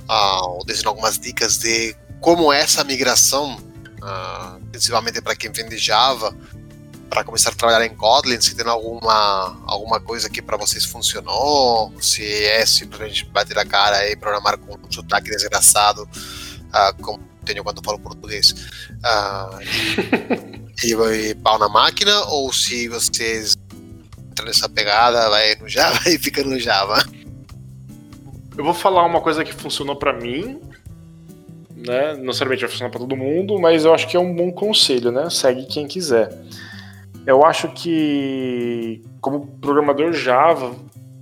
ah, 0.10 0.41
algumas 0.85 1.19
dicas 1.19 1.60
de 1.60 1.95
como 2.19 2.52
é 2.52 2.61
essa 2.61 2.84
migração, 2.84 3.60
ah, 4.02 4.57
principalmente 4.72 5.22
para 5.22 5.35
quem 5.35 5.52
vende 5.52 5.77
Java, 5.77 6.35
para 7.11 7.23
começar 7.23 7.52
a 7.52 7.53
trabalhar 7.53 7.85
em 7.85 7.95
Kotlin, 7.95 8.41
se 8.41 8.56
tem 8.56 8.68
alguma, 8.68 9.61
alguma 9.68 9.99
coisa 9.99 10.31
que 10.31 10.41
para 10.41 10.57
vocês 10.57 10.84
funcionou, 10.84 11.94
se 12.02 12.23
é 12.26 12.65
simplesmente 12.65 13.26
bater 13.26 13.60
a 13.60 13.65
cara 13.65 14.10
e 14.10 14.15
programar 14.15 14.57
com 14.57 14.73
um 14.76 14.91
sotaque 14.91 15.30
desgraçado, 15.30 16.10
uh, 16.10 17.03
como 17.03 17.19
tenho 17.45 17.64
quando 17.64 17.84
falo 17.84 17.99
português, 17.99 18.56
e, 20.82 20.94
e, 20.94 21.30
e 21.30 21.36
pau 21.36 21.60
na 21.60 21.68
máquina, 21.68 22.24
ou 22.26 22.52
se 22.54 22.88
vocês 22.88 23.58
entram 24.32 24.48
nessa 24.48 24.70
pegada, 24.70 25.30
vai 25.30 25.56
no 25.56 25.68
Java 25.68 26.00
e 26.10 26.18
fica 26.18 26.44
no 26.44 26.60
Java. 26.60 27.04
Eu 28.58 28.64
vou 28.64 28.74
falar 28.74 29.06
uma 29.06 29.22
coisa 29.22 29.44
que 29.44 29.54
funcionou 29.54 29.95
para 29.95 30.14
mim, 30.14 30.60
né? 31.76 32.14
Não 32.16 32.26
necessariamente 32.26 32.62
vai 32.62 32.70
funcionar 32.70 32.91
para 32.91 33.00
todo 33.00 33.16
mundo, 33.16 33.60
mas 33.60 33.84
eu 33.84 33.94
acho 33.94 34.08
que 34.08 34.16
é 34.16 34.20
um 34.20 34.34
bom 34.34 34.52
conselho, 34.52 35.12
né? 35.12 35.30
Segue 35.30 35.66
quem 35.66 35.88
quiser. 35.88 36.30
Eu 37.26 37.45
acho 37.45 37.70
que, 37.70 39.02
como 39.22 39.48
programador 39.60 40.14
Java, 40.14 40.76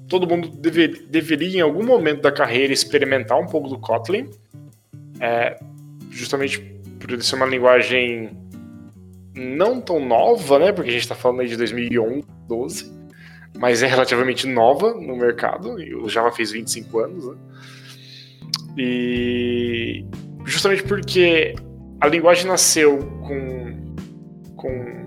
todo 0.09 0.27
mundo 0.27 0.49
dever, 0.49 1.05
deveria, 1.09 1.59
em 1.59 1.61
algum 1.61 1.85
momento 1.85 2.21
da 2.21 2.31
carreira, 2.31 2.73
experimentar 2.73 3.39
um 3.39 3.45
pouco 3.45 3.69
do 3.69 3.77
Kotlin. 3.77 4.29
É, 5.19 5.59
justamente 6.09 6.59
por 6.99 7.11
ele 7.11 7.23
ser 7.23 7.35
uma 7.35 7.45
linguagem 7.45 8.37
não 9.35 9.79
tão 9.79 10.03
nova, 10.05 10.59
né? 10.59 10.71
Porque 10.71 10.89
a 10.89 10.93
gente 10.93 11.03
está 11.03 11.15
falando 11.15 11.41
aí 11.41 11.47
de 11.47 11.57
2011, 11.57 12.23
12, 12.47 12.91
mas 13.57 13.83
é 13.83 13.87
relativamente 13.87 14.47
nova 14.47 14.93
no 14.93 15.15
mercado. 15.15 15.75
O 16.03 16.09
Java 16.09 16.31
fez 16.31 16.51
25 16.51 16.99
anos, 16.99 17.27
né? 17.27 17.35
E 18.77 20.05
justamente 20.45 20.83
porque 20.83 21.55
a 21.99 22.07
linguagem 22.07 22.47
nasceu 22.47 22.97
com, 23.27 23.95
com 24.55 25.01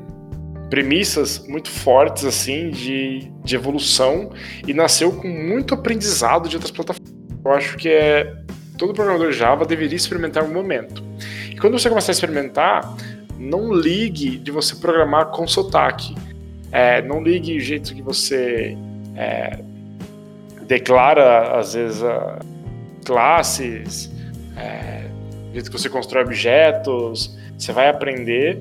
premissas 0.71 1.47
muito 1.49 1.71
fortes 1.71 2.25
assim 2.25 2.71
de, 2.71 3.31
de 3.43 3.55
evolução 3.55 4.31
e 4.67 4.75
nasceu 4.75 5.13
com 5.13 5.29
muito 5.29 5.75
aprendizado 5.75 6.49
de 6.49 6.57
outras 6.57 6.71
plataformas. 6.71 7.15
Eu 7.45 7.53
acho 7.53 7.77
que 7.77 7.89
é 7.89 8.45
todo 8.79 8.93
programador 8.93 9.33
Java 9.33 9.65
deveria 9.65 9.97
experimentar 9.97 10.45
um 10.45 10.53
momento. 10.53 11.03
E 11.51 11.57
quando 11.57 11.79
você 11.79 11.89
começar 11.89 12.11
a 12.11 12.15
experimentar, 12.15 12.97
não 13.39 13.73
ligue 13.73 14.39
de 14.39 14.51
você 14.51 14.77
programar 14.77 15.27
com 15.27 15.47
sotaque. 15.47 16.15
É, 16.71 17.03
não 17.03 17.23
ligue 17.23 17.57
o 17.57 17.61
jeito 17.61 17.95
que 17.95 18.03
você 18.03 18.77
é, 19.17 19.61
declara, 20.67 21.59
às 21.59 21.75
vezes, 21.75 22.03
classes, 23.05 24.11
é, 24.57 25.07
o 25.51 25.53
jeito 25.55 25.71
que 25.71 25.79
você 25.79 25.89
constrói 25.89 26.25
objetos. 26.25 27.37
Você 27.57 27.73
vai 27.73 27.89
aprender. 27.89 28.61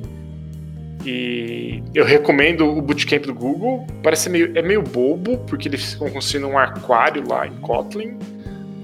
E 1.05 1.83
eu 1.93 2.05
recomendo 2.05 2.65
o 2.65 2.81
Bootcamp 2.81 3.25
do 3.25 3.33
Google. 3.33 3.85
Parece 4.01 4.29
meio, 4.29 4.57
é 4.57 4.61
meio 4.61 4.81
bobo, 4.81 5.39
porque 5.39 5.67
eles 5.67 5.93
ficam 5.93 6.09
construindo 6.09 6.47
um 6.47 6.57
aquário 6.57 7.27
lá 7.27 7.47
em 7.47 7.55
Kotlin. 7.57 8.17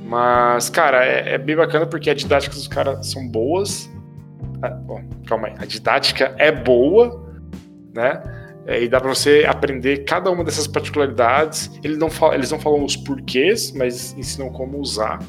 Mas, 0.05 0.69
cara, 0.69 1.05
é, 1.05 1.35
é 1.35 1.37
bem 1.37 1.55
bacana 1.55 1.85
porque 1.85 2.09
a 2.09 2.13
didática 2.13 2.55
dos 2.55 2.67
caras 2.67 3.07
são 3.07 3.27
boas. 3.27 3.89
Ah, 4.61 4.69
bom, 4.69 5.01
calma 5.25 5.47
aí. 5.47 5.53
A 5.59 5.65
didática 5.65 6.35
é 6.37 6.51
boa, 6.51 7.33
né? 7.93 8.21
É, 8.65 8.83
e 8.83 8.87
dá 8.87 8.99
para 8.99 9.09
você 9.09 9.45
aprender 9.47 10.03
cada 10.03 10.29
uma 10.29 10.43
dessas 10.43 10.67
particularidades. 10.67 11.71
Eles 11.83 11.97
não, 11.97 12.09
falam, 12.09 12.35
eles 12.35 12.51
não 12.51 12.59
falam 12.59 12.83
os 12.83 12.95
porquês, 12.95 13.71
mas 13.71 14.15
ensinam 14.17 14.49
como 14.49 14.77
usar. 14.79 15.19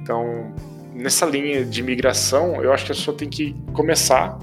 Então, 0.00 0.52
nessa 0.94 1.26
linha 1.26 1.64
de 1.64 1.82
migração, 1.82 2.62
eu 2.62 2.72
acho 2.72 2.84
que 2.86 2.92
a 2.92 2.94
pessoa 2.94 3.16
tem 3.16 3.28
que 3.28 3.54
começar 3.72 4.38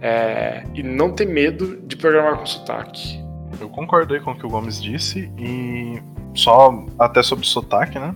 é, 0.00 0.64
e 0.74 0.82
não 0.82 1.12
ter 1.12 1.26
medo 1.26 1.80
de 1.86 1.96
programar 1.96 2.38
com 2.38 2.46
sotaque. 2.46 3.20
Eu 3.60 3.68
concordei 3.68 4.20
com 4.20 4.32
o 4.32 4.34
que 4.36 4.44
o 4.44 4.48
Gomes 4.48 4.82
disse 4.82 5.30
e 5.38 6.02
só 6.34 6.84
até 6.98 7.22
sobre 7.22 7.46
sotaque, 7.46 7.98
né? 7.98 8.14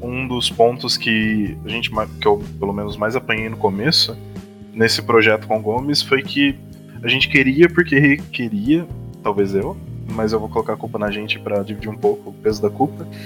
Um 0.00 0.26
dos 0.26 0.50
pontos 0.50 0.96
que 0.96 1.56
a 1.64 1.68
gente 1.68 1.90
que 2.20 2.26
eu 2.26 2.42
pelo 2.58 2.72
menos 2.72 2.96
mais 2.96 3.14
apanhei 3.14 3.48
no 3.48 3.56
começo 3.56 4.16
nesse 4.72 5.02
projeto 5.02 5.46
com 5.46 5.58
o 5.58 5.62
Gomes 5.62 6.02
foi 6.02 6.22
que 6.22 6.58
a 7.02 7.08
gente 7.08 7.28
queria 7.28 7.68
porque 7.68 8.16
queria, 8.30 8.86
talvez 9.22 9.54
eu, 9.54 9.76
mas 10.12 10.32
eu 10.32 10.40
vou 10.40 10.48
colocar 10.48 10.74
a 10.74 10.76
culpa 10.76 10.98
na 10.98 11.10
gente 11.10 11.38
para 11.38 11.62
dividir 11.62 11.90
um 11.90 11.96
pouco 11.96 12.30
o 12.30 12.32
peso 12.32 12.60
da 12.62 12.70
culpa. 12.70 13.06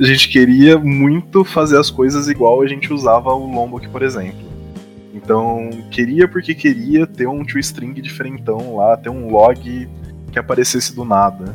A 0.00 0.04
gente 0.04 0.28
queria 0.28 0.78
muito 0.78 1.44
fazer 1.44 1.76
as 1.76 1.90
coisas 1.90 2.28
igual 2.28 2.62
a 2.62 2.68
gente 2.68 2.92
usava 2.92 3.34
o 3.34 3.52
Lombok, 3.52 3.88
por 3.88 4.00
exemplo. 4.00 4.46
Então, 5.12 5.70
queria 5.90 6.28
porque 6.28 6.54
queria 6.54 7.04
ter 7.04 7.26
um 7.26 7.44
toString 7.44 7.94
diferentão 7.94 8.76
lá, 8.76 8.96
ter 8.96 9.10
um 9.10 9.28
log 9.28 9.88
que 10.30 10.38
aparecesse 10.38 10.94
do 10.94 11.04
nada. 11.04 11.52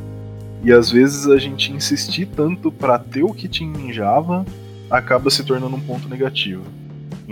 E 0.61 0.73
às 0.73 0.91
vezes 0.91 1.25
a 1.27 1.37
gente 1.37 1.71
insistir 1.71 2.25
tanto 2.25 2.69
para 2.69 2.99
ter 2.99 3.23
o 3.23 3.33
que 3.33 3.47
tinha 3.47 3.79
em 3.79 3.93
Java 3.93 4.45
acaba 4.89 5.29
se 5.29 5.41
tornando 5.45 5.77
um 5.77 5.79
ponto 5.79 6.09
negativo. 6.09 6.63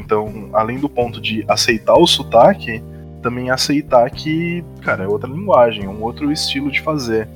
Então, 0.03 0.49
além 0.51 0.79
do 0.79 0.89
ponto 0.89 1.21
de 1.21 1.45
aceitar 1.47 1.93
o 1.93 2.07
sotaque, 2.07 2.83
também 3.21 3.51
aceitar 3.51 4.09
que, 4.09 4.63
cara, 4.81 5.03
é 5.03 5.07
outra 5.07 5.29
linguagem, 5.29 5.85
é 5.85 5.89
um 5.89 6.01
outro 6.01 6.31
estilo 6.31 6.71
de 6.71 6.81
fazer. 6.81 7.27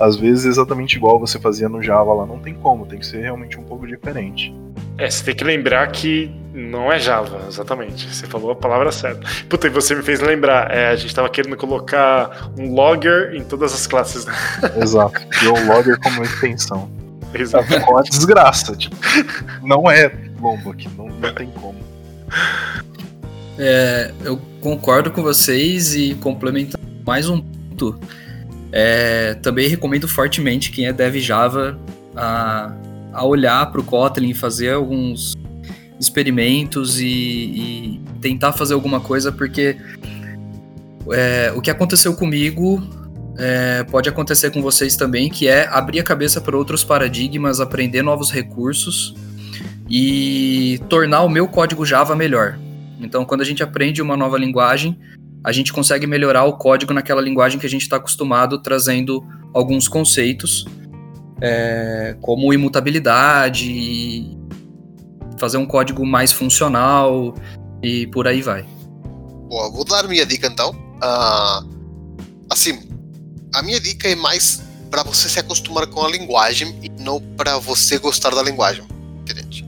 Às 0.00 0.16
vezes, 0.16 0.46
exatamente 0.46 0.96
igual 0.96 1.20
você 1.20 1.38
fazia 1.38 1.68
no 1.68 1.82
Java 1.82 2.12
lá, 2.12 2.26
não 2.26 2.38
tem 2.38 2.54
como, 2.54 2.86
tem 2.86 2.98
que 2.98 3.06
ser 3.06 3.20
realmente 3.20 3.60
um 3.60 3.62
pouco 3.62 3.86
diferente. 3.86 4.52
É, 4.98 5.08
você 5.08 5.22
tem 5.22 5.34
que 5.34 5.44
lembrar 5.44 5.86
que 5.92 6.34
não 6.52 6.90
é 6.90 6.98
Java, 6.98 7.42
exatamente. 7.46 8.12
Você 8.12 8.26
falou 8.26 8.50
a 8.50 8.56
palavra 8.56 8.90
certa. 8.90 9.20
Puta, 9.48 9.66
e 9.66 9.70
você 9.70 9.94
me 9.94 10.02
fez 10.02 10.20
lembrar, 10.20 10.70
é, 10.70 10.88
a 10.88 10.96
gente 10.96 11.08
estava 11.08 11.28
querendo 11.28 11.56
colocar 11.56 12.50
um 12.58 12.74
logger 12.74 13.34
em 13.34 13.44
todas 13.44 13.72
as 13.74 13.86
classes. 13.86 14.24
Né? 14.24 14.32
Exato, 14.80 15.20
e 15.42 15.46
o 15.46 15.66
logger 15.66 15.98
como 16.00 16.24
extensão. 16.24 16.90
Exato. 17.34 17.72
É 17.74 17.84
uma 17.84 18.02
desgraça, 18.02 18.76
tipo, 18.76 18.96
não 19.62 19.90
é 19.90 20.10
Lombok, 20.44 20.88
não, 20.96 21.08
não 21.08 21.34
tem 21.34 21.50
como. 21.50 21.83
É, 23.58 24.12
eu 24.24 24.40
concordo 24.60 25.10
com 25.10 25.22
vocês 25.22 25.94
e 25.94 26.14
complemento 26.14 26.78
mais 27.06 27.28
um 27.28 27.40
ponto. 27.40 27.98
É, 28.72 29.34
também 29.34 29.68
recomendo 29.68 30.08
fortemente 30.08 30.72
quem 30.72 30.86
é 30.86 30.92
dev 30.92 31.16
Java 31.16 31.78
a, 32.16 32.74
a 33.12 33.24
olhar 33.24 33.70
para 33.70 33.80
o 33.80 33.84
Kotlin 33.84 34.34
fazer 34.34 34.72
alguns 34.72 35.34
experimentos 36.00 36.98
e, 36.98 37.06
e, 37.06 38.00
tentar 38.20 38.52
fazer 38.52 38.74
alguma 38.74 39.00
coisa, 39.00 39.30
porque 39.30 39.76
é, 41.12 41.52
o 41.54 41.60
que 41.60 41.70
aconteceu 41.70 42.14
comigo 42.14 42.82
é, 43.38 43.84
pode 43.84 44.08
acontecer 44.08 44.50
com 44.50 44.60
vocês 44.60 44.96
também, 44.96 45.28
que 45.28 45.46
é 45.46 45.68
abrir 45.68 46.00
a 46.00 46.02
cabeça 46.02 46.40
para 46.40 46.56
outros 46.56 46.82
paradigmas, 46.82 47.60
aprender 47.60 48.02
novos 48.02 48.32
recursos 48.32 49.14
e 49.88 50.80
tornar 50.88 51.22
o 51.22 51.28
meu 51.28 51.46
código 51.46 51.84
Java 51.84 52.16
melhor. 52.16 52.58
Então, 53.00 53.24
quando 53.24 53.42
a 53.42 53.44
gente 53.44 53.62
aprende 53.62 54.00
uma 54.00 54.16
nova 54.16 54.38
linguagem, 54.38 54.98
a 55.42 55.52
gente 55.52 55.72
consegue 55.72 56.06
melhorar 56.06 56.44
o 56.44 56.54
código 56.54 56.94
naquela 56.94 57.20
linguagem 57.20 57.58
que 57.58 57.66
a 57.66 57.70
gente 57.70 57.82
está 57.82 57.96
acostumado, 57.96 58.58
trazendo 58.62 59.22
alguns 59.52 59.86
conceitos, 59.86 60.64
é, 61.40 62.16
como 62.20 62.52
imutabilidade, 62.52 64.36
fazer 65.38 65.58
um 65.58 65.66
código 65.66 66.06
mais 66.06 66.32
funcional 66.32 67.34
e 67.82 68.06
por 68.06 68.26
aí 68.26 68.40
vai. 68.40 68.64
Boa, 69.48 69.70
vou 69.70 69.84
dar 69.84 70.08
minha 70.08 70.24
dica 70.24 70.46
então. 70.46 70.70
Uh, 70.96 71.68
assim, 72.50 72.80
a 73.52 73.62
minha 73.62 73.78
dica 73.78 74.08
é 74.08 74.14
mais 74.14 74.62
para 74.90 75.02
você 75.02 75.28
se 75.28 75.38
acostumar 75.38 75.86
com 75.88 76.02
a 76.02 76.08
linguagem 76.08 76.78
e 76.82 76.88
não 77.02 77.20
para 77.20 77.58
você 77.58 77.98
gostar 77.98 78.34
da 78.34 78.42
linguagem. 78.42 78.84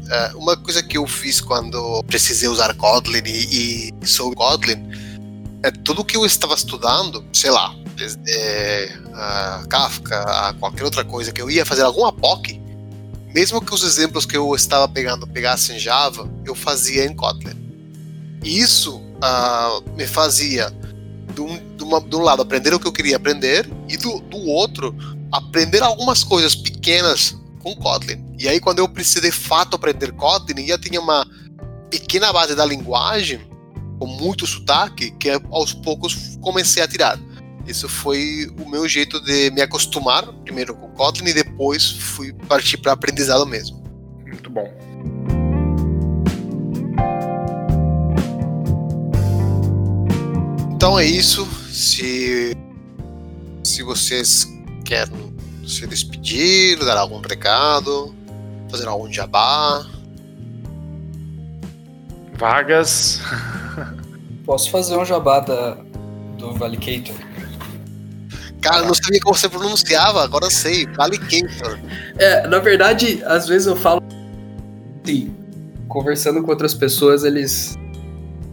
Uh, 0.06 0.38
uma 0.38 0.56
coisa 0.56 0.82
que 0.82 0.96
eu 0.96 1.06
fiz 1.06 1.40
quando 1.40 2.02
precisei 2.04 2.48
usar 2.48 2.72
Kotlin 2.74 3.22
e, 3.26 3.90
e 4.00 4.06
sou 4.06 4.32
Kotlin 4.36 4.88
é 5.64 5.70
tudo 5.70 6.04
que 6.04 6.16
eu 6.16 6.24
estava 6.24 6.54
estudando, 6.54 7.24
sei 7.32 7.50
lá, 7.50 7.74
desde 7.96 8.20
uh, 8.20 9.66
Kafka 9.68 10.20
a 10.20 10.54
qualquer 10.54 10.84
outra 10.84 11.04
coisa 11.04 11.32
que 11.32 11.42
eu 11.42 11.50
ia 11.50 11.66
fazer 11.66 11.82
alguma 11.82 12.12
POC, 12.12 12.60
mesmo 13.34 13.60
que 13.60 13.74
os 13.74 13.82
exemplos 13.82 14.24
que 14.24 14.36
eu 14.36 14.54
estava 14.54 14.86
pegando 14.86 15.26
pegassem 15.26 15.78
Java, 15.78 16.30
eu 16.44 16.54
fazia 16.54 17.04
em 17.04 17.14
Kotlin. 17.14 17.56
E 18.44 18.60
isso 18.60 18.96
uh, 18.96 19.90
me 19.96 20.06
fazia, 20.06 20.72
de 21.34 21.40
um, 21.40 21.76
de, 21.76 21.82
uma, 21.82 22.00
de 22.00 22.14
um, 22.14 22.20
lado, 22.20 22.42
aprender 22.42 22.72
o 22.72 22.78
que 22.78 22.86
eu 22.86 22.92
queria 22.92 23.16
aprender, 23.16 23.68
e 23.88 23.96
do, 23.96 24.20
do 24.20 24.38
outro, 24.46 24.94
aprender 25.32 25.82
algumas 25.82 26.22
coisas 26.22 26.54
pequenas 26.54 27.36
com 27.66 27.74
Kotlin. 27.74 28.24
E 28.38 28.48
aí, 28.48 28.60
quando 28.60 28.78
eu 28.78 28.88
precisei 28.88 29.28
de 29.28 29.36
fato 29.36 29.74
aprender 29.74 30.12
Kotlin, 30.12 30.64
já 30.64 30.78
tinha 30.78 31.00
uma 31.00 31.26
pequena 31.90 32.32
base 32.32 32.54
da 32.54 32.64
linguagem, 32.64 33.40
com 33.98 34.06
muito 34.06 34.46
sotaque, 34.46 35.10
que 35.12 35.28
aos 35.50 35.72
poucos 35.72 36.38
comecei 36.40 36.80
a 36.80 36.86
tirar. 36.86 37.18
Isso 37.66 37.88
foi 37.88 38.48
o 38.64 38.68
meu 38.68 38.86
jeito 38.86 39.20
de 39.20 39.50
me 39.50 39.60
acostumar, 39.60 40.32
primeiro 40.44 40.76
com 40.76 40.88
Kotlin, 40.90 41.30
e 41.30 41.34
depois 41.34 41.90
fui 41.90 42.32
partir 42.32 42.76
para 42.76 42.92
aprendizado 42.92 43.44
mesmo. 43.44 43.82
Muito 44.24 44.48
bom. 44.48 44.72
Então 50.70 50.96
é 50.96 51.04
isso. 51.04 51.44
Se, 51.72 52.56
se 53.64 53.82
vocês 53.82 54.46
querem 54.84 55.35
se 55.66 55.86
despedir, 55.86 56.78
dar 56.78 56.96
algum 56.96 57.20
recado, 57.20 58.14
fazer 58.70 58.88
algum 58.88 59.12
jabá. 59.12 59.84
Vagas. 62.34 63.20
Posso 64.44 64.70
fazer 64.70 64.96
um 64.96 65.04
jabá 65.04 65.40
da, 65.40 65.76
do 66.38 66.52
Valicator? 66.54 67.16
Cara, 68.60 68.78
eu 68.78 68.86
não 68.86 68.94
sabia 68.94 69.20
como 69.20 69.34
você 69.34 69.48
pronunciava, 69.48 70.22
agora 70.22 70.46
eu 70.46 70.50
sei. 70.50 70.86
Valicator. 70.86 71.78
É, 72.18 72.46
na 72.46 72.58
verdade, 72.58 73.22
às 73.24 73.48
vezes 73.48 73.66
eu 73.66 73.76
falo 73.76 74.02
assim, 75.04 75.34
conversando 75.88 76.42
com 76.42 76.50
outras 76.50 76.74
pessoas, 76.74 77.24
eles. 77.24 77.76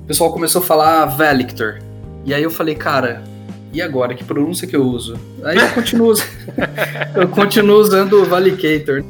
O 0.03 0.05
pessoal 0.05 0.31
começou 0.31 0.61
a 0.61 0.65
falar 0.65 1.05
Valictor. 1.05 1.79
E 2.25 2.33
aí 2.33 2.43
eu 2.43 2.51
falei, 2.51 2.75
cara, 2.75 3.23
e 3.73 3.81
agora? 3.81 4.13
Que 4.13 4.23
pronúncia 4.23 4.67
que 4.67 4.75
eu 4.75 4.85
uso? 4.85 5.19
Aí 5.43 5.57
eu 5.57 5.69
continuo, 5.73 6.13
eu 7.15 7.27
continuo 7.29 7.77
usando 7.77 8.21
o 8.21 8.25
Valicator. 8.25 9.03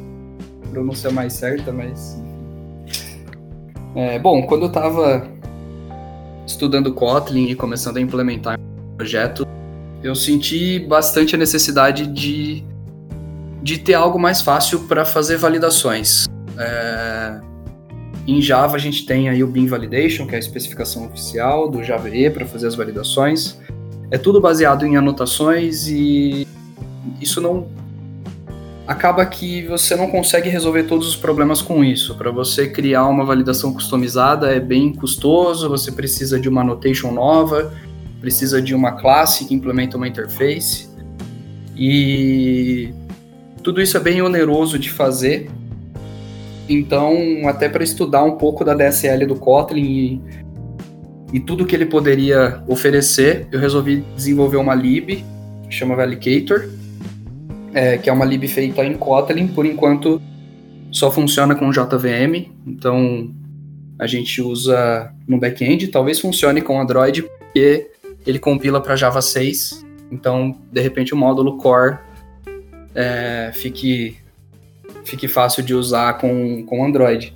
Pronúncia 0.70 1.10
mais 1.10 1.34
certa, 1.34 1.70
mas. 1.70 2.18
É, 3.94 4.18
bom, 4.18 4.42
quando 4.46 4.62
eu 4.62 4.68
estava 4.68 5.28
estudando 6.46 6.92
Kotlin 6.94 7.50
e 7.50 7.54
começando 7.54 7.98
a 7.98 8.00
implementar 8.00 8.58
um 8.58 8.96
projeto, 8.96 9.46
eu 10.02 10.14
senti 10.14 10.78
bastante 10.78 11.34
a 11.34 11.38
necessidade 11.38 12.06
de, 12.06 12.64
de 13.62 13.78
ter 13.78 13.94
algo 13.94 14.18
mais 14.18 14.40
fácil 14.40 14.80
para 14.80 15.04
fazer 15.04 15.36
validações. 15.36 16.26
É, 16.58 17.40
em 18.26 18.40
Java 18.40 18.76
a 18.76 18.78
gente 18.78 19.04
tem 19.04 19.28
aí 19.28 19.44
o 19.44 19.46
Bean 19.46 19.66
Validation, 19.66 20.26
que 20.26 20.34
é 20.34 20.36
a 20.36 20.40
especificação 20.40 21.06
oficial 21.06 21.68
do 21.68 21.84
Java 21.84 22.08
E 22.08 22.30
para 22.30 22.46
fazer 22.46 22.66
as 22.66 22.74
validações. 22.74 23.58
É 24.14 24.18
tudo 24.18 24.40
baseado 24.40 24.86
em 24.86 24.96
anotações 24.96 25.88
e 25.88 26.46
isso 27.20 27.40
não 27.40 27.66
acaba 28.86 29.26
que 29.26 29.66
você 29.66 29.96
não 29.96 30.08
consegue 30.08 30.48
resolver 30.48 30.84
todos 30.84 31.08
os 31.08 31.16
problemas 31.16 31.60
com 31.60 31.82
isso. 31.82 32.14
Para 32.14 32.30
você 32.30 32.68
criar 32.68 33.08
uma 33.08 33.24
validação 33.24 33.74
customizada 33.74 34.54
é 34.54 34.60
bem 34.60 34.92
custoso, 34.92 35.68
você 35.68 35.90
precisa 35.90 36.38
de 36.38 36.48
uma 36.48 36.60
annotation 36.60 37.10
nova, 37.10 37.74
precisa 38.20 38.62
de 38.62 38.72
uma 38.72 38.92
classe 38.92 39.46
que 39.46 39.54
implementa 39.54 39.96
uma 39.96 40.06
interface. 40.06 40.88
E 41.76 42.94
tudo 43.64 43.82
isso 43.82 43.96
é 43.96 44.00
bem 44.00 44.22
oneroso 44.22 44.78
de 44.78 44.92
fazer. 44.92 45.50
Então, 46.68 47.48
até 47.48 47.68
para 47.68 47.82
estudar 47.82 48.22
um 48.22 48.36
pouco 48.36 48.64
da 48.64 48.74
DSL 48.74 49.26
do 49.26 49.34
Kotlin 49.34 49.82
e, 49.82 50.22
e 51.32 51.40
tudo 51.40 51.66
que 51.66 51.74
ele 51.74 51.86
poderia 51.86 52.62
oferecer, 52.68 53.46
eu 53.50 53.58
resolvi 53.58 54.04
desenvolver 54.14 54.56
uma 54.56 54.74
lib, 54.74 55.24
que 55.68 55.74
chama 55.74 55.96
Validator, 55.96 56.68
é, 57.72 57.98
que 57.98 58.08
é 58.08 58.12
uma 58.12 58.24
lib 58.24 58.46
feita 58.46 58.84
em 58.84 58.94
Kotlin, 58.94 59.48
por 59.48 59.66
enquanto 59.66 60.22
só 60.92 61.10
funciona 61.10 61.54
com 61.54 61.70
JVM, 61.70 62.52
então 62.64 63.34
a 63.98 64.06
gente 64.06 64.40
usa 64.40 65.12
no 65.26 65.38
back-end, 65.38 65.88
talvez 65.88 66.20
funcione 66.20 66.62
com 66.62 66.80
Android, 66.80 67.22
porque 67.22 67.90
ele 68.26 68.38
compila 68.38 68.80
para 68.80 68.94
Java 68.94 69.20
6, 69.20 69.84
então 70.12 70.56
de 70.70 70.80
repente 70.80 71.12
o 71.12 71.16
módulo 71.16 71.56
core 71.56 71.98
é, 72.94 73.50
fique, 73.52 74.16
fique 75.04 75.26
fácil 75.26 75.62
de 75.62 75.74
usar 75.74 76.18
com, 76.18 76.64
com 76.64 76.84
Android. 76.84 77.34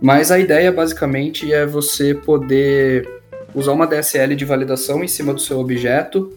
Mas 0.00 0.30
a 0.30 0.38
ideia 0.38 0.72
basicamente 0.72 1.52
é 1.52 1.66
você 1.66 2.14
poder 2.14 3.08
usar 3.54 3.72
uma 3.72 3.86
DSL 3.86 4.34
de 4.34 4.44
validação 4.44 5.04
em 5.04 5.08
cima 5.08 5.34
do 5.34 5.40
seu 5.40 5.58
objeto 5.58 6.32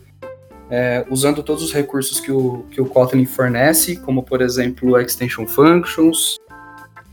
é, 0.69 1.05
usando 1.09 1.43
todos 1.43 1.63
os 1.63 1.71
recursos 1.71 2.19
que 2.19 2.31
o, 2.31 2.65
que 2.71 2.81
o 2.81 2.85
Kotlin 2.87 3.25
fornece, 3.25 3.97
como 3.97 4.23
por 4.23 4.41
exemplo 4.41 4.99
extension 4.99 5.45
functions. 5.45 6.39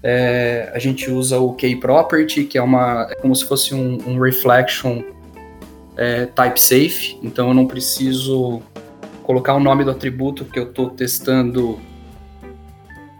É, 0.03 0.71
a 0.75 0.79
gente 0.79 1.11
usa 1.11 1.39
o 1.39 1.53
key-property, 1.53 2.45
que 2.45 2.57
é, 2.57 2.63
uma, 2.63 3.07
é 3.11 3.15
como 3.17 3.37
se 3.37 3.45
fosse 3.45 3.75
um, 3.75 3.99
um 4.07 4.19
reflection 4.19 5.03
é, 5.95 6.25
type 6.25 6.59
safe, 6.59 7.19
então 7.23 7.49
eu 7.49 7.55
não 7.55 7.67
preciso 7.67 8.63
colocar 9.25 9.55
o 9.55 9.61
nome 9.61 9.85
do 9.85 9.91
atributo 9.91 10.47
que 10.47 10.59
eu 10.59 10.65
estou 10.65 10.89
testando 10.89 11.79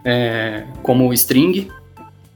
é, 0.03 0.65
como 0.81 1.13
string. 1.13 1.69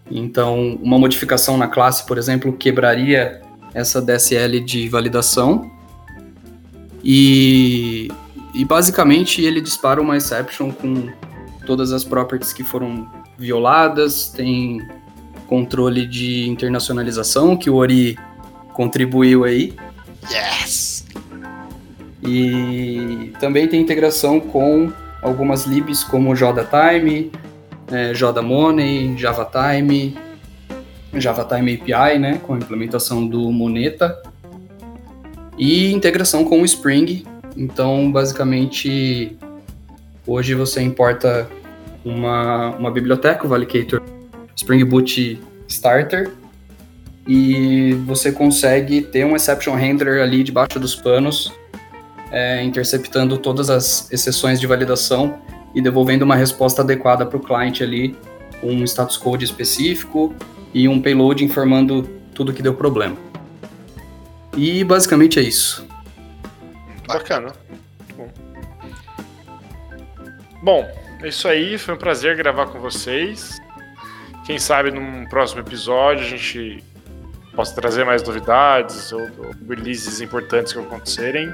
Então, 0.10 0.78
uma 0.82 1.00
modificação 1.00 1.58
na 1.58 1.68
classe, 1.68 2.06
por 2.06 2.18
exemplo, 2.18 2.54
quebraria 2.54 3.42
essa 3.74 4.02
DSL 4.02 4.60
de 4.62 4.88
validação. 4.88 5.72
E, 7.04 8.08
e 8.54 8.66
basicamente 8.66 9.42
ele 9.42 9.62
dispara 9.62 10.02
uma 10.02 10.18
exception 10.18 10.72
com 10.72 11.10
todas 11.66 11.92
as 11.92 12.04
properties 12.04 12.54
que 12.54 12.64
foram 12.64 13.08
violadas, 13.38 14.30
tem 14.30 14.82
controle 15.48 16.08
de 16.08 16.48
internacionalização 16.48 17.56
que 17.56 17.70
o 17.70 17.76
Ori 17.76 18.18
contribuiu 18.74 19.44
aí. 19.44 19.74
Yes! 20.32 21.06
E 22.24 23.34
também 23.40 23.68
tem 23.68 23.82
integração 23.82 24.40
com 24.40 24.92
algumas 25.22 25.66
libs 25.66 26.04
como 26.04 26.34
JDatime, 26.34 27.32
é, 27.92 28.14
JMoney, 28.14 29.18
JavaTime, 29.18 30.18
JavaTime 31.14 31.74
API, 31.74 32.20
né, 32.20 32.40
com 32.44 32.54
a 32.54 32.58
implementação 32.58 33.26
do 33.26 33.52
Moneta 33.52 34.22
e 35.58 35.92
integração 35.92 36.44
com 36.44 36.62
o 36.62 36.66
Spring. 36.66 37.26
Então, 37.56 38.12
basicamente, 38.12 39.38
hoje 40.28 40.54
você 40.54 40.82
importa 40.82 41.48
uma, 42.04 42.76
uma 42.76 42.92
biblioteca, 42.92 43.46
o 43.46 43.50
Validator 43.50 44.02
Spring 44.56 44.84
Boot 44.84 45.40
Starter, 45.68 46.32
e 47.28 47.94
você 48.06 48.32
consegue 48.32 49.02
ter 49.02 49.26
um 49.26 49.36
exception 49.36 49.74
handler 49.76 50.22
ali 50.22 50.44
debaixo 50.44 50.80
dos 50.80 50.96
panos, 50.96 51.52
é, 52.32 52.64
interceptando 52.64 53.38
todas 53.38 53.70
as 53.70 54.12
exceções 54.12 54.60
de 54.60 54.68
validação 54.68 55.40
e 55.76 55.82
devolvendo 55.82 56.24
uma 56.24 56.36
resposta 56.36 56.82
adequada 56.82 57.26
para 57.26 57.38
o 57.38 57.40
cliente 57.40 57.84
ali, 57.84 58.18
um 58.64 58.84
status 58.86 59.18
code 59.18 59.44
específico 59.44 60.34
e 60.74 60.88
um 60.88 61.02
payload 61.02 61.44
informando 61.44 62.04
tudo 62.34 62.54
que 62.54 62.62
deu 62.62 62.74
problema. 62.74 63.16
E 64.58 64.84
basicamente 64.86 65.38
é 65.38 65.44
isso. 65.44 65.86
Bacana. 67.06 67.52
Bom. 70.64 70.90
É 71.22 71.28
isso 71.28 71.48
aí. 71.48 71.78
Foi 71.78 71.94
um 71.94 71.98
prazer 71.98 72.36
gravar 72.38 72.68
com 72.68 72.80
vocês. 72.80 73.60
Quem 74.46 74.58
sabe 74.60 74.92
num 74.92 75.26
próximo 75.28 75.62
episódio 75.62 76.24
a 76.24 76.28
gente 76.28 76.84
possa 77.56 77.74
trazer 77.74 78.06
mais 78.06 78.22
novidades 78.24 79.12
ou, 79.12 79.22
ou 79.22 79.52
releases 79.68 80.22
importantes 80.22 80.74
que 80.74 80.80
acontecerem. 80.80 81.50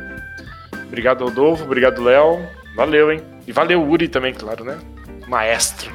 Obrigado, 0.88 1.24
Rodolfo. 1.24 1.64
Obrigado, 1.64 2.04
Léo. 2.04 2.46
Valeu, 2.76 3.12
hein? 3.12 3.22
E 3.48 3.52
valeu, 3.52 3.84
Uri 3.84 4.08
também, 4.08 4.34
claro, 4.34 4.64
né? 4.64 4.80
Maestro. 5.28 5.92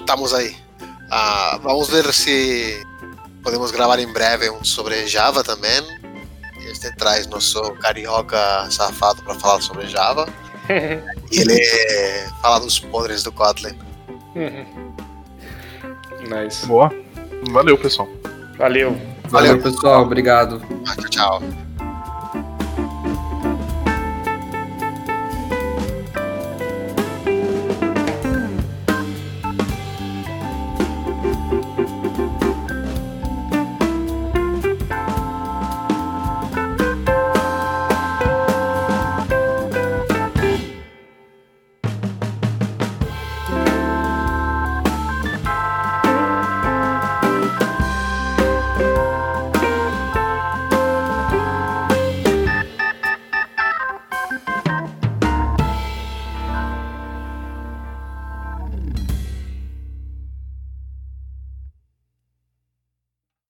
Estamos 0.00 0.34
aí. 0.34 0.56
Ah, 1.10 1.58
vamos 1.62 1.88
ver 1.88 2.12
se 2.12 2.84
podemos 3.42 3.70
gravar 3.70 3.98
em 3.98 4.12
breve 4.12 4.50
um 4.50 4.64
sobre 4.64 5.06
Java 5.06 5.44
também 5.44 5.82
você 6.76 6.92
traz 6.92 7.26
nosso 7.26 7.60
carioca 7.74 8.38
safado 8.70 9.22
para 9.22 9.34
falar 9.34 9.60
sobre 9.60 9.86
Java. 9.86 10.28
e 11.30 11.40
ele 11.40 11.60
fala 12.42 12.60
dos 12.60 12.78
podres 12.78 13.22
do 13.22 13.32
Kotlin. 13.32 13.76
nice. 16.28 16.66
Boa. 16.66 16.92
Valeu, 17.50 17.78
pessoal. 17.78 18.08
Valeu. 18.58 18.90
Valeu, 19.28 19.58
Valeu 19.58 19.62
pessoal. 19.62 20.02
Obrigado. 20.02 20.60
Tchau, 20.84 21.40
tchau. 21.40 21.65